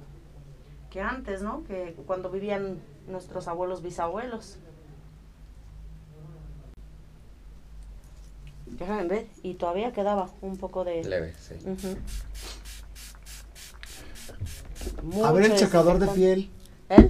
que 0.93 1.01
antes, 1.01 1.41
¿no? 1.41 1.63
Que 1.63 1.95
cuando 2.05 2.29
vivían 2.29 2.77
nuestros 3.07 3.47
abuelos, 3.47 3.81
bisabuelos. 3.81 4.57
Déjame 8.67 9.05
ver, 9.07 9.27
y 9.41 9.55
todavía 9.55 9.91
quedaba 9.91 10.29
un 10.41 10.57
poco 10.57 10.83
de... 10.83 11.03
Leve, 11.03 11.33
sí. 11.39 11.55
A 15.23 15.31
ver 15.31 15.45
el 15.45 15.55
checador 15.55 15.97
de 15.97 16.07
piel. 16.09 16.51
¿Eh? 16.89 17.07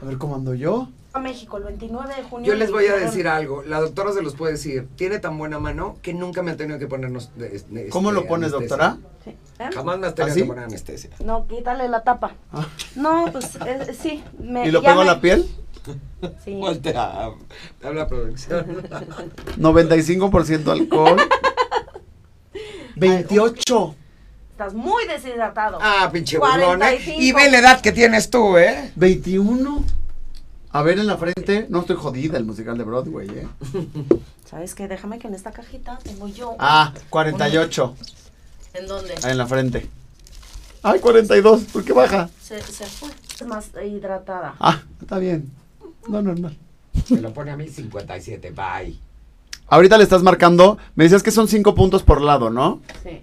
A 0.00 0.04
ver 0.04 0.18
cómo 0.18 0.36
ando 0.36 0.54
yo. 0.54 0.88
A 1.14 1.18
México, 1.18 1.56
el 1.56 1.64
29 1.64 2.14
de 2.14 2.22
junio. 2.22 2.46
Yo 2.46 2.54
les 2.56 2.70
voy 2.70 2.86
a 2.86 2.94
decir 2.94 3.26
algo, 3.26 3.62
la 3.64 3.80
doctora 3.80 4.12
se 4.12 4.22
los 4.22 4.36
puede 4.36 4.52
decir, 4.52 4.86
tiene 4.94 5.18
tan 5.18 5.36
buena 5.36 5.58
mano 5.58 5.96
que 6.02 6.14
nunca 6.14 6.42
me 6.44 6.52
ha 6.52 6.56
tenido 6.56 6.78
que 6.78 6.86
ponernos... 6.86 7.36
de- 7.36 7.48
de- 7.58 7.88
¿Cómo 7.88 8.10
este, 8.10 8.20
lo 8.22 8.28
pones, 8.28 8.52
anestesia. 8.52 8.76
doctora? 8.86 8.98
Sí. 9.24 9.34
¿Eh? 9.58 9.68
Jamás 9.72 9.98
me 9.98 10.06
has 10.06 10.14
tenido 10.14 10.32
¿Así? 10.32 10.40
que 10.42 10.46
poner 10.46 10.64
anestesia. 10.64 11.10
No, 11.24 11.46
quítale 11.46 11.88
la 11.88 12.02
tapa. 12.02 12.34
Ah. 12.52 12.66
No, 12.94 13.26
pues 13.32 13.56
eh, 13.66 13.94
sí. 14.00 14.22
me- 14.38 14.66
¿Y 14.68 14.70
lo 14.70 14.82
pego 14.82 15.00
a 15.00 15.04
me- 15.04 15.10
la 15.10 15.20
piel? 15.20 15.48
Sí. 16.44 16.54
Voltea, 16.54 17.30
te 17.80 17.86
habla 17.86 18.06
producción. 18.08 18.82
95% 19.56 20.68
alcohol. 20.72 21.16
28. 22.96 23.94
Estás 24.50 24.74
muy 24.74 25.06
deshidratado. 25.06 25.78
ah, 25.80 26.08
pinche 26.12 26.38
burlón, 26.38 26.82
¿eh? 26.82 26.98
45. 26.98 27.20
Y 27.22 27.32
ve 27.32 27.50
la 27.50 27.58
edad 27.58 27.80
que 27.80 27.92
tienes 27.92 28.30
tú, 28.30 28.56
¿eh? 28.56 28.90
21. 28.96 29.84
A 30.70 30.82
ver 30.82 30.98
en 30.98 31.06
la 31.06 31.16
frente. 31.16 31.66
No 31.68 31.80
estoy 31.80 31.96
jodida 31.96 32.36
el 32.38 32.44
musical 32.44 32.76
de 32.78 32.84
Broadway, 32.84 33.28
¿eh? 33.28 33.46
¿Sabes 34.48 34.74
qué? 34.74 34.88
Déjame 34.88 35.18
que 35.18 35.28
en 35.28 35.34
esta 35.34 35.52
cajita 35.52 35.98
tengo 36.02 36.28
yo. 36.28 36.56
Ah, 36.58 36.92
48. 37.10 37.94
¿En 38.78 38.86
dónde? 38.86 39.14
Ahí 39.22 39.32
en 39.32 39.38
la 39.38 39.46
frente. 39.46 39.88
Ay, 40.82 41.00
42. 41.00 41.64
¿Por 41.64 41.84
qué 41.84 41.92
baja? 41.92 42.28
Se, 42.40 42.60
se 42.60 42.86
fue. 42.86 43.08
Es 43.34 43.46
más 43.46 43.70
hidratada. 43.84 44.54
Ah, 44.60 44.82
está 45.00 45.18
bien. 45.18 45.50
No, 46.08 46.22
normal. 46.22 46.56
Me 47.08 47.20
lo 47.20 47.32
pone 47.32 47.50
a 47.50 47.56
mí 47.56 47.68
57, 47.68 48.50
bye. 48.52 48.98
Ahorita 49.68 49.98
le 49.98 50.04
estás 50.04 50.22
marcando. 50.22 50.78
Me 50.94 51.04
decías 51.04 51.22
que 51.22 51.30
son 51.30 51.48
5 51.48 51.74
puntos 51.74 52.02
por 52.02 52.20
lado, 52.20 52.50
¿no? 52.50 52.80
Sí. 53.02 53.20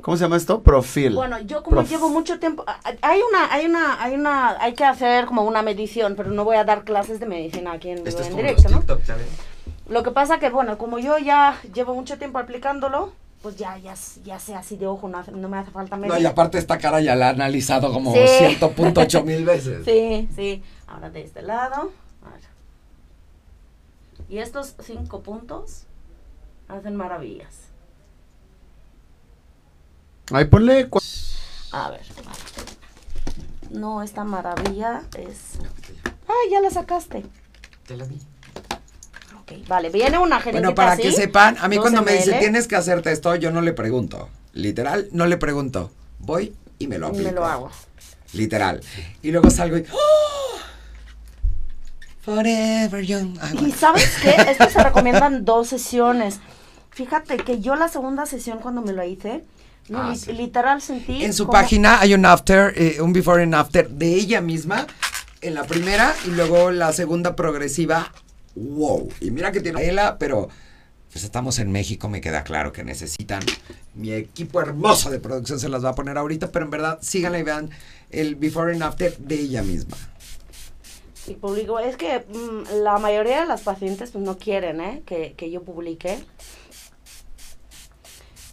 ¿Cómo 0.00 0.16
se 0.16 0.24
llama 0.24 0.36
esto? 0.36 0.62
Profil. 0.62 1.14
Bueno, 1.14 1.38
yo 1.40 1.62
como 1.62 1.76
Prof. 1.76 1.88
llevo 1.90 2.08
mucho 2.08 2.40
tiempo, 2.40 2.64
hay 3.02 3.20
una, 3.20 3.52
hay 3.52 3.66
una, 3.66 4.02
hay 4.02 4.14
una, 4.14 4.60
hay 4.60 4.74
que 4.74 4.84
hacer 4.84 5.26
como 5.26 5.44
una 5.44 5.62
medición, 5.62 6.14
pero 6.16 6.32
no 6.32 6.42
voy 6.44 6.56
a 6.56 6.64
dar 6.64 6.82
clases 6.82 7.20
de 7.20 7.26
medicina 7.26 7.72
aquí 7.72 7.90
en, 7.90 8.04
es 8.04 8.16
como 8.16 8.36
directo, 8.36 8.64
los 8.64 8.72
¿no? 8.72 8.78
TikTok, 8.78 9.04
¿sabes? 9.04 9.26
Lo 9.88 10.02
que 10.02 10.10
pasa 10.10 10.40
que, 10.40 10.50
bueno, 10.50 10.76
como 10.76 10.98
yo 10.98 11.18
ya 11.18 11.60
llevo 11.72 11.94
mucho 11.94 12.18
tiempo 12.18 12.40
aplicándolo, 12.40 13.12
pues 13.42 13.56
ya, 13.56 13.76
ya, 13.78 13.94
ya 14.24 14.38
sé 14.38 14.54
así 14.54 14.76
de 14.76 14.86
ojo, 14.86 15.08
no, 15.08 15.22
no 15.22 15.48
me 15.48 15.58
hace 15.58 15.70
falta 15.70 15.96
medir. 15.96 16.12
No, 16.12 16.18
y 16.20 16.26
aparte 16.26 16.58
esta 16.58 16.78
cara 16.78 17.00
ya 17.00 17.16
la 17.16 17.26
ha 17.28 17.30
analizado 17.30 17.92
como 17.92 18.12
Sí. 18.12 18.20
100.8 18.20 19.24
mil 19.24 19.44
veces. 19.44 19.84
Sí, 19.84 20.28
sí. 20.34 20.62
Ahora 20.86 21.10
de 21.10 21.22
este 21.22 21.42
lado. 21.42 21.90
Y 24.28 24.38
estos 24.38 24.74
cinco 24.82 25.20
puntos 25.20 25.82
hacen 26.68 26.96
maravillas. 26.96 27.54
Ahí 30.32 30.46
ponle. 30.46 30.88
A 31.72 31.90
ver. 31.90 32.00
No, 33.70 34.02
esta 34.02 34.24
maravilla 34.24 35.02
es... 35.18 35.58
¡Ay, 36.28 36.50
ya 36.50 36.60
la 36.60 36.70
sacaste! 36.70 37.24
Te 37.86 37.96
la 37.96 38.06
di. 38.06 38.18
Ok, 39.60 39.68
vale. 39.68 39.90
Viene 39.90 40.18
una 40.18 40.40
jeringuita 40.40 40.68
Bueno, 40.68 40.74
para 40.74 40.92
así, 40.92 41.02
que 41.02 41.12
sepan, 41.12 41.56
a 41.60 41.68
mí 41.68 41.76
2 41.76 41.82
cuando 41.82 42.02
me 42.02 42.12
dice 42.12 42.32
tienes 42.38 42.68
que 42.68 42.76
hacerte 42.76 43.12
esto, 43.12 43.34
yo 43.36 43.50
no 43.50 43.60
le 43.60 43.72
pregunto. 43.72 44.28
Literal, 44.52 45.08
no 45.12 45.26
le 45.26 45.36
pregunto. 45.36 45.90
Voy 46.18 46.54
y 46.78 46.86
me 46.86 46.98
lo 46.98 47.06
y 47.06 47.10
aplico. 47.10 47.28
me 47.30 47.34
lo 47.34 47.44
hago. 47.46 47.70
Literal. 48.32 48.80
Y 49.22 49.30
luego 49.30 49.50
salgo 49.50 49.76
y. 49.78 49.84
¡oh! 49.92 50.58
Forever 52.20 53.02
young. 53.04 53.36
Ay, 53.40 53.50
Y 53.54 53.56
bueno. 53.58 53.74
sabes 53.76 54.16
qué, 54.22 54.30
esto 54.50 54.68
se 54.70 54.82
recomiendan 54.84 55.44
dos 55.44 55.68
sesiones. 55.68 56.40
Fíjate 56.90 57.36
que 57.38 57.60
yo 57.60 57.74
la 57.74 57.88
segunda 57.88 58.26
sesión 58.26 58.58
cuando 58.58 58.82
me 58.82 58.92
lo 58.92 59.02
hice, 59.04 59.44
no, 59.88 60.02
Ah, 60.02 60.10
li- 60.10 60.16
sí. 60.18 60.32
literal 60.32 60.80
sentí 60.82 61.24
En 61.24 61.32
su 61.32 61.46
como- 61.46 61.58
página 61.58 62.00
hay 62.00 62.14
un 62.14 62.24
after, 62.24 62.72
eh, 62.76 63.00
un 63.00 63.12
before 63.12 63.42
and 63.42 63.54
after 63.54 63.88
de 63.88 64.14
ella 64.14 64.40
misma 64.40 64.86
en 65.40 65.54
la 65.54 65.64
primera 65.64 66.14
y 66.26 66.30
luego 66.30 66.70
la 66.70 66.92
segunda 66.92 67.34
progresiva. 67.34 68.12
Wow. 68.54 69.08
Y 69.20 69.30
mira 69.30 69.52
que 69.52 69.60
tiene 69.60 69.88
ella, 69.88 70.18
pero 70.18 70.48
pues 71.10 71.24
estamos 71.24 71.58
en 71.58 71.70
México, 71.70 72.08
me 72.08 72.20
queda 72.20 72.42
claro 72.42 72.72
que 72.72 72.84
necesitan. 72.84 73.42
Mi 73.94 74.12
equipo 74.12 74.60
hermoso 74.60 75.10
de 75.10 75.20
producción 75.20 75.60
se 75.60 75.68
las 75.68 75.84
va 75.84 75.90
a 75.90 75.94
poner 75.94 76.16
ahorita, 76.16 76.50
pero 76.50 76.64
en 76.64 76.70
verdad 76.70 76.98
síganla 77.02 77.38
y 77.38 77.42
vean 77.42 77.70
el 78.10 78.34
before 78.36 78.72
and 78.72 78.82
after 78.82 79.16
de 79.18 79.34
ella 79.34 79.62
misma. 79.62 79.96
Y 81.26 81.34
publico, 81.34 81.78
es 81.78 81.96
que 81.96 82.20
mm, 82.20 82.82
la 82.82 82.98
mayoría 82.98 83.40
de 83.40 83.46
las 83.46 83.60
pacientes 83.60 84.10
pues 84.10 84.24
no 84.24 84.38
quieren, 84.38 84.80
¿eh? 84.80 85.02
Que, 85.06 85.34
que 85.34 85.50
yo 85.50 85.62
publique. 85.62 86.18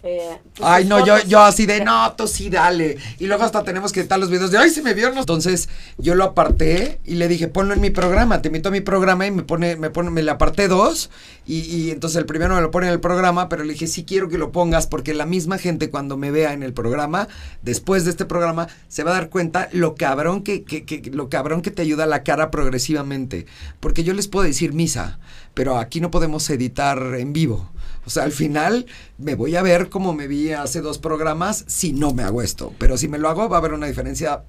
Eh, 0.02 0.38
pues, 0.56 0.70
Ay, 0.70 0.86
no, 0.86 1.06
yo, 1.06 1.20
yo 1.28 1.42
así 1.42 1.66
de, 1.66 1.84
no, 1.84 2.14
tú 2.14 2.26
sí, 2.26 2.50
dale. 2.50 2.98
Y 3.20 3.28
luego 3.28 3.44
hasta 3.44 3.64
tenemos 3.66 3.92
que 3.92 4.00
editar 4.00 4.18
los 4.18 4.30
videos 4.30 4.50
de, 4.50 4.58
ay, 4.58 4.70
se 4.70 4.82
me 4.82 4.94
vio. 4.94 5.12
no". 5.12 5.20
Entonces, 5.20 5.68
yo 5.98 6.16
lo 6.16 6.24
aparté 6.24 7.02
y 7.04 7.16
le 7.16 7.28
dije, 7.28 7.50
ponlo 7.50 7.74
en 7.74 7.82
mi 7.82 7.90
programa. 7.90 8.42
Te 8.42 8.48
invito 8.48 8.70
a 8.70 8.72
mi 8.72 8.80
programa 8.80 9.28
y 9.28 9.32
me 9.32 9.44
pone, 9.44 9.76
me 9.76 9.90
pone, 9.90 10.10
me 10.10 10.24
le 10.24 10.32
aparté 10.32 10.70
dos. 10.70 11.10
Y, 11.46 11.60
y 11.62 11.92
entonces 11.92 12.18
el 12.18 12.26
primero 12.26 12.56
me 12.56 12.62
lo 12.62 12.72
pone 12.72 12.88
en 12.88 12.94
el 12.94 13.02
programa, 13.02 13.50
pero 13.50 13.66
le 13.66 13.74
dije, 13.74 13.88
sí 13.88 14.06
quiero 14.06 14.30
que 14.30 14.38
lo 14.38 14.54
pongas 14.54 14.88
porque 14.88 15.14
la 15.14 15.26
misma 15.26 15.58
gente 15.58 15.90
cuando 15.90 16.16
me 16.16 16.32
vea 16.32 16.54
en 16.54 16.64
el 16.64 16.72
programa, 16.74 17.28
después 17.62 18.06
de 18.06 18.12
este 18.12 18.24
programa, 18.26 18.68
se 18.88 19.04
va 19.04 19.12
a 19.12 19.16
dar 19.16 19.30
cuenta 19.30 19.68
lo 19.74 19.96
cabrón 19.96 20.44
que, 20.44 20.64
que, 20.64 20.86
que- 20.86 21.12
lo 21.12 21.28
cabrón 21.30 21.62
que 21.62 21.72
te 21.72 21.82
ayuda 21.82 22.06
la 22.06 22.24
cara 22.24 22.52
progresivamente. 22.52 23.48
Porque 23.82 24.04
yo 24.06 24.14
les 24.14 24.30
puedo 24.30 24.46
decir 24.46 24.72
misa, 24.72 25.20
pero 25.54 25.78
aquí 25.78 26.00
no 26.00 26.10
podemos 26.10 26.50
editar 26.50 27.00
en 27.18 27.34
vivo. 27.34 27.70
O 28.10 28.12
sea, 28.12 28.24
al 28.24 28.32
final 28.32 28.88
me 29.20 29.36
voy 29.36 29.56
a 29.56 29.62
ver 29.62 29.88
como 29.88 30.14
me 30.14 30.26
vi 30.26 30.52
hace 30.52 30.82
dos 30.82 30.98
programas 30.98 31.64
si 31.68 31.94
no 31.94 32.12
me 32.12 32.24
hago 32.24 32.42
esto. 32.42 32.74
Pero 32.80 32.98
si 32.98 33.08
me 33.08 33.20
lo 33.20 33.30
hago, 33.30 33.48
va 33.48 33.58
a 33.58 33.60
haber 33.60 33.74
una 33.74 33.86
diferencia 33.86 34.46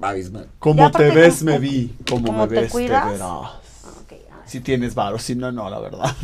abismal. 0.00 0.48
Como 0.60 0.88
te 0.92 1.10
ves, 1.10 1.42
me 1.42 1.58
vi. 1.58 1.92
Como 2.08 2.32
me 2.32 2.46
te 2.46 2.60
ves, 2.60 2.72
te 2.72 2.78
verás. 2.78 3.20
Ah, 3.20 3.60
ok, 4.00 4.12
a 4.12 4.36
ver. 4.36 4.48
Si 4.48 4.60
tienes 4.60 4.94
varo, 4.94 5.18
si 5.18 5.34
no, 5.34 5.50
no, 5.50 5.68
la 5.68 5.80
verdad. 5.80 6.14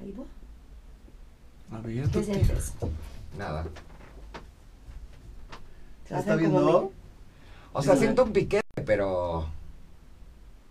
Ahí 0.00 0.14
va. 0.16 1.76
A 1.76 1.80
ver, 1.80 2.08
¿Qué 2.10 2.22
sientes? 2.22 2.74
Nada. 3.36 3.66
¿Se 6.08 6.16
¿Está 6.16 6.36
viendo? 6.36 6.92
O 7.72 7.82
sea, 7.82 7.96
siento 7.96 8.22
un 8.22 8.32
piquete, 8.32 8.64
pero 8.74 9.46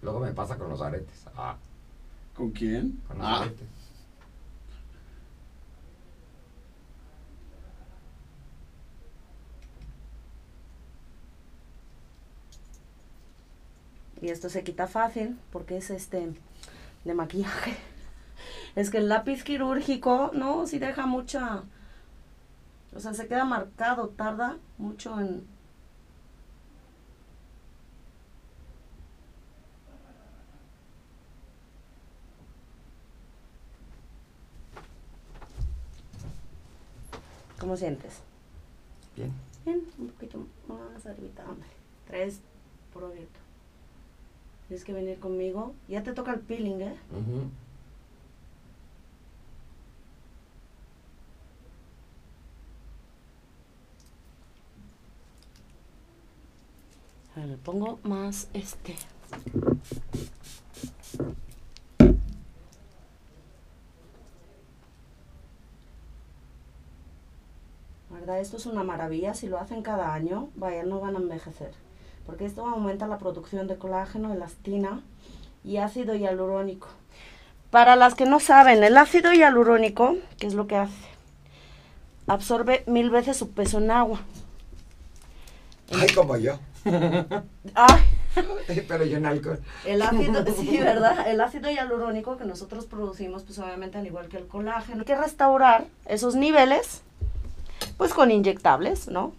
luego 0.01 0.19
me 0.19 0.31
pasa 0.33 0.57
con 0.57 0.69
los 0.69 0.81
aretes. 0.81 1.25
Ah, 1.35 1.55
¿Con 2.35 2.51
quién? 2.51 3.01
con 3.07 3.17
los 3.17 3.27
Ah, 3.27 3.41
aretes. 3.41 3.67
Y 14.21 14.29
esto 14.29 14.49
se 14.49 14.63
quita 14.63 14.87
fácil 14.87 15.37
porque 15.51 15.77
es 15.77 15.89
este 15.89 16.33
de 17.05 17.13
maquillaje. 17.13 17.75
Es 18.75 18.91
que 18.91 18.99
el 18.99 19.09
lápiz 19.09 19.43
quirúrgico, 19.43 20.31
no, 20.33 20.65
si 20.67 20.77
deja 20.79 21.05
mucha. 21.07 21.63
O 22.95 22.99
sea, 22.99 23.13
se 23.13 23.27
queda 23.27 23.43
marcado, 23.43 24.09
tarda 24.09 24.57
mucho 24.77 25.19
en. 25.19 25.43
¿Cómo 37.59 37.75
sientes? 37.75 38.21
Bien. 39.15 39.31
Bien, 39.65 39.83
un 39.97 40.07
poquito 40.07 40.45
más 40.67 41.05
arribita, 41.05 41.43
hombre. 41.43 41.67
Tres 42.07 42.39
por 42.93 43.03
abierto. 43.03 43.39
Tienes 44.67 44.85
que 44.85 44.93
venir 44.93 45.19
conmigo. 45.19 45.73
Ya 45.87 46.03
te 46.03 46.13
toca 46.13 46.31
el 46.33 46.39
peeling, 46.39 46.81
¿eh? 46.81 46.95
Ujú. 47.11 47.49
A 57.35 57.39
ver, 57.41 57.49
le 57.49 57.57
pongo 57.57 57.99
más 58.03 58.47
este. 58.53 58.95
¿Verdad? 68.29 68.41
Esto 68.43 68.57
es 68.57 68.67
una 68.67 68.83
maravilla. 68.83 69.33
Si 69.33 69.47
lo 69.47 69.57
hacen 69.57 69.81
cada 69.81 70.13
año, 70.13 70.49
vaya, 70.53 70.83
no 70.83 70.99
van 70.99 71.15
a 71.15 71.19
envejecer. 71.19 71.71
Porque 72.27 72.45
esto 72.45 72.63
aumenta 72.63 73.07
la 73.07 73.17
producción 73.17 73.65
de 73.65 73.77
colágeno, 73.77 74.31
elastina 74.31 75.01
y 75.63 75.77
ácido 75.77 76.13
hialurónico. 76.13 76.89
Para 77.71 77.95
las 77.95 78.13
que 78.13 78.27
no 78.27 78.39
saben, 78.39 78.83
el 78.83 78.97
ácido 78.97 79.33
hialurónico, 79.33 80.15
¿qué 80.37 80.45
es 80.45 80.53
lo 80.53 80.67
que 80.67 80.75
hace? 80.75 81.07
Absorbe 82.27 82.83
mil 82.85 83.09
veces 83.09 83.35
su 83.35 83.49
peso 83.49 83.79
en 83.79 83.89
agua. 83.89 84.19
Ay, 85.91 86.13
como 86.13 86.37
yo. 86.37 86.59
¡Ay! 87.73 88.03
pero 88.87 89.05
yo 89.05 89.17
en 89.17 89.25
alcohol. 89.25 89.59
El 89.85 90.03
ácido, 90.03 90.45
sí, 90.55 90.77
¿verdad? 90.79 91.27
El 91.27 91.41
ácido 91.41 91.71
hialurónico 91.71 92.37
que 92.37 92.45
nosotros 92.45 92.85
producimos, 92.85 93.41
pues 93.41 93.57
obviamente 93.57 93.97
al 93.97 94.05
igual 94.05 94.27
que 94.27 94.37
el 94.37 94.45
colágeno. 94.45 94.99
Hay 94.99 95.05
que 95.05 95.15
restaurar 95.15 95.87
esos 96.05 96.35
niveles, 96.35 97.01
pues 97.99 98.13
con 98.13 98.31
inyectables, 98.31 99.09
¿no? 99.09 99.33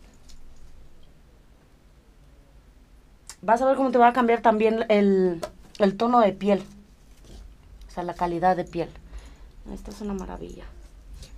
Vas 3.40 3.62
a 3.62 3.64
ver 3.64 3.74
cómo 3.74 3.90
te 3.90 3.96
va 3.96 4.08
a 4.08 4.12
cambiar 4.12 4.42
también 4.42 4.84
el, 4.90 5.40
el 5.78 5.96
tono 5.96 6.20
de 6.20 6.34
piel. 6.34 6.62
O 7.88 7.90
sea, 7.90 8.02
la 8.02 8.12
calidad 8.12 8.58
de 8.58 8.64
piel. 8.64 8.90
Esta 9.72 9.90
es 9.90 10.02
una 10.02 10.12
maravilla. 10.12 10.64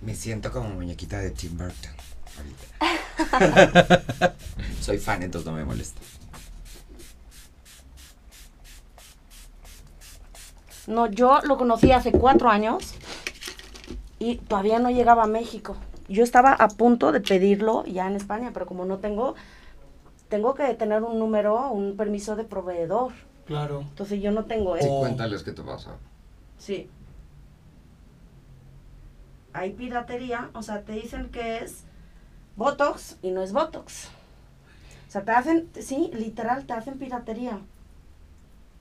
Me 0.01 0.15
siento 0.15 0.51
como 0.51 0.67
muñequita 0.71 1.19
de 1.19 1.31
Tim 1.31 1.57
Burton. 1.57 1.93
ahorita. 3.29 4.33
Soy 4.81 4.97
fan, 4.97 5.23
entonces 5.23 5.49
no 5.49 5.55
me 5.55 5.63
molesta. 5.63 6.01
No, 10.87 11.07
yo 11.07 11.39
lo 11.43 11.57
conocí 11.57 11.93
hace 11.93 12.11
cuatro 12.11 12.49
años 12.49 12.95
y 14.19 14.39
todavía 14.39 14.79
no 14.79 14.89
llegaba 14.89 15.23
a 15.23 15.27
México. 15.27 15.77
Yo 16.07 16.23
estaba 16.23 16.53
a 16.53 16.67
punto 16.67 17.11
de 17.11 17.21
pedirlo 17.21 17.85
ya 17.85 18.07
en 18.07 18.15
España, 18.15 18.51
pero 18.53 18.65
como 18.65 18.85
no 18.85 18.97
tengo, 18.99 19.35
tengo 20.29 20.53
que 20.53 20.73
tener 20.73 21.03
un 21.03 21.19
número, 21.19 21.71
un 21.71 21.95
permiso 21.95 22.35
de 22.35 22.43
proveedor. 22.43 23.13
Claro. 23.45 23.81
Entonces 23.81 24.21
yo 24.21 24.31
no 24.31 24.45
tengo 24.45 24.75
Sí, 24.77 24.85
eso. 24.85 24.99
cuéntales 24.99 25.43
qué 25.43 25.51
te 25.51 25.61
pasa. 25.63 25.91
Sí. 26.57 26.89
Hay 29.53 29.71
piratería, 29.73 30.49
o 30.53 30.63
sea, 30.63 30.81
te 30.81 30.93
dicen 30.93 31.29
que 31.29 31.57
es 31.59 31.83
Botox 32.55 33.17
y 33.21 33.31
no 33.31 33.41
es 33.41 33.53
Botox. 33.53 34.09
O 35.07 35.11
sea, 35.11 35.23
te 35.23 35.31
hacen, 35.31 35.69
sí, 35.79 36.09
literal, 36.13 36.65
te 36.65 36.73
hacen 36.73 36.97
piratería. 36.97 37.59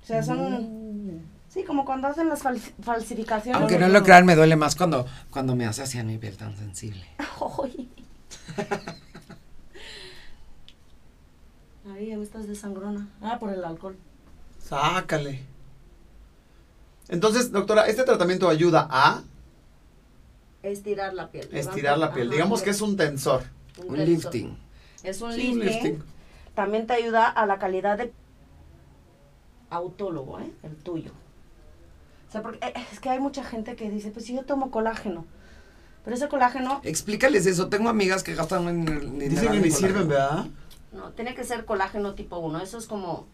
O 0.02 0.06
sea, 0.06 0.22
son... 0.22 1.20
Sí, 1.52 1.64
como 1.64 1.84
cuando 1.84 2.08
hacen 2.08 2.28
las 2.28 2.42
falsi- 2.42 2.72
falsificaciones. 2.82 3.60
Aunque 3.60 3.78
no 3.78 3.88
lo 3.88 4.02
crean, 4.02 4.24
me 4.24 4.34
duele 4.34 4.56
más 4.56 4.74
cuando, 4.74 5.06
cuando 5.30 5.54
me 5.54 5.66
hace 5.66 5.82
así 5.82 5.98
a 5.98 6.04
mi 6.04 6.16
piel 6.16 6.36
tan 6.36 6.56
sensible. 6.56 7.04
Ay. 7.18 7.90
Ya 11.84 12.16
me 12.16 12.24
estás 12.24 12.48
desangrona. 12.48 13.08
Ah, 13.20 13.38
por 13.38 13.52
el 13.52 13.62
alcohol. 13.64 13.96
Sácale. 14.60 15.40
Entonces, 17.08 17.52
doctora, 17.52 17.86
este 17.86 18.02
tratamiento 18.04 18.48
ayuda 18.48 18.88
a 18.90 19.22
Estirar 20.62 21.14
la 21.14 21.30
piel. 21.30 21.48
estirar 21.52 21.98
la 21.98 22.12
piel. 22.12 22.26
Ajá, 22.28 22.34
Digamos 22.34 22.62
que 22.62 22.70
es 22.70 22.80
un 22.80 22.96
tensor. 22.96 23.42
Un 23.78 23.94
tensor. 23.96 23.98
lifting. 24.08 24.58
Es 25.04 25.20
un 25.22 25.32
Sí, 25.32 25.52
un 25.52 25.60
lifting. 25.60 25.82
lifting. 25.92 26.04
También 26.54 26.86
te 26.86 26.94
ayuda 26.94 27.28
a 27.28 27.46
la 27.46 27.58
calidad 27.58 27.98
de 27.98 28.12
autólogo, 29.70 30.40
¿eh? 30.40 30.50
El 30.64 30.76
tuyo. 30.76 31.12
O 32.32 32.34
sea, 32.34 32.40
porque 32.40 32.66
eh, 32.66 32.72
es 32.90 32.98
que 32.98 33.10
hay 33.10 33.20
mucha 33.20 33.44
gente 33.44 33.76
que 33.76 33.90
dice, 33.90 34.10
pues 34.10 34.24
si 34.24 34.34
yo 34.34 34.42
tomo 34.46 34.70
colágeno. 34.70 35.26
Pero 36.02 36.16
ese 36.16 36.28
colágeno, 36.28 36.80
Explícales 36.82 37.44
eso. 37.44 37.68
Tengo 37.68 37.90
amigas 37.90 38.22
que 38.22 38.34
gastan 38.34 38.66
en 38.68 38.88
el 38.88 39.28
Dicen 39.28 39.52
que 39.52 39.60
ni 39.60 39.70
sirven, 39.70 40.08
¿verdad? 40.08 40.46
no, 40.92 41.10
tiene 41.10 41.34
que 41.34 41.44
ser 41.44 41.66
colágeno 41.66 42.14
tipo 42.14 42.38
1. 42.38 42.62
Eso 42.62 42.78
es 42.78 42.86
como... 42.86 43.26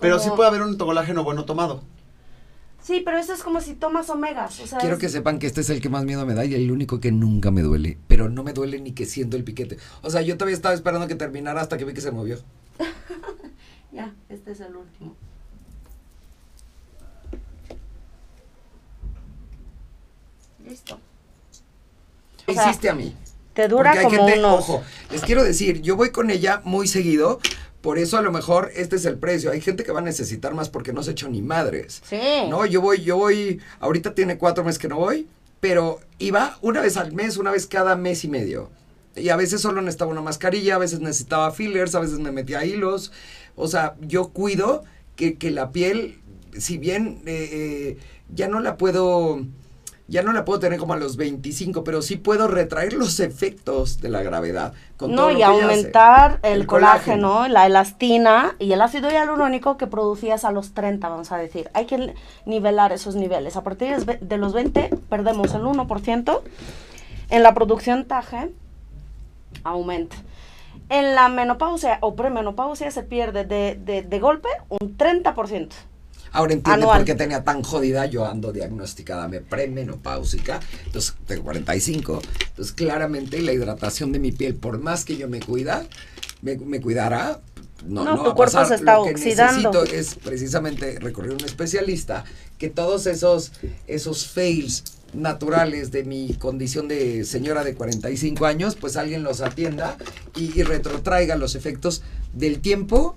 Pero 0.00 0.18
sí 0.18 0.30
puede 0.34 0.48
haber 0.48 0.62
un 0.62 0.78
colágeno 0.78 1.22
bueno 1.22 1.44
tomado. 1.44 1.82
Sí, 2.82 3.02
pero 3.04 3.18
eso 3.18 3.34
es 3.34 3.42
como 3.42 3.60
si 3.60 3.74
tomas 3.74 4.08
omegas. 4.08 4.58
O 4.60 4.66
sea, 4.66 4.78
Quiero 4.78 4.94
es- 4.94 5.00
que 5.02 5.10
sepan 5.10 5.38
que 5.38 5.46
este 5.48 5.60
es 5.60 5.68
el 5.68 5.82
que 5.82 5.90
más 5.90 6.06
miedo 6.06 6.24
me 6.24 6.32
da 6.32 6.46
y 6.46 6.54
el 6.54 6.72
único 6.72 6.98
que 6.98 7.12
nunca 7.12 7.50
me 7.50 7.60
duele. 7.60 7.98
Pero 8.08 8.30
no 8.30 8.42
me 8.42 8.54
duele 8.54 8.80
ni 8.80 8.92
que 8.92 9.04
siento 9.04 9.36
el 9.36 9.44
piquete. 9.44 9.76
O 10.00 10.08
sea, 10.08 10.22
yo 10.22 10.38
todavía 10.38 10.56
estaba 10.56 10.74
esperando 10.74 11.06
que 11.06 11.14
terminara 11.14 11.60
hasta 11.60 11.76
que 11.76 11.84
vi 11.84 11.92
que 11.92 12.00
se 12.00 12.10
movió. 12.10 12.38
Ya, 13.92 14.14
este 14.28 14.52
es 14.52 14.60
el 14.60 14.76
último. 14.76 15.16
Listo. 20.70 20.98
¿Qué 22.46 22.52
O 22.52 22.54
sea, 22.54 22.70
hiciste 22.70 22.88
a 22.88 22.94
mí? 22.94 23.14
Te 23.54 23.68
dura 23.68 23.90
hay 23.90 24.04
como 24.04 24.26
gente, 24.26 24.38
unos... 24.38 24.60
ojo, 24.60 24.82
les 25.10 25.22
quiero 25.22 25.42
decir, 25.42 25.82
yo 25.82 25.96
voy 25.96 26.10
con 26.10 26.30
ella 26.30 26.62
muy 26.64 26.86
seguido, 26.86 27.40
por 27.80 27.98
eso 27.98 28.16
a 28.16 28.22
lo 28.22 28.30
mejor 28.30 28.70
este 28.74 28.96
es 28.96 29.04
el 29.04 29.18
precio. 29.18 29.50
Hay 29.50 29.60
gente 29.60 29.84
que 29.84 29.92
va 29.92 29.98
a 29.98 30.02
necesitar 30.02 30.54
más 30.54 30.68
porque 30.68 30.92
no 30.92 31.02
se 31.02 31.10
hecho 31.10 31.28
ni 31.28 31.42
madres. 31.42 32.02
Sí. 32.08 32.20
No, 32.48 32.64
yo 32.66 32.80
voy, 32.80 33.02
yo 33.02 33.16
voy, 33.16 33.60
ahorita 33.80 34.14
tiene 34.14 34.38
cuatro 34.38 34.64
meses 34.64 34.78
que 34.78 34.88
no 34.88 34.96
voy, 34.96 35.26
pero 35.60 36.00
iba 36.18 36.58
una 36.62 36.80
vez 36.80 36.96
al 36.96 37.12
mes, 37.12 37.36
una 37.36 37.50
vez 37.50 37.66
cada 37.66 37.96
mes 37.96 38.24
y 38.24 38.28
medio. 38.28 38.70
Y 39.16 39.30
a 39.30 39.36
veces 39.36 39.60
solo 39.60 39.80
necesitaba 39.80 40.12
una 40.12 40.22
mascarilla, 40.22 40.76
a 40.76 40.78
veces 40.78 41.00
necesitaba 41.00 41.50
fillers, 41.50 41.94
a 41.94 42.00
veces 42.00 42.20
me 42.20 42.30
metía 42.30 42.64
hilos. 42.64 43.12
O 43.56 43.66
sea, 43.66 43.96
yo 44.00 44.28
cuido 44.28 44.84
que, 45.16 45.36
que 45.36 45.50
la 45.50 45.72
piel, 45.72 46.20
si 46.56 46.78
bien 46.78 47.22
eh, 47.26 47.48
eh, 47.52 47.98
ya 48.32 48.48
no 48.48 48.60
la 48.60 48.76
puedo, 48.76 49.44
ya 50.10 50.22
no 50.22 50.32
la 50.32 50.44
puedo 50.44 50.58
tener 50.58 50.78
como 50.78 50.92
a 50.92 50.96
los 50.96 51.16
25, 51.16 51.84
pero 51.84 52.02
sí 52.02 52.16
puedo 52.16 52.48
retraer 52.48 52.92
los 52.94 53.20
efectos 53.20 54.00
de 54.00 54.08
la 54.08 54.22
gravedad. 54.22 54.74
Con 54.96 55.14
No, 55.14 55.30
y 55.30 55.42
aumentar 55.42 56.40
el, 56.42 56.62
El 56.62 56.66
colágeno, 56.66 57.28
colágeno. 57.28 57.48
la 57.54 57.66
elastina 57.66 58.56
y 58.58 58.72
el 58.72 58.82
ácido 58.82 59.08
hialurónico 59.08 59.76
que 59.76 59.86
producías 59.86 60.44
a 60.44 60.50
los 60.50 60.74
30, 60.74 61.08
vamos 61.08 61.30
a 61.30 61.36
decir. 61.38 61.70
Hay 61.74 61.86
que 61.86 62.14
nivelar 62.44 62.92
esos 62.92 63.14
niveles. 63.14 63.56
A 63.56 63.62
partir 63.62 63.96
de 64.04 64.18
de 64.20 64.36
los 64.36 64.52
20 64.52 64.90
perdemos 65.08 65.54
el 65.54 65.62
1%. 65.62 66.40
En 67.30 67.42
la 67.44 67.54
producción 67.54 68.04
TAGE 68.06 68.50
aumenta. 69.62 70.16
En 70.88 71.14
la 71.14 71.28
menopausia 71.28 71.98
o 72.00 72.16
premenopausia 72.16 72.90
se 72.90 73.04
pierde 73.04 73.44
de, 73.44 73.76
de, 73.76 74.02
de 74.02 74.18
golpe 74.18 74.48
un 74.68 74.98
30%. 74.98 75.68
Ahora 76.32 76.52
entiende 76.52 76.82
Anual. 76.82 76.98
por 77.00 77.06
qué 77.06 77.14
tenía 77.14 77.42
tan 77.44 77.62
jodida. 77.62 78.06
Yo 78.06 78.26
ando 78.26 78.52
diagnosticada 78.52 79.28
me 79.28 79.40
premenopáusica. 79.40 80.60
Entonces, 80.86 81.14
tengo 81.26 81.42
45. 81.44 82.20
Entonces, 82.50 82.72
claramente 82.74 83.40
la 83.42 83.52
hidratación 83.52 84.12
de 84.12 84.18
mi 84.20 84.32
piel, 84.32 84.54
por 84.54 84.78
más 84.78 85.04
que 85.04 85.16
yo 85.16 85.28
me 85.28 85.40
cuida, 85.40 85.86
me, 86.42 86.56
me 86.56 86.80
cuidara. 86.80 87.40
No, 87.86 88.04
No, 88.04 88.16
no, 88.16 88.22
tu 88.22 88.28
va 88.30 88.34
cuerpo 88.34 88.52
pasar. 88.54 88.66
se 88.68 88.74
está 88.74 88.94
Lo 88.98 89.04
que 89.04 89.10
oxidando. 89.12 89.70
necesito 89.82 89.84
es 89.96 90.14
precisamente 90.16 90.98
recurrir 91.00 91.32
a 91.32 91.34
un 91.34 91.44
especialista 91.44 92.24
que 92.58 92.68
todos 92.68 93.06
esos, 93.06 93.52
esos 93.86 94.26
fails 94.26 94.84
naturales 95.14 95.90
de 95.90 96.04
mi 96.04 96.34
condición 96.34 96.86
de 96.88 97.24
señora 97.24 97.64
de 97.64 97.74
45 97.74 98.44
años, 98.46 98.76
pues 98.76 98.96
alguien 98.98 99.22
los 99.24 99.40
atienda 99.40 99.96
y, 100.36 100.56
y 100.58 100.62
retrotraiga 100.62 101.36
los 101.36 101.54
efectos 101.54 102.02
del 102.34 102.60
tiempo, 102.60 103.16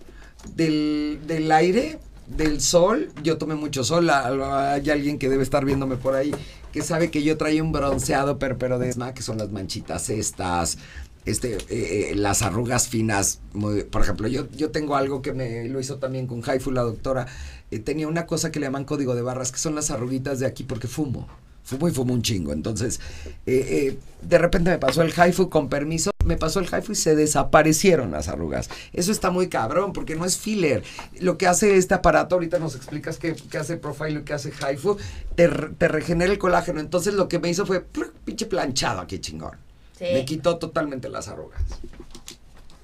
del, 0.55 1.20
del 1.28 1.51
aire, 1.51 1.99
del 2.28 2.61
sol. 2.61 3.09
Yo 3.24 3.38
tomé 3.38 3.55
mucho 3.55 3.84
sol, 3.84 4.09
hay 4.09 4.89
alguien 4.89 5.19
que 5.19 5.30
debe 5.30 5.43
estar 5.43 5.65
viéndome 5.65 5.97
por 5.97 6.15
ahí 6.15 6.32
que 6.74 6.82
sabe 6.82 7.11
que 7.11 7.24
yo 7.24 7.38
traía 7.38 7.61
un 7.61 7.71
bronceado 7.71 8.39
pero, 8.39 8.57
pero 8.57 8.80
de 8.80 8.93
que 9.13 9.21
son 9.21 9.38
las 9.38 9.51
manchitas 9.51 10.09
estas, 10.09 10.80
este, 11.24 11.53
eh, 11.69 12.11
eh, 12.11 12.15
las 12.15 12.41
arrugas 12.41 12.88
finas, 12.88 13.39
muy- 13.53 13.84
por 13.84 14.01
ejemplo, 14.01 14.28
yo, 14.28 14.47
yo 14.51 14.71
tengo 14.71 14.95
algo 14.95 15.21
que 15.21 15.34
me 15.34 15.69
lo 15.69 15.80
hizo 15.80 15.97
también 15.99 16.26
con 16.26 16.41
Haifu, 16.43 16.71
la 16.71 16.82
doctora, 16.82 17.28
eh, 17.69 17.78
tenía 17.80 18.07
una 18.07 18.26
cosa 18.26 18.51
que 18.51 18.59
le 18.59 18.65
llaman 18.65 18.86
código 18.86 19.13
de 19.13 19.21
barras, 19.21 19.51
que 19.51 19.59
son 19.59 19.76
las 19.76 19.91
arruguitas 19.91 20.39
de 20.39 20.47
aquí 20.47 20.63
porque 20.63 20.88
fumo, 20.88 21.28
fumo 21.64 21.88
y 21.88 21.91
fumo 21.91 22.14
un 22.14 22.22
chingo, 22.22 22.51
entonces, 22.51 22.99
eh, 23.45 23.66
eh, 23.70 23.99
de 24.22 24.38
repente 24.38 24.70
me 24.70 24.78
pasó 24.78 25.01
el 25.01 25.14
Haifu 25.16 25.49
con 25.49 25.70
permiso, 25.70 26.11
me 26.26 26.38
pasó 26.38 26.59
el 26.59 26.68
Haifu 26.72 26.91
y 26.91 26.95
se 26.95 27.16
desaparecieron 27.16 28.11
las 28.11 28.28
arrugas, 28.28 28.70
eso 28.91 29.11
está 29.11 29.32
muy 29.32 29.47
cabrón, 29.47 29.93
porque 29.93 30.16
no 30.16 30.26
es 30.26 30.38
filler, 30.38 30.84
lo 31.20 31.38
que 31.38 31.47
hace 31.47 31.78
este 31.78 31.93
aparato, 31.93 32.36
ahorita 32.36 32.59
nos 32.59 32.76
explicas 32.76 33.18
qué, 33.18 33.36
qué 33.49 33.57
hace 33.57 33.78
Profile 33.78 34.20
y 34.20 34.24
qué 34.24 34.34
hace 34.34 34.51
Haifu, 34.61 34.97
te, 35.36 35.47
te 35.47 35.88
regenera 35.88 36.32
el 36.32 36.38
colágeno, 36.38 36.80
entonces 36.80 37.14
lo 37.14 37.28
que 37.28 37.39
me 37.39 37.49
hizo 37.49 37.66
fue, 37.66 37.86
pinche 38.26 38.45
planchado 38.45 39.01
aquí 39.01 39.20
chingón. 39.20 39.57
Sí. 39.97 40.05
Me 40.11 40.26
quitó 40.26 40.57
totalmente 40.57 41.07
las 41.07 41.28
arrugas. 41.28 41.61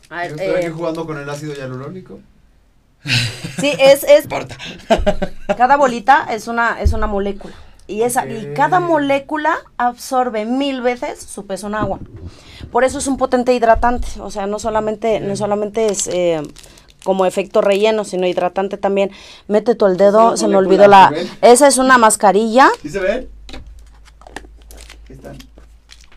A 0.09 0.21
ver, 0.21 0.29
Yo 0.29 0.35
estoy 0.35 0.55
aquí 0.55 0.65
eh, 0.67 0.71
jugando 0.71 1.05
con 1.05 1.17
el 1.17 1.29
ácido 1.29 1.53
hialurónico. 1.53 2.19
sí, 3.59 3.73
es, 3.79 4.03
es 4.03 4.23
Importa. 4.23 4.57
Cada 5.57 5.75
bolita 5.77 6.27
es 6.31 6.47
una, 6.47 6.81
es 6.81 6.93
una 6.93 7.07
molécula. 7.07 7.55
Y, 7.89 8.03
esa, 8.03 8.27
y 8.27 8.53
cada 8.53 8.79
molécula 8.79 9.57
absorbe 9.77 10.45
mil 10.45 10.81
veces 10.81 11.19
su 11.19 11.47
peso 11.47 11.65
en 11.67 11.73
agua. 11.73 11.99
Por 12.71 12.83
eso 12.83 12.99
es 12.99 13.07
un 13.07 13.17
potente 13.17 13.51
hidratante. 13.53 14.07
O 14.19 14.29
sea, 14.29 14.45
no 14.45 14.59
solamente, 14.59 15.19
no 15.19 15.35
solamente 15.35 15.87
es 15.87 16.07
eh, 16.07 16.41
como 17.03 17.25
efecto 17.25 17.61
relleno, 17.61 18.05
sino 18.05 18.27
hidratante 18.27 18.77
también. 18.77 19.09
Mete 19.47 19.73
tú 19.73 19.87
el 19.87 19.97
dedo, 19.97 20.37
se 20.37 20.47
me 20.47 20.55
olvidó 20.55 20.87
la... 20.87 21.11
Esa 21.41 21.67
es 21.67 21.79
una 21.79 21.97
mascarilla. 21.97 22.69
¿Sí 22.83 22.89
se 22.89 22.99
ven? 22.99 23.27
Aquí 25.03 25.13
están. 25.13 25.37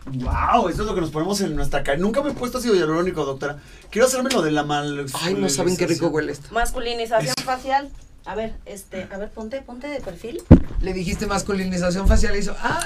Wow, 0.05 0.67
eso 0.67 0.81
es 0.83 0.87
lo 0.87 0.93
que 0.93 1.01
nos 1.01 1.09
ponemos 1.09 1.41
en 1.41 1.55
nuestra 1.55 1.81
cara. 1.81 1.97
Nunca 1.97 2.21
me 2.21 2.29
he 2.29 2.33
puesto 2.33 2.59
ácido 2.59 2.75
hialurónico, 2.75 3.25
doctora. 3.25 3.57
Quiero 3.89 4.05
hacerme 4.05 4.29
lo 4.29 4.43
de 4.43 4.51
la 4.51 4.63
mal. 4.63 5.07
Ay, 5.21 5.33
no 5.33 5.49
saben 5.49 5.75
qué 5.75 5.87
rico 5.87 6.09
huele 6.09 6.33
esto. 6.33 6.49
Masculinización 6.51 7.33
facial. 7.43 7.89
A 8.25 8.35
ver, 8.35 8.53
este, 8.65 9.05
a 9.11 9.17
ver, 9.17 9.29
ponte, 9.29 9.61
ponte 9.61 9.87
de 9.87 9.99
perfil. 9.99 10.41
Le 10.79 10.93
dijiste 10.93 11.27
masculinización 11.27 12.07
facial 12.07 12.35
y 12.35 12.39
hizo, 12.39 12.55
ah, 12.61 12.79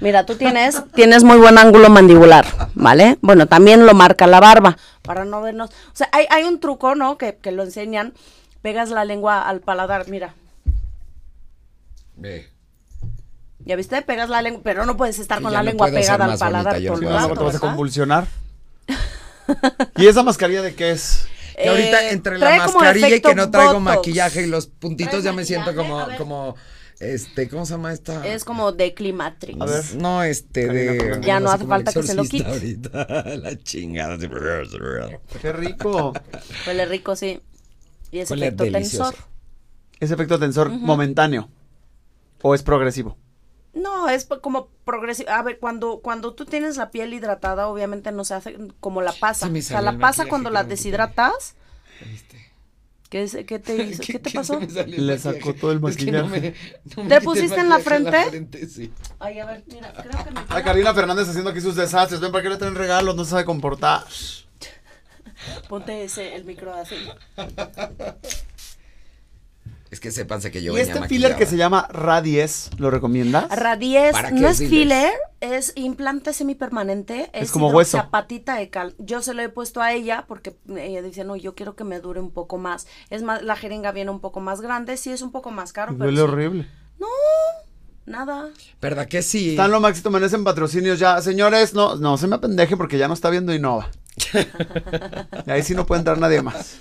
Mira, 0.00 0.26
tú 0.26 0.34
tienes, 0.36 0.82
tienes 0.94 1.24
muy 1.24 1.38
buen 1.38 1.56
ángulo 1.56 1.88
mandibular, 1.88 2.44
¿vale? 2.74 3.16
Bueno, 3.22 3.46
también 3.46 3.86
lo 3.86 3.94
marca 3.94 4.26
la 4.26 4.38
barba, 4.40 4.76
para 5.00 5.24
no 5.24 5.40
vernos. 5.40 5.70
O 5.70 5.94
sea, 5.96 6.10
hay, 6.12 6.26
hay 6.28 6.44
un 6.44 6.60
truco, 6.60 6.94
¿no? 6.94 7.16
Que, 7.16 7.36
que 7.36 7.52
lo 7.52 7.62
enseñan. 7.62 8.12
Pegas 8.60 8.90
la 8.90 9.04
lengua 9.06 9.48
al 9.48 9.60
paladar, 9.60 10.08
mira. 10.08 10.34
ve. 12.16 12.48
¿Ya 13.64 13.76
viste? 13.76 14.02
Pegas 14.02 14.28
la 14.28 14.42
lengua, 14.42 14.60
pero 14.62 14.84
no 14.86 14.96
puedes 14.96 15.18
estar 15.18 15.40
con 15.40 15.52
la 15.52 15.60
no 15.60 15.70
lengua 15.70 15.86
pegada 15.88 16.24
al 16.24 16.30
bonita, 16.30 16.44
paladar 16.44 16.78
yo 16.78 16.92
todo 16.94 17.02
el 17.02 17.08
rato, 17.08 17.28
te 17.28 17.34
vas 17.34 17.38
a 17.38 17.44
¿verdad? 17.44 17.60
convulsionar. 17.60 18.26
¿Y 19.96 20.06
esa 20.06 20.22
mascarilla 20.22 20.62
de 20.62 20.74
qué 20.74 20.90
es? 20.90 21.28
Que 21.56 21.68
ahorita 21.68 22.08
Eh, 22.08 22.12
entre 22.12 22.38
la 22.38 22.56
mascarilla 22.58 23.16
y 23.16 23.20
que 23.20 23.34
no 23.34 23.50
traigo 23.50 23.74
Botox. 23.74 23.84
maquillaje 23.96 24.42
y 24.42 24.46
los 24.46 24.66
puntitos 24.66 25.10
¿Traes 25.12 25.24
ya 25.24 25.32
me 25.32 25.44
siento 25.44 25.74
como, 25.74 26.06
como, 26.18 26.56
este, 27.00 27.48
¿cómo 27.48 27.66
se 27.66 27.72
llama 27.72 27.92
esta? 27.92 28.26
Es 28.26 28.44
como 28.44 28.72
de 28.72 28.94
Climatrix. 28.94 29.60
A 29.60 29.64
ver. 29.64 29.84
No, 29.96 30.22
este, 30.22 30.68
de... 30.68 31.20
Ya 31.22 31.40
no 31.40 31.50
hace 31.50 31.66
falta 31.66 31.92
que 31.92 32.02
se 32.02 32.14
lo 32.14 32.24
quite. 32.24 32.48
ahorita, 32.48 33.24
la 33.36 33.58
chingada. 33.58 34.18
Qué 35.40 35.52
rico. 35.52 36.12
Huele 36.66 36.86
rico, 36.86 37.16
sí. 37.16 37.40
Y 38.10 38.18
es 38.20 38.30
Huele 38.30 38.46
efecto 38.46 38.64
delicioso. 38.64 39.10
tensor. 39.10 39.26
¿Es 40.00 40.10
efecto 40.10 40.38
tensor 40.38 40.70
momentáneo? 40.70 41.48
¿O 42.42 42.54
es 42.54 42.62
progresivo? 42.62 43.16
No, 43.74 44.08
es 44.08 44.26
como 44.42 44.68
progresivo. 44.84 45.30
A 45.30 45.42
ver, 45.42 45.58
cuando, 45.58 46.00
cuando 46.00 46.34
tú 46.34 46.44
tienes 46.44 46.76
la 46.76 46.90
piel 46.90 47.14
hidratada, 47.14 47.68
obviamente 47.68 48.12
no 48.12 48.24
se 48.24 48.34
hace 48.34 48.56
como 48.80 49.00
la 49.02 49.12
pasa. 49.12 49.48
Me 49.48 49.60
o 49.60 49.62
sea, 49.62 49.80
la 49.80 49.98
pasa 49.98 50.26
cuando 50.26 50.50
la 50.50 50.64
deshidratas. 50.64 51.54
¿Viste? 52.04 52.52
¿Qué, 53.08 53.22
es- 53.22 53.36
qué 53.46 53.58
te 53.58 53.76
hizo? 53.84 54.02
¿Qué, 54.02 54.18
te 54.18 54.30
pasó? 54.30 54.58
Le 54.60 55.18
sacó 55.18 55.54
todo 55.54 55.72
el 55.72 55.82
Es 55.86 55.96
que 55.96 56.10
no 56.12 56.26
me- 56.28 56.40
maquillaje. 56.40 56.54
no 56.96 57.04
me 57.04 57.08
¿Te 57.10 57.20
pusiste 57.22 57.60
en 57.60 57.68
la 57.70 57.78
frente? 57.78 58.68
sí. 58.68 58.92
Ay, 59.18 59.38
a 59.38 59.46
ver, 59.46 59.64
mira, 59.66 59.92
creo 59.92 60.24
que 60.24 60.30
me 60.30 60.40
Ay, 60.48 60.62
Karina 60.62 60.92
Fernández 60.94 61.28
haciendo 61.28 61.50
aquí 61.50 61.60
sus 61.60 61.76
desastres. 61.76 62.20
Ven, 62.20 62.30
¿para 62.32 62.42
qué 62.42 62.50
le 62.50 62.56
traen 62.56 62.74
regalos? 62.74 63.14
No 63.16 63.24
se 63.24 63.30
sabe 63.30 63.44
comportar. 63.44 64.04
Ponte 65.68 66.04
ese, 66.04 66.34
el 66.34 66.44
micro 66.44 66.72
así. 66.74 66.94
Es 69.92 70.00
que 70.00 70.10
sépanse 70.10 70.50
que 70.50 70.62
yo 70.62 70.72
¿Y 70.72 70.76
venía 70.76 70.94
este 70.94 71.06
filler 71.06 71.36
que 71.36 71.44
se 71.44 71.58
llama 71.58 71.86
Radies, 71.90 72.70
lo 72.78 72.90
recomiendas? 72.90 73.50
Radies 73.54 74.12
¿Para 74.12 74.30
qué 74.30 74.40
no 74.40 74.48
es 74.48 74.56
filler? 74.56 75.12
es 75.40 75.74
implante 75.76 76.32
semipermanente. 76.32 77.28
Es 77.34 77.42
Es, 77.42 77.50
como 77.50 77.66
hueso. 77.68 77.98
hidroxiapatita 77.98 78.56
de 78.56 78.70
cal. 78.70 78.94
Yo 78.98 79.20
se 79.20 79.34
lo 79.34 79.42
he 79.42 79.50
puesto 79.50 79.82
a 79.82 79.92
ella 79.92 80.24
porque 80.26 80.56
ella 80.66 81.02
dice, 81.02 81.24
no, 81.24 81.36
yo 81.36 81.54
quiero 81.54 81.76
que 81.76 81.84
me 81.84 82.00
dure 82.00 82.20
un 82.20 82.30
poco 82.30 82.56
más. 82.56 82.86
Es 83.10 83.22
más, 83.22 83.42
la 83.42 83.54
jeringa 83.54 83.92
viene 83.92 84.10
un 84.10 84.20
poco 84.20 84.40
más 84.40 84.62
grande, 84.62 84.96
sí 84.96 85.10
es 85.10 85.20
un 85.20 85.30
poco 85.30 85.50
más 85.50 85.74
caro, 85.74 85.92
pero 85.92 86.06
Huele 86.06 86.16
sí. 86.16 86.22
horrible. 86.22 86.68
nada. 88.06 88.48
¿Verdad 88.80 89.06
que 89.08 89.20
sí? 89.20 89.50
Están 89.50 89.70
lo 89.72 89.80
Maxito 89.80 90.10
merecen 90.10 90.42
patrocinios 90.42 90.98
ya. 91.00 91.20
Señores, 91.20 91.74
no, 91.74 91.96
no 91.96 92.16
se 92.16 92.28
me 92.28 92.36
apendeje 92.36 92.78
porque 92.78 92.96
ya 92.96 93.08
no 93.08 93.14
está 93.14 93.28
viendo 93.28 93.54
Innova. 93.54 93.90
y 95.46 95.50
ahí 95.50 95.62
sí 95.62 95.74
no 95.74 95.84
puede 95.84 95.98
entrar 95.98 96.16
nadie 96.16 96.40
más. 96.40 96.78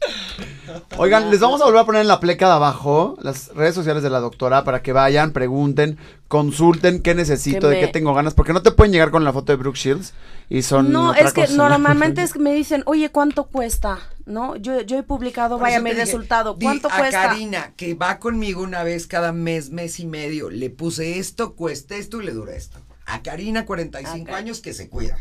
Oigan, 0.98 1.30
les 1.30 1.40
vamos 1.40 1.60
a 1.60 1.64
volver 1.64 1.80
a 1.80 1.84
poner 1.86 2.02
en 2.02 2.08
la 2.08 2.20
pleca 2.20 2.46
de 2.46 2.52
abajo 2.52 3.16
las 3.22 3.48
redes 3.54 3.74
sociales 3.74 4.02
de 4.02 4.10
la 4.10 4.20
doctora 4.20 4.64
para 4.64 4.82
que 4.82 4.92
vayan, 4.92 5.32
pregunten, 5.32 5.98
consulten 6.28 7.00
qué 7.02 7.14
necesito, 7.14 7.60
Que 7.68 7.74
de 7.74 7.80
qué 7.80 7.88
tengo 7.88 8.14
ganas, 8.14 8.34
porque 8.34 8.52
no 8.52 8.62
te 8.62 8.70
pueden 8.72 8.92
llegar 8.92 9.10
con 9.10 9.24
la 9.24 9.32
foto 9.32 9.52
de 9.52 9.56
Brooke 9.56 9.76
Shields 9.78 10.12
y 10.48 10.62
son 10.62 10.92
No, 10.92 11.10
otra 11.10 11.22
es 11.28 11.32
que 11.32 11.42
cosa. 11.42 11.56
normalmente 11.56 12.22
es 12.22 12.32
que 12.32 12.38
me 12.38 12.54
dicen, 12.54 12.82
oye, 12.86 13.10
¿cuánto 13.10 13.44
cuesta? 13.44 13.98
¿No? 14.26 14.56
Yo, 14.56 14.80
yo 14.82 14.98
he 14.98 15.02
publicado, 15.02 15.56
Por 15.56 15.62
vaya 15.62 15.76
eso 15.76 15.84
mi 15.84 15.90
te 15.90 15.94
dije, 15.96 16.06
resultado. 16.06 16.54
di 16.54 16.66
¿Cuánto 16.66 16.88
a 16.90 16.96
cuesta? 16.98 17.22
Karina, 17.28 17.72
que 17.76 17.94
va 17.94 18.18
conmigo 18.18 18.62
una 18.62 18.82
vez 18.82 19.06
cada 19.06 19.32
mes, 19.32 19.70
mes 19.70 20.00
y 20.00 20.06
medio, 20.06 20.50
le 20.50 20.70
puse 20.70 21.18
esto, 21.18 21.54
cuesta 21.54 21.96
esto 21.96 22.20
y 22.20 22.26
le 22.26 22.32
dura 22.32 22.54
esto. 22.54 22.78
A 23.06 23.22
Karina, 23.22 23.64
45 23.64 24.24
Ok. 24.30 24.36
años, 24.36 24.60
que 24.60 24.74
se 24.74 24.88
cuida. 24.88 25.16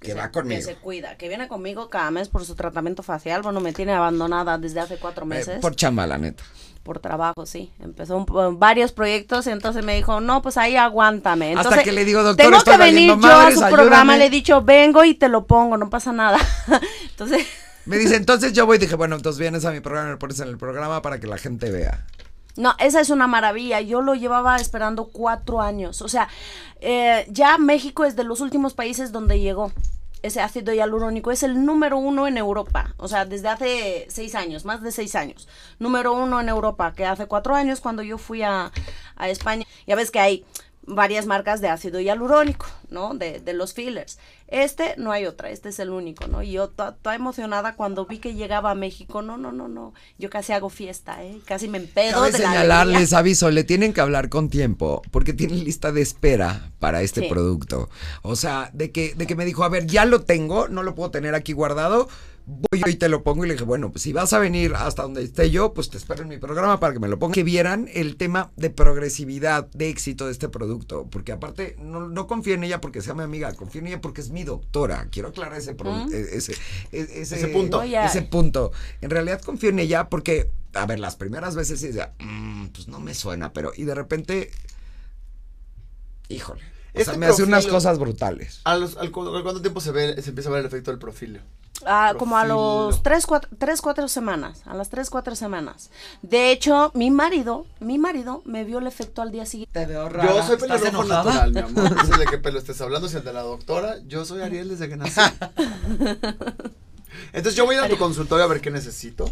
Que, 0.00 0.08
se- 0.12 0.14
va 0.14 0.30
conmigo. 0.30 0.58
Que 0.60 0.64
se 0.64 0.74
cuida, 0.76 1.16
que 1.16 1.28
viene 1.28 1.48
conmigo 1.48 1.90
cada 1.90 2.10
mes 2.10 2.28
por 2.28 2.44
su 2.44 2.54
tratamiento 2.54 3.02
facial. 3.02 3.42
Bueno, 3.42 3.60
me 3.60 3.72
tiene 3.72 3.92
abandonada 3.92 4.56
desde 4.58 4.80
hace 4.80 4.96
cuatro 4.96 5.24
Eh, 5.24 5.28
meses. 5.28 5.60
por 5.60 5.74
chamba, 5.76 6.06
la 6.06 6.18
neta. 6.18 6.42
por 6.84 7.00
trabajo, 7.00 7.44
sí. 7.44 7.70
Empezó 7.80 8.16
un 8.16 8.24
po- 8.24 8.52
varios 8.54 8.92
proyectos 8.92 9.46
y 9.46 9.50
entonces 9.50 9.84
me 9.84 9.94
dijo, 9.94 10.20
no, 10.20 10.40
pues 10.40 10.56
ahí 10.56 10.74
aguántame. 10.76 11.48
Hasta 11.50 11.60
Entonces, 11.60 11.84
que 11.84 11.92
le 11.92 12.06
digo, 12.06 12.22
"Doctor, 12.22 12.46
tengo 12.46 12.56
estoy 12.56 12.72
que 12.78 12.78
venir 12.82 13.10
yo 13.10 13.16
madres, 13.18 13.56
a 13.56 13.58
su 13.58 13.64
ayúdame". 13.66 13.76
programa, 13.76 14.16
le 14.16 14.24
he 14.26 14.30
dicho, 14.30 14.62
vengo 14.62 15.04
y 15.04 15.12
te 15.14 15.28
lo 15.28 15.46
pongo, 15.46 15.76
no 15.76 15.90
pasa 15.90 16.12
nada. 16.12 16.38
entonces, 17.10 17.46
Me 17.84 17.98
dice, 17.98 18.16
entonces 18.16 18.54
yo 18.54 18.64
voy. 18.64 18.78
Dije, 18.78 18.94
bueno, 18.94 19.16
entonces 19.16 19.38
vienes 19.38 19.66
a 19.66 19.70
mi 19.70 19.80
programa 19.80 20.08
y 20.08 20.12
me 20.12 20.16
pones 20.16 20.40
en 20.40 20.48
el 20.48 20.56
programa 20.56 21.02
para 21.02 21.20
que 21.20 21.26
la 21.26 21.36
gente 21.36 21.70
vea. 21.70 22.06
No, 22.58 22.74
esa 22.80 23.00
es 23.00 23.10
una 23.10 23.28
maravilla. 23.28 23.80
Yo 23.80 24.00
lo 24.00 24.14
llevaba 24.14 24.56
esperando 24.56 25.10
cuatro 25.10 25.60
años. 25.60 26.02
O 26.02 26.08
sea, 26.08 26.28
eh, 26.80 27.24
ya 27.30 27.56
México 27.56 28.04
es 28.04 28.16
de 28.16 28.24
los 28.24 28.40
últimos 28.40 28.74
países 28.74 29.12
donde 29.12 29.38
llegó. 29.40 29.72
Ese 30.20 30.40
ácido 30.40 30.74
hialurónico 30.74 31.30
es 31.30 31.44
el 31.44 31.64
número 31.64 31.96
uno 31.96 32.26
en 32.26 32.36
Europa, 32.36 32.92
o 32.96 33.06
sea, 33.06 33.24
desde 33.24 33.46
hace 33.46 34.06
seis 34.08 34.34
años, 34.34 34.64
más 34.64 34.82
de 34.82 34.90
seis 34.90 35.14
años. 35.14 35.46
Número 35.78 36.12
uno 36.12 36.40
en 36.40 36.48
Europa, 36.48 36.92
que 36.92 37.06
hace 37.06 37.26
cuatro 37.26 37.54
años 37.54 37.80
cuando 37.80 38.02
yo 38.02 38.18
fui 38.18 38.42
a, 38.42 38.72
a 39.14 39.28
España, 39.28 39.64
ya 39.86 39.94
ves 39.94 40.10
que 40.10 40.18
hay 40.18 40.44
varias 40.88 41.26
marcas 41.26 41.60
de 41.60 41.68
ácido 41.68 42.00
hialurónico, 42.00 42.66
¿no? 42.90 43.14
De, 43.14 43.40
de 43.40 43.52
los 43.52 43.74
fillers. 43.74 44.18
Este 44.48 44.94
no 44.96 45.12
hay 45.12 45.26
otra, 45.26 45.50
este 45.50 45.68
es 45.68 45.78
el 45.78 45.90
único, 45.90 46.26
¿no? 46.26 46.42
Y 46.42 46.52
yo 46.52 46.68
to- 46.70 46.94
toda 46.94 47.14
emocionada 47.14 47.74
cuando 47.76 48.06
vi 48.06 48.18
que 48.18 48.34
llegaba 48.34 48.70
a 48.70 48.74
México, 48.74 49.20
no, 49.20 49.36
no, 49.36 49.52
no, 49.52 49.68
no, 49.68 49.92
yo 50.18 50.30
casi 50.30 50.52
hago 50.54 50.70
fiesta, 50.70 51.22
¿eh? 51.22 51.38
Casi 51.44 51.68
me 51.68 51.76
empedo 51.78 52.14
Cabe 52.20 52.32
de 52.32 52.38
la 52.38 52.48
señalarles, 52.52 52.96
alegría. 52.96 53.18
aviso, 53.18 53.50
le 53.50 53.64
tienen 53.64 53.92
que 53.92 54.00
hablar 54.00 54.30
con 54.30 54.48
tiempo, 54.48 55.02
porque 55.10 55.34
tienen 55.34 55.64
lista 55.64 55.92
de 55.92 56.00
espera 56.00 56.72
para 56.78 57.02
este 57.02 57.20
Sí. 57.22 57.28
producto. 57.28 57.90
O 58.22 58.36
sea, 58.36 58.70
de 58.72 58.90
que, 58.90 59.14
de 59.14 59.26
que 59.26 59.36
me 59.36 59.44
dijo, 59.44 59.64
a 59.64 59.68
ver, 59.68 59.86
ya 59.86 60.06
lo 60.06 60.22
tengo, 60.22 60.68
no 60.68 60.82
lo 60.82 60.94
puedo 60.94 61.10
tener 61.10 61.34
aquí 61.34 61.52
guardado, 61.52 62.08
voy 62.50 62.80
yo 62.84 62.90
y 62.90 62.96
te 62.96 63.08
lo 63.10 63.22
pongo. 63.22 63.44
Y 63.44 63.48
le 63.48 63.54
dije, 63.54 63.64
bueno, 63.64 63.90
pues 63.92 64.02
si 64.02 64.12
vas 64.12 64.32
a 64.32 64.38
venir 64.38 64.74
hasta 64.74 65.02
donde 65.02 65.22
esté 65.22 65.50
yo, 65.50 65.74
pues 65.74 65.90
te 65.90 65.98
espero 65.98 66.22
en 66.22 66.28
mi 66.28 66.38
programa 66.38 66.80
para 66.80 66.94
que 66.94 66.98
me 66.98 67.06
lo 67.08 67.18
ponga. 67.18 67.34
Que 67.34 67.42
vieran 67.44 67.88
el 67.92 68.16
tema 68.16 68.50
de 68.56 68.70
progresividad, 68.70 69.68
de 69.72 69.88
éxito 69.90 70.26
de 70.26 70.32
este 70.32 70.48
producto, 70.48 71.06
porque 71.10 71.32
aparte, 71.32 71.76
no, 71.80 72.08
no 72.08 72.26
confío 72.26 72.54
en 72.54 72.64
ella 72.64 72.80
porque 72.80 73.02
sea 73.02 73.14
mi 73.14 73.22
amiga, 73.22 73.52
confío 73.52 73.80
en 73.82 73.88
ella 73.88 74.00
porque 74.00 74.20
es 74.22 74.30
mi 74.30 74.44
doctora. 74.44 75.08
Quiero 75.10 75.28
aclarar 75.28 75.58
ese, 75.58 75.74
pro- 75.74 76.08
e- 76.10 76.28
ese, 76.36 76.52
e- 76.92 77.08
ese, 77.20 77.36
Ese 77.36 77.48
punto. 77.48 77.80
Oye. 77.80 78.02
Ese 78.04 78.22
punto. 78.22 78.72
En 79.02 79.10
realidad 79.10 79.40
confío 79.42 79.68
en 79.70 79.78
ella 79.78 80.08
porque, 80.08 80.50
a 80.74 80.86
ver, 80.86 80.98
las 81.00 81.16
primeras 81.16 81.54
veces 81.54 81.78
sí 81.80 81.88
decía, 81.88 82.14
"Mm, 82.18 82.68
pues 82.68 82.88
no 82.88 82.98
me 83.00 83.14
suena, 83.14 83.52
pero, 83.52 83.72
y 83.76 83.84
de 83.84 83.94
repente, 83.94 84.50
híjole. 86.28 86.62
O 86.94 87.00
Este 87.00 87.04
sea, 87.12 87.18
me 87.18 87.26
hace 87.26 87.42
unas 87.44 87.66
cosas 87.66 87.98
brutales. 87.98 88.60
¿A 88.64 88.76
los- 88.76 88.96
al, 88.96 89.10
cu- 89.10 89.28
al 89.36 89.42
cuánto 89.42 89.60
tiempo 89.60 89.80
se 89.80 89.92
ve, 89.92 90.20
se 90.22 90.30
empieza 90.30 90.48
a 90.48 90.52
ver 90.52 90.60
el 90.60 90.66
efecto 90.66 90.90
del 90.90 90.98
profilio? 90.98 91.42
Ah, 91.86 92.14
como 92.18 92.36
a 92.36 92.44
los 92.44 93.02
tres 93.02 93.24
cuatro, 93.26 93.48
tres, 93.58 93.80
cuatro 93.80 94.08
semanas, 94.08 94.62
a 94.66 94.74
las 94.74 94.88
tres, 94.88 95.10
cuatro 95.10 95.36
semanas. 95.36 95.90
De 96.22 96.50
hecho, 96.50 96.90
mi 96.94 97.10
marido, 97.10 97.66
mi 97.80 97.98
marido 97.98 98.42
me 98.44 98.64
vio 98.64 98.78
el 98.78 98.86
efecto 98.86 99.22
al 99.22 99.30
día 99.30 99.46
siguiente. 99.46 99.78
Te 99.78 99.86
veo 99.86 100.10
Yo 100.10 100.42
soy 100.42 100.56
pelirrojo 100.56 101.04
natural, 101.04 101.52
mi 101.52 101.60
amor. 101.60 101.94
No 101.96 102.04
sé 102.04 102.18
de 102.18 102.26
qué 102.26 102.38
pelo 102.38 102.58
estés 102.58 102.80
hablando, 102.80 103.08
si 103.08 103.16
el 103.16 103.24
de 103.24 103.32
la 103.32 103.42
doctora. 103.42 103.96
Yo 104.06 104.24
soy 104.24 104.42
Ariel 104.42 104.68
desde 104.68 104.88
que 104.88 104.96
nací. 104.96 105.20
Entonces 107.32 107.54
yo 107.54 107.64
voy 107.64 107.76
a 107.76 107.78
ir 107.78 107.84
a 107.84 107.88
tu 107.88 107.98
consultorio 107.98 108.44
a 108.44 108.48
ver 108.48 108.60
qué 108.60 108.70
necesito. 108.70 109.30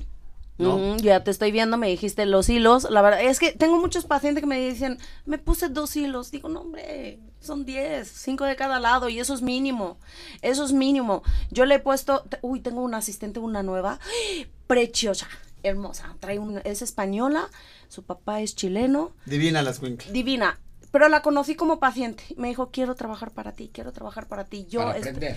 ¿No? 0.59 0.77
Ujú, 0.77 0.97
ya 0.97 1.23
te 1.23 1.31
estoy 1.31 1.53
viendo, 1.53 1.77
me 1.77 1.89
dijiste 1.89 2.25
los 2.25 2.49
hilos. 2.49 2.89
La 2.91 3.03
verdad 3.03 3.23
es 3.23 3.39
que 3.39 3.53
tengo 3.53 3.79
muchos 3.79 4.07
pacientes 4.07 4.43
que 4.43 4.47
me 4.47 4.59
dicen, 4.59 4.99
me 5.27 5.39
puse 5.39 5.69
dos 5.69 5.95
hilos. 5.97 6.31
Digo, 6.31 6.49
no, 6.49 6.61
hombre, 6.61 7.19
son 7.47 7.65
diez, 7.65 8.09
cinco 8.09 8.45
de 8.45 8.57
cada 8.57 8.79
lado 8.81 9.09
y 9.09 9.19
eso 9.21 9.33
es 9.35 9.43
mínimo. 9.43 9.99
Eso 10.43 10.65
es 10.65 10.73
mínimo. 10.73 11.23
Yo 11.51 11.65
le 11.65 11.77
he 11.77 11.79
puesto, 11.79 12.25
uy, 12.43 12.61
tengo 12.61 12.83
una 12.83 12.99
asistente, 12.99 13.39
una 13.41 13.63
nueva, 13.63 13.99
preciosa, 14.67 15.29
hermosa. 15.63 16.17
Trae 16.21 16.39
un, 16.39 16.61
es 16.65 16.83
española, 16.83 17.49
su 17.89 18.03
papá 18.03 18.41
es 18.41 18.55
chileno, 18.57 19.13
Divina 19.25 19.63
las 19.63 19.81
Winkle. 19.81 20.13
divina. 20.13 20.59
Pero 20.93 21.09
la 21.09 21.21
conocí 21.21 21.57
como 21.57 21.79
paciente. 21.79 22.25
Me 22.37 22.49
dijo, 22.49 22.71
quiero 22.71 22.95
trabajar 22.95 23.31
para 23.33 23.53
ti, 23.53 23.71
quiero 23.73 23.93
trabajar 23.93 24.29
para 24.29 24.45
ti. 24.45 24.67
Yo 24.69 24.81
Para. 24.81 25.37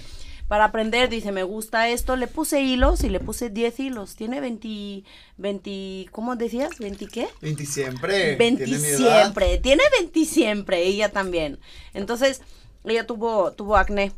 Para 0.50 0.66
aprender, 0.66 1.10
dice, 1.10 1.32
me 1.32 1.44
gusta 1.44 1.90
esto, 1.90 2.16
le 2.16 2.26
puse 2.26 2.62
hilos 2.62 3.04
y 3.04 3.10
le 3.10 3.20
puse 3.20 3.52
10 3.52 3.80
hilos. 3.80 4.16
Tiene 4.16 4.42
20, 4.42 5.04
20, 5.38 6.08
¿cómo 6.12 6.36
decías? 6.36 6.72
¿20 6.80 7.08
qué? 7.08 7.28
20 7.40 7.66
siempre. 7.68 8.36
20 8.36 8.66
tiene 8.66 8.80
siempre, 8.80 9.58
tiene 9.60 9.84
20 10.00 10.26
siempre, 10.26 10.82
ella 10.82 11.12
también. 11.12 11.60
Entonces, 11.94 12.42
ella 12.84 13.06
tuvo, 13.06 13.52
tuvo 13.52 13.78
acné. 13.78 14.12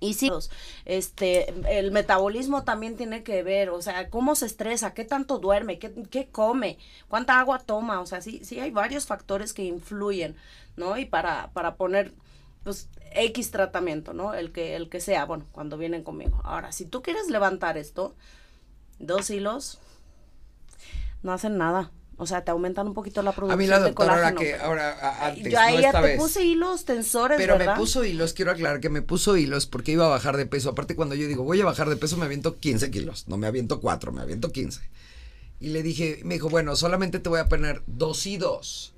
Y 0.00 0.14
sí, 0.14 0.30
este, 0.86 1.52
el 1.68 1.92
metabolismo 1.92 2.64
también 2.64 2.96
tiene 2.96 3.22
que 3.22 3.42
ver, 3.42 3.68
o 3.68 3.82
sea, 3.82 4.08
cómo 4.08 4.34
se 4.34 4.46
estresa, 4.46 4.94
qué 4.94 5.04
tanto 5.04 5.38
duerme, 5.38 5.78
qué, 5.78 5.92
qué 6.10 6.28
come, 6.28 6.78
cuánta 7.08 7.38
agua 7.38 7.58
toma, 7.58 8.00
o 8.00 8.06
sea, 8.06 8.22
sí, 8.22 8.40
sí 8.42 8.58
hay 8.58 8.70
varios 8.70 9.06
factores 9.06 9.52
que 9.52 9.64
influyen, 9.64 10.34
¿no? 10.76 10.96
Y 10.96 11.04
para, 11.04 11.50
para 11.52 11.76
poner, 11.76 12.14
pues, 12.64 12.88
X 13.14 13.50
tratamiento, 13.50 14.12
¿no? 14.12 14.34
El 14.34 14.52
que, 14.52 14.76
el 14.76 14.88
que 14.88 15.00
sea, 15.00 15.24
bueno, 15.24 15.46
cuando 15.52 15.76
vienen 15.78 16.02
conmigo. 16.04 16.40
Ahora, 16.44 16.72
si 16.72 16.84
tú 16.86 17.02
quieres 17.02 17.28
levantar 17.28 17.78
esto, 17.78 18.14
dos 18.98 19.30
hilos, 19.30 19.78
no 21.22 21.32
hacen 21.32 21.58
nada. 21.58 21.90
O 22.18 22.26
sea, 22.26 22.44
te 22.44 22.50
aumentan 22.50 22.86
un 22.86 22.94
poquito 22.94 23.22
la 23.22 23.30
A 23.30 23.34
producción 23.34 23.58
mí 23.58 23.66
la 23.66 23.80
de 23.80 23.94
ahora 23.96 24.34
que, 24.34 24.54
ahora 24.54 24.92
a- 25.00 25.26
antes, 25.28 25.50
yo 25.52 25.58
a 25.58 25.70
no 25.70 25.78
ella 25.78 25.88
esta 25.88 26.00
te 26.02 26.06
vez. 26.08 26.20
puse 26.20 26.44
hilos 26.44 26.84
tensores, 26.84 27.36
Pero 27.38 27.56
¿verdad? 27.58 27.74
me 27.74 27.80
puso 27.80 28.04
hilos, 28.04 28.32
quiero 28.34 28.50
aclarar 28.52 28.80
que 28.80 28.90
me 28.90 29.02
puso 29.02 29.36
hilos 29.36 29.66
porque 29.66 29.92
iba 29.92 30.04
a 30.06 30.10
bajar 30.10 30.36
de 30.36 30.46
peso. 30.46 30.70
Aparte, 30.70 30.94
cuando 30.94 31.14
yo 31.14 31.26
digo 31.26 31.42
voy 31.42 31.60
a 31.60 31.64
bajar 31.64 31.88
de 31.88 31.96
peso, 31.96 32.16
me 32.16 32.26
aviento 32.26 32.58
15 32.60 32.90
kilos. 32.90 33.26
No 33.28 33.38
me 33.38 33.46
aviento 33.46 33.80
4, 33.80 34.12
me 34.12 34.20
aviento 34.20 34.52
15. 34.52 34.82
Y 35.58 35.68
le 35.70 35.82
dije, 35.82 36.20
me 36.24 36.34
dijo, 36.34 36.48
bueno, 36.48 36.76
solamente 36.76 37.18
te 37.18 37.28
voy 37.28 37.40
a 37.40 37.48
poner 37.48 37.82
dos 37.86 38.26
y 38.26 38.36
dos 38.36 38.94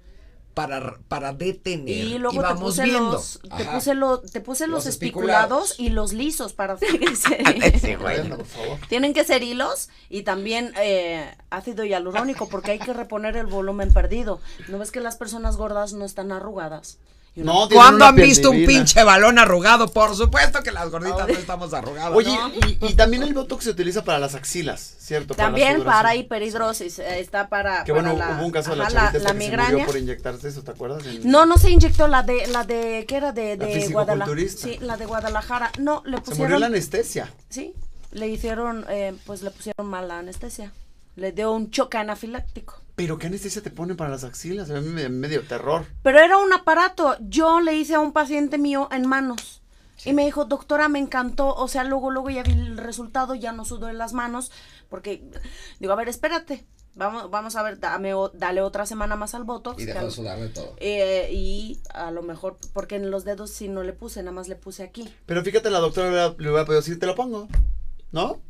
para, 0.55 0.99
para 1.09 1.33
detener. 1.33 1.89
Y 1.89 2.19
luego 2.19 2.37
te 2.37 2.43
vamos 2.43 2.63
puse 2.63 2.85
viendo. 2.85 3.11
los, 3.13 3.41
te 3.57 3.65
puse 3.65 3.95
lo- 3.95 4.21
te 4.21 4.41
puse 4.41 4.67
los, 4.67 4.77
Los 4.77 4.87
espiculados. 4.87 5.71
espiculados. 5.73 5.81
y 5.81 5.89
los 5.91 6.13
lisos 6.13 6.53
para 6.53 6.77
que 6.79 7.17
se- 7.17 7.97
Bueno, 7.97 8.37
por 8.39 8.47
favor. 8.47 8.79
Tienen 8.89 9.13
que 9.15 9.25
ser 9.25 9.43
hilos 9.43 9.89
y 10.09 10.23
también 10.23 10.73
eh, 10.81 11.35
ácido 11.51 11.85
hialurónico 11.85 12.49
porque 12.49 12.71
hay 12.71 12.79
que 12.79 12.93
reponer 12.93 13.37
el 13.37 13.47
volumen 13.47 13.93
perdido. 13.93 14.41
¿No 14.69 14.79
ves 14.79 14.91
que 14.93 15.01
las 15.01 15.17
personas 15.17 15.57
gordas 15.57 15.93
no 15.93 16.05
están 16.05 16.31
arrugadas? 16.33 16.99
No, 17.37 17.69
¿Cuándo 17.69 18.05
han 18.05 18.15
visto 18.15 18.53
un 18.53 18.65
pinche 18.65 19.03
balón 19.03 19.41
arrugado? 19.41 19.89
Por 19.89 20.15
supuesto 20.15 20.63
que 20.63 20.71
las 20.71 20.89
gorditas 20.91 21.27
no 21.27 21.35
estamos 21.35 21.75
arrugadas. 21.75 22.13
Oye, 22.15 22.33
¿no? 22.33 22.49
y, 22.49 22.79
y 22.81 22.95
también 22.95 23.25
el 23.25 23.35
Botox 23.35 23.65
se 23.65 23.71
utiliza 23.71 24.05
para 24.05 24.21
las 24.21 24.37
axilas, 24.37 24.95
¿cierto? 25.01 25.35
También 25.35 25.83
para 25.83 26.15
hiperhidrosis, 26.15 27.01
eh, 27.01 27.19
está 27.19 27.49
para, 27.49 27.83
Que 27.83 27.91
bueno, 27.91 28.15
para 28.17 28.31
la, 28.31 28.37
hubo 28.39 28.47
un 28.47 28.53
caso 28.53 28.71
de 28.71 28.77
la 28.77 28.85
ajá, 28.85 28.95
la 29.07 29.11
que 29.13 29.19
se 29.21 29.35
murió 29.35 29.85
por 29.87 29.97
inyectarse 29.97 30.47
eso, 30.49 30.63
¿te 30.63 30.71
acuerdas? 30.71 31.05
En- 31.07 31.29
No, 31.29 31.45
no 31.45 31.59
se 31.59 31.71
inyectó 31.71 32.07
la 32.07 32.23
de, 32.23 32.47
la 32.47 32.63
de, 32.63 33.05
¿qué 33.09 33.17
era? 33.17 33.33
De, 33.33 33.57
de 33.57 33.89
Guadalajara. 33.89 34.41
Sí, 34.57 34.79
la 34.81 34.97
de 34.97 35.07
Guadalajara. 35.07 35.73
No, 35.81 36.03
le 36.07 36.19
Se 36.19 36.23
pusieron. 36.23 36.43
murió 36.45 36.59
la 36.61 36.67
anestesia. 36.67 37.33
Sí, 37.49 37.75
le 38.13 38.29
hicieron, 38.29 38.87
eh, 38.89 39.13
pues 39.27 39.43
le 39.43 39.51
pusieron 39.51 39.89
mal 39.89 40.07
la 40.07 40.21
anestesia. 40.21 40.73
Le 41.17 41.33
dio 41.33 41.51
un 41.51 41.73
choque 41.73 41.99
anafiláctico. 41.99 42.81
Pero 42.97 43.19
¿qué 43.19 43.27
anestesia 43.27 43.61
te 43.63 43.71
ponen 43.71 43.97
para 43.97 44.11
las 44.11 44.23
axilas? 44.25 44.71
A 44.71 44.81
mí 44.81 44.89
me 44.89 45.09
medio 45.09 45.43
terror. 45.43 45.85
Pero 46.03 46.21
era 46.21 46.39
un 46.39 46.53
aparato. 46.53 47.17
Yo 47.21 47.61
le 47.61 47.75
hice 47.75 47.95
a 47.95 48.01
un 48.01 48.13
paciente 48.13 48.57
mío 48.59 48.89
en 48.93 49.07
manos. 49.09 49.63
Y 50.05 50.13
me 50.13 50.25
dijo, 50.25 50.45
doctora, 50.45 50.89
me 50.89 50.99
encantó. 50.99 51.55
O 51.55 51.67
sea, 51.67 51.83
luego, 51.83 52.11
luego 52.11 52.31
ya 52.31 52.43
vi 52.43 52.53
el 52.53 52.77
resultado, 52.77 53.35
ya 53.35 53.53
no 53.53 53.65
sudó 53.65 53.89
en 53.89 53.99
las 53.99 54.13
manos. 54.13 54.53
Porque, 54.89 55.25
digo, 55.81 55.93
a 55.93 55.97
ver, 55.97 56.09
espérate. 56.09 56.67
Vamos, 56.97 57.29
vamos 57.31 57.57
a 57.57 57.63
ver, 57.65 57.81
dame, 57.81 58.15
o- 58.15 58.29
dale 58.29 58.61
otra 58.63 58.87
semana 58.87 59.17
más 59.17 59.35
al 59.35 59.43
Botox. 59.43 59.83
Y 59.83 59.87
dejó 59.87 60.05
de 60.05 60.11
sudar 60.13 60.39
de 60.39 60.49
todo. 60.49 60.75
Eh, 60.77 61.29
y 61.33 61.81
a 61.93 62.13
lo 62.13 62.23
mejor, 62.23 62.57
porque 62.73 62.95
en 62.97 63.11
los 63.11 63.25
dedos 63.25 63.51
sí 63.51 63.67
no 63.67 63.83
le 63.83 63.93
puse, 63.93 64.21
nada 64.23 64.31
más 64.31 64.47
le 64.47 64.55
puse 64.55 64.85
aquí. 64.85 65.13
Pero 65.27 65.43
fíjate, 65.43 65.71
la 65.71 65.81
doctora 65.81 66.11
le 66.39 66.49
hubiera 66.49 66.65
podido 66.65 66.81
decir, 66.83 67.01
te 67.01 67.07
lo 67.07 67.17
pongo. 67.17 67.49
¿No? 68.13 68.41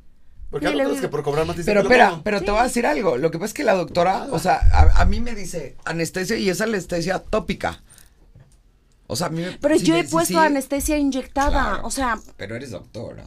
Porque 0.55 0.69
hay 0.69 0.75
doctores 0.75 1.01
que 1.01 1.09
por 1.09 1.23
cobrar 1.25 1.47
más 1.47 1.57
dicen, 1.57 1.71
Pero 1.73 1.83
"Te 1.83 1.89
lo 1.89 1.91
espera, 1.95 2.11
pongo". 2.11 2.23
pero 2.23 2.41
te 2.43 2.51
voy 2.53 2.61
a 2.61 2.65
decir 2.65 2.87
algo. 2.87 3.17
Lo 3.19 3.31
que 3.33 3.39
pasa 3.39 3.47
es 3.49 3.55
que 3.55 3.65
la 3.65 3.75
doctora, 3.75 4.29
o 4.31 4.39
sea, 4.39 4.61
a, 4.73 5.01
a 5.01 5.05
mí 5.05 5.21
me 5.21 5.35
dice 5.35 5.77
anestesia 5.85 6.37
y 6.37 6.49
es 6.49 6.61
anestesia 6.61 7.19
tópica. 7.19 7.83
O 9.07 9.17
sea, 9.17 9.27
a 9.27 9.31
mí 9.31 9.43
me- 9.43 9.59
Pero 9.59 9.79
sí 9.79 9.85
yo 9.85 9.95
me- 9.95 10.01
he 10.01 10.05
sí, 10.05 10.11
puesto 10.13 10.35
sí, 10.41 10.47
anestesia 10.47 10.97
inyectada. 10.97 11.51
claro. 11.51 11.87
O 11.87 11.91
sea, 11.91 12.19
Pero 12.37 12.55
eres 12.57 12.71
doctora. 12.71 13.25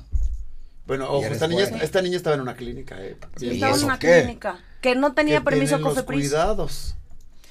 Bueno, 0.85 1.05
ojo, 1.09 1.19
eres 1.25 1.33
esta 1.33 1.47
niña, 1.47 1.63
buena. 1.67 1.83
esta 1.83 2.01
niña 2.01 2.15
estaba 2.17 2.35
en 2.35 2.41
una 2.41 2.55
clínica, 2.55 2.95
eh. 3.03 3.17
Sí, 3.35 3.47
Y 3.47 3.49
estaba 3.55 3.71
en 3.73 3.77
eso 3.77 3.85
una 3.87 3.99
qué? 3.99 4.21
clínica 4.23 4.59
que 4.81 4.95
no 4.95 5.13
tenía 5.13 5.39
que 5.39 5.43
permiso 5.45 5.75
tienen 5.75 5.83
los 5.83 5.93
COFEPRIS. 5.95 6.29
cuidados. 6.29 6.95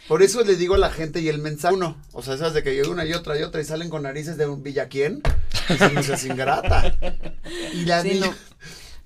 Por 0.09 0.23
eso 0.23 0.43
le 0.43 0.55
digo 0.57 0.77
a 0.77 0.79
la 0.79 0.91
gente 0.91 1.21
y 1.21 1.29
el 1.29 1.39
mensaje 1.39 1.75
uno, 1.75 1.97
o 2.13 2.23
sea, 2.23 2.35
esas 2.35 2.55
de 2.55 2.63
que 2.63 2.75
llega 2.75 2.89
una 2.89 3.05
y 3.05 3.13
otra 3.13 3.39
y 3.39 3.43
otra 3.43 3.61
y 3.61 3.65
salen 3.65 3.91
con 3.91 4.05
narices 4.05 4.37
de 4.39 4.47
un 4.47 4.63
villaquién, 4.63 5.21
y 5.69 5.95
no 5.95 6.03
seas 6.03 6.25
ingrata. 6.25 6.95
Y 7.75 7.85
la 7.87 8.03
Sí, 8.03 8.11
niña, 8.15 8.27
no. 8.27 8.35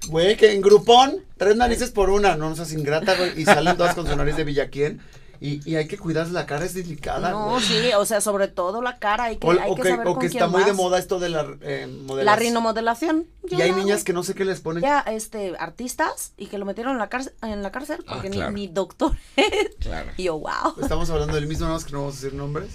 Güey, 0.08 0.36
que 0.36 0.52
en 0.52 0.60
grupón, 0.62 1.24
tres 1.36 1.56
narices 1.56 1.90
por 1.90 2.10
una, 2.10 2.36
no, 2.36 2.48
no 2.50 2.56
seas 2.56 2.72
ingrata, 2.72 3.14
güey, 3.16 3.40
y 3.40 3.44
salen 3.44 3.76
todas 3.76 3.94
con 3.94 4.06
su 4.06 4.16
nariz 4.16 4.36
de 4.36 4.44
villaquién. 4.44 5.00
Y, 5.42 5.66
y 5.66 5.76
hay 5.76 5.88
que 5.88 5.96
cuidarse 5.96 6.34
la 6.34 6.44
cara, 6.44 6.66
es 6.66 6.74
delicada, 6.74 7.30
No, 7.30 7.52
güey. 7.52 7.62
sí, 7.62 7.90
o 7.96 8.04
sea, 8.04 8.20
sobre 8.20 8.46
todo 8.48 8.82
la 8.82 8.98
cara, 8.98 9.24
hay 9.24 9.38
que, 9.38 9.46
O, 9.46 9.52
hay 9.52 9.70
o 9.70 9.74
que 9.74 9.80
que, 9.80 9.88
saber 9.88 10.06
o 10.06 10.12
con 10.12 10.20
que 10.20 10.28
quién 10.28 10.42
está 10.42 10.48
muy 10.54 10.64
de 10.64 10.74
moda 10.74 10.98
esto 10.98 11.18
de 11.18 11.30
la 11.30 11.46
eh, 11.62 11.86
La 11.86 12.02
modelación. 12.02 12.38
rinomodelación. 12.46 13.26
yo 13.44 13.56
Y 13.56 13.62
hay 13.62 13.72
niñas 13.72 14.04
que 14.04 14.12
no 14.12 14.22
sé 14.22 14.34
qué 14.34 14.44
les 14.44 14.60
ponen. 14.60 14.82
ya 14.82 15.00
este 15.00 15.54
artistas 15.58 16.34
y 16.36 16.48
que 16.48 16.58
lo 16.58 16.66
metieron 16.66 16.92
en 16.92 16.98
la 16.98 17.08
cárcel 17.08 17.32
en 17.40 17.62
la 17.62 17.72
cárcel 17.72 18.04
Ah, 18.06 18.12
porque 18.16 18.28
ni- 18.28 18.36
claro. 18.36 18.52
ni, 18.52 18.66
doctor 18.66 19.16
es. 19.36 19.76
Claro. 19.80 20.10
y 20.18 20.24
yo 20.24 20.38
wow 20.38 20.74
Estamos 20.82 21.08
hablando 21.08 21.34
del 21.34 21.46
mismo, 21.46 21.64
nada 21.64 21.76
más 21.78 21.86
que 21.86 21.92
no 21.92 22.00
vamos 22.00 22.14
a 22.14 22.20
decir 22.20 22.34
nombres. 22.34 22.72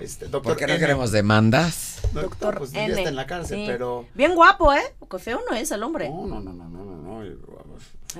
Este, 0.00 0.26
doctor 0.26 0.52
¿Por 0.52 0.56
qué 0.56 0.66
no 0.66 0.72
N. 0.72 0.80
queremos 0.80 1.12
demandas? 1.12 2.00
No, 2.12 2.22
doctor 2.22 2.58
pues 2.58 2.72
ya 2.72 2.84
N 2.86 2.94
está 2.94 3.08
en 3.08 3.16
la 3.16 3.26
cárcel, 3.26 3.58
Sí. 3.58 3.64
pero... 3.66 4.06
bien 4.14 4.34
guapo 4.34 4.72
eh 4.72 4.82
que 5.10 5.18
feo 5.18 5.40
no 5.48 5.54
es 5.56 5.70
el 5.70 5.82
hombre 5.82 6.08
No, 6.08 6.26
no, 6.26 6.40
no, 6.40 6.52
no, 6.52 6.68
no, 6.68 6.84
no. 6.84 7.00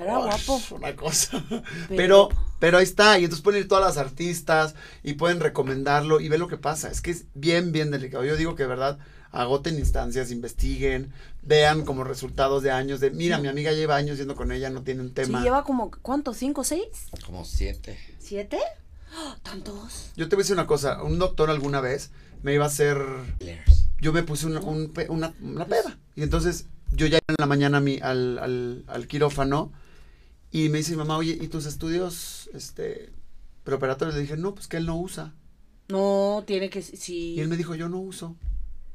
Era 0.01 0.19
guapo. 0.19 0.61
Una 0.71 0.95
cosa. 0.95 1.43
Pero- 1.89 2.29
Pero, 2.59 2.77
ahí 2.77 2.83
está. 2.85 3.19
Y 3.19 3.25
entonces 3.25 3.43
pueden 3.43 3.61
ir 3.61 3.67
todas 3.67 3.83
las 3.83 3.97
artistas 3.97 4.73
y 5.03 5.13
pueden 5.13 5.39
recomendarlo 5.41 6.21
y 6.21 6.29
ver 6.29 6.39
lo 6.39 6.47
que 6.47 6.55
pasa. 6.57 6.89
Es 6.89 7.01
que 7.01 7.11
es 7.11 7.25
bien, 7.33 7.71
bien 7.73 7.91
delicado. 7.91 8.23
Yo 8.23 8.37
digo 8.37 8.55
que 8.55 8.63
de 8.63 8.69
verdad 8.69 8.99
agoten 9.31 9.77
instancias, 9.79 10.31
investiguen, 10.31 11.11
vean 11.41 11.83
como 11.83 12.03
resultados 12.05 12.63
de 12.63 12.71
años 12.71 12.99
de, 13.01 13.11
mira, 13.11 13.37
mi 13.39 13.47
amiga 13.49 13.71
lleva 13.73 13.95
años 13.97 14.17
yendo 14.17 14.35
con 14.35 14.51
ella, 14.51 14.69
no 14.69 14.83
tiene 14.83 15.01
un 15.01 15.07
sí 15.09 15.13
tema. 15.15 15.41
lleva 15.41 15.63
como 15.63 15.89
cuánto 16.01 16.33
cinco 16.33 16.63
seis 16.63 16.85
Como 17.25 17.43
siete. 17.45 17.97
siete. 18.19 18.59
Tantos 19.43 20.11
Yo 20.15 20.29
te 20.29 20.35
voy 20.35 20.41
a 20.41 20.43
decir 20.43 20.53
una 20.55 20.67
cosa. 20.67 21.01
Un 21.03 21.19
doctor 21.19 21.49
alguna 21.49 21.81
vez 21.81 22.11
me 22.43 22.53
iba 22.53 22.65
a 22.65 22.67
hacer 22.67 22.97
yo 23.99 24.11
me 24.13 24.23
puse 24.23 24.47
una, 24.47 24.59
un 24.61 24.91
una, 25.09 25.33
una 25.41 25.65
peda. 25.65 25.97
Y 26.15 26.23
entonces 26.23 26.65
yo 26.93 27.05
ya 27.07 27.19
en 27.27 27.35
la 27.37 27.45
mañana 27.45 27.77
a 27.77 27.81
mi, 27.81 27.99
al, 28.01 28.39
al, 28.39 28.83
al 28.87 29.07
quirófano 29.07 29.71
y 30.51 30.69
me 30.69 30.79
dice 30.79 30.91
mi 30.91 30.97
mamá, 30.97 31.17
oye, 31.17 31.37
¿y 31.39 31.47
tus 31.47 31.65
estudios 31.65 32.49
este, 32.53 33.13
preoperatorios? 33.63 34.15
Le 34.15 34.21
dije, 34.21 34.37
no, 34.37 34.53
pues 34.55 34.67
que 34.67 34.77
él 34.77 34.85
no 34.85 34.97
usa. 34.97 35.33
no 35.87 36.43
tiene 36.45 36.69
que 36.69 36.81
sí 36.81 37.35
Y 37.35 37.39
él 37.39 37.47
me 37.47 37.57
dijo, 37.57 37.75
yo 37.75 37.87
no 37.89 37.99
uso. 37.99 38.35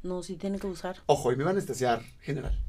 no 0.03 0.21
sí 0.23 0.35
tiene 0.35 0.59
que 0.59 0.67
usar 0.67 0.97
Ojo, 1.07 1.31
y 1.31 1.35
me 1.35 1.43
iba 1.43 1.49
a 1.49 1.53
anestesiar 1.53 2.01
general. 2.21 2.59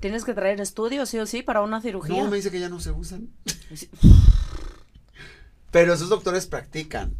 tienes 0.00 0.24
que 0.24 0.34
traer 0.34 0.60
estudios 0.60 1.08
sí 1.08 1.18
o 1.18 1.26
sí 1.26 1.42
para 1.42 1.62
una 1.62 1.80
cirugía 1.80 2.22
No, 2.22 2.30
me 2.30 2.36
dice 2.36 2.50
que 2.50 2.60
ya 2.60 2.68
no 2.68 2.78
se 2.80 2.92
usan. 2.92 3.30
Pero 5.70 5.92
esos 5.92 6.08
doctores 6.08 6.46
practican. 6.46 7.14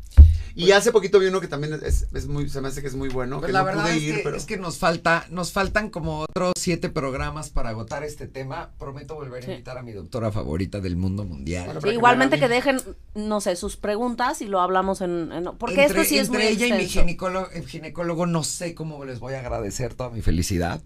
Y 0.55 0.73
hace 0.73 0.91
poquito 0.91 1.21
vi 1.21 1.27
uno 1.29 1.41
que 1.41 1.47
también 1.47 1.79
es, 1.85 2.09
es 2.13 2.27
muy, 2.27 2.49
se 2.49 2.61
me 2.61 2.67
hace 2.67 2.81
que 2.83 2.89
es 2.89 2.97
muy 2.97 3.09
bueno, 3.11 3.39
Pues 3.39 3.47
que 3.47 3.53
la 3.53 3.61
no 3.61 3.67
verdad 3.67 3.83
pude 3.85 3.97
es, 3.97 4.03
ir, 4.03 4.17
que, 4.17 4.23
pero... 4.25 4.37
es 4.37 4.45
que 4.45 4.57
nos 4.57 4.79
falta, 4.79 5.25
nos 5.31 5.53
faltan 5.53 5.89
como 5.89 6.23
otros 6.23 6.55
siete 6.59 6.89
programas 6.89 7.51
para 7.51 7.69
agotar 7.69 8.03
este 8.03 8.27
tema. 8.27 8.71
Prometo 8.77 9.15
volver 9.15 9.45
a 9.45 9.47
Sí. 9.47 9.53
invitar 9.53 9.79
a 9.79 9.83
mi 9.85 9.93
doctora 9.93 10.33
favorita 10.33 10.81
del 10.81 10.97
mundo 10.97 11.25
mundial. 11.25 11.67
Bueno, 11.67 11.81
Sí, 11.81 11.83
para 11.85 11.91
que 11.93 11.97
igualmente 11.97 12.37
me 12.39 12.41
que 12.41 12.49
dejen, 12.49 12.81
no 13.15 13.41
sé, 13.41 13.55
sus 13.55 13.77
preguntas 13.77 14.43
y 14.43 14.47
lo 14.49 14.61
hablamos 14.61 15.01
en... 15.01 15.31
en- 15.31 15.45
porque 15.59 15.83
entre, 15.85 16.01
esto 16.01 16.09
sí 16.09 16.19
es 16.19 16.27
entre 16.27 16.43
muy 16.43 16.53
ella 16.55 16.67
y 16.67 16.73
mi 16.73 16.89
ginecólogo, 16.89 17.49
el 17.53 17.65
ginecólogo 17.69 18.27
no 18.27 18.43
sé 18.43 18.75
cómo 18.75 19.05
les 19.05 19.21
voy 19.21 19.35
a 19.35 19.39
agradecer 19.41 19.95
toda 19.95 20.11
mi 20.11 20.23
felicidad. 20.23 20.81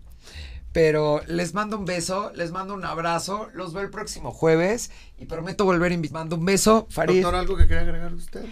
Pero 0.73 1.21
les 1.27 1.53
mando 1.53 1.77
un 1.77 1.85
beso, 1.85 2.33
les 2.35 2.51
mando 2.51 2.73
un 2.73 2.85
abrazo, 2.85 3.49
los 3.53 3.75
veo 3.75 3.83
el 3.83 3.91
próximo 3.91 4.33
jueves 4.33 4.91
y 5.19 5.27
prometo 5.27 5.65
volver 5.67 5.91
a 5.93 5.95
invitar. 5.95 6.21
Mando 6.21 6.37
un 6.37 6.45
beso, 6.47 6.87
Farid. 6.89 7.23
Doctor, 7.23 7.39
¿algo 7.39 7.57
que 7.59 7.67
quería 7.67 7.83
agregar 7.83 8.15
usted? 8.15 8.45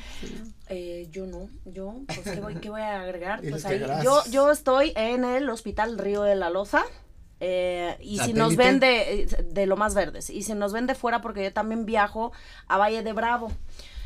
Eh, 0.68 1.09
yo 1.11 1.27
no, 1.27 1.49
yo, 1.64 1.95
pues, 2.07 2.21
¿qué 2.21 2.41
voy, 2.41 2.57
qué 2.57 2.68
voy 2.71 2.83
a 2.83 3.01
agregar? 3.01 3.41
Pues 3.49 3.64
ahí, 3.64 3.83
yo, 4.05 4.23
yo 4.31 4.51
estoy 4.51 4.93
en 4.97 5.25
el 5.25 5.49
Hospital 5.49 5.99
Río 5.99 6.23
de 6.23 6.37
la 6.37 6.51
Loza. 6.51 6.83
eh, 7.41 7.97
y 8.01 8.18
si 8.18 8.35
nos 8.35 8.55
ven 8.55 8.81
de, 8.81 9.23
eh, 9.23 9.27
de 9.27 9.66
lo 9.66 9.77
más 9.79 9.95
verdes, 9.95 10.29
y 10.29 10.43
si 10.43 10.53
nos 10.55 10.73
ven 10.75 10.87
de 10.87 10.95
fuera, 10.95 11.23
porque 11.23 11.43
yo 11.45 11.53
también 11.55 11.87
viajo 11.87 12.33
a 12.68 12.77
Valle 12.77 13.03
de 13.03 13.12
Bravo. 13.14 13.51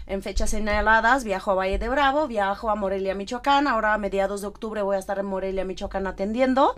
En 0.06 0.22
fechas 0.22 0.50
señaladas 0.50 1.24
viajo 1.24 1.52
a 1.52 1.54
Valle 1.54 1.78
de 1.78 1.88
Bravo, 1.88 2.28
viajo 2.28 2.70
a 2.70 2.74
Morelia, 2.74 3.14
Michoacán. 3.14 3.66
Ahora 3.66 3.94
a 3.94 3.98
mediados 3.98 4.42
de 4.42 4.48
octubre 4.48 4.82
voy 4.82 4.96
a 4.96 4.98
estar 4.98 5.18
en 5.18 5.26
Morelia, 5.26 5.64
Michoacán 5.64 6.06
atendiendo. 6.06 6.74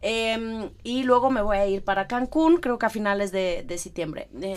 Em, 0.00 0.70
y 0.82 1.04
luego 1.04 1.30
me 1.30 1.42
voy 1.42 1.58
a 1.58 1.66
ir 1.66 1.84
para 1.84 2.06
Cancún, 2.06 2.58
creo 2.58 2.78
que 2.78 2.86
a 2.86 2.90
finales 2.90 3.30
de, 3.30 3.64
de 3.66 3.78
septiembre. 3.78 4.28
Eh, 4.40 4.56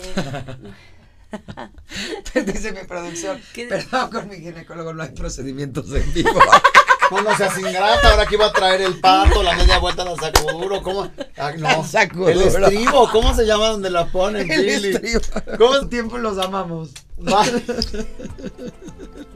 Dice 2.46 2.72
mi 2.72 2.86
producción. 2.86 3.40
¿Qué? 3.52 3.66
Perdón, 3.66 4.10
con 4.10 4.28
mi 4.28 4.36
ginecólogo 4.36 4.92
no 4.92 5.02
hay 5.02 5.10
procedimientos 5.10 5.92
en 5.92 6.12
vivo. 6.12 6.30
No, 7.10 7.22
no 7.22 7.36
seas 7.36 7.58
ingrata, 7.58 8.10
ahora 8.10 8.26
que 8.26 8.34
iba 8.34 8.46
a 8.46 8.52
traer 8.52 8.80
el 8.82 8.98
pato, 8.98 9.42
la 9.42 9.54
media 9.54 9.78
vuelta 9.78 10.04
del 10.04 10.18
saco 10.18 10.52
duro, 10.52 10.82
¿cómo? 10.82 11.10
Ah, 11.36 11.52
no. 11.56 11.84
Saco 11.84 12.28
el 12.28 12.38
duro. 12.38 12.66
estribo, 12.66 13.08
¿cómo 13.10 13.34
se 13.34 13.44
llama 13.46 13.68
donde 13.68 13.90
la 13.90 14.06
ponen, 14.06 14.50
El 14.50 14.60
Chili? 14.80 14.88
estribo. 14.94 15.20
¿Cómo? 15.58 15.88
tiempo 15.88 16.18
los 16.18 16.38
amamos. 16.38 16.90
Va. 17.20 17.44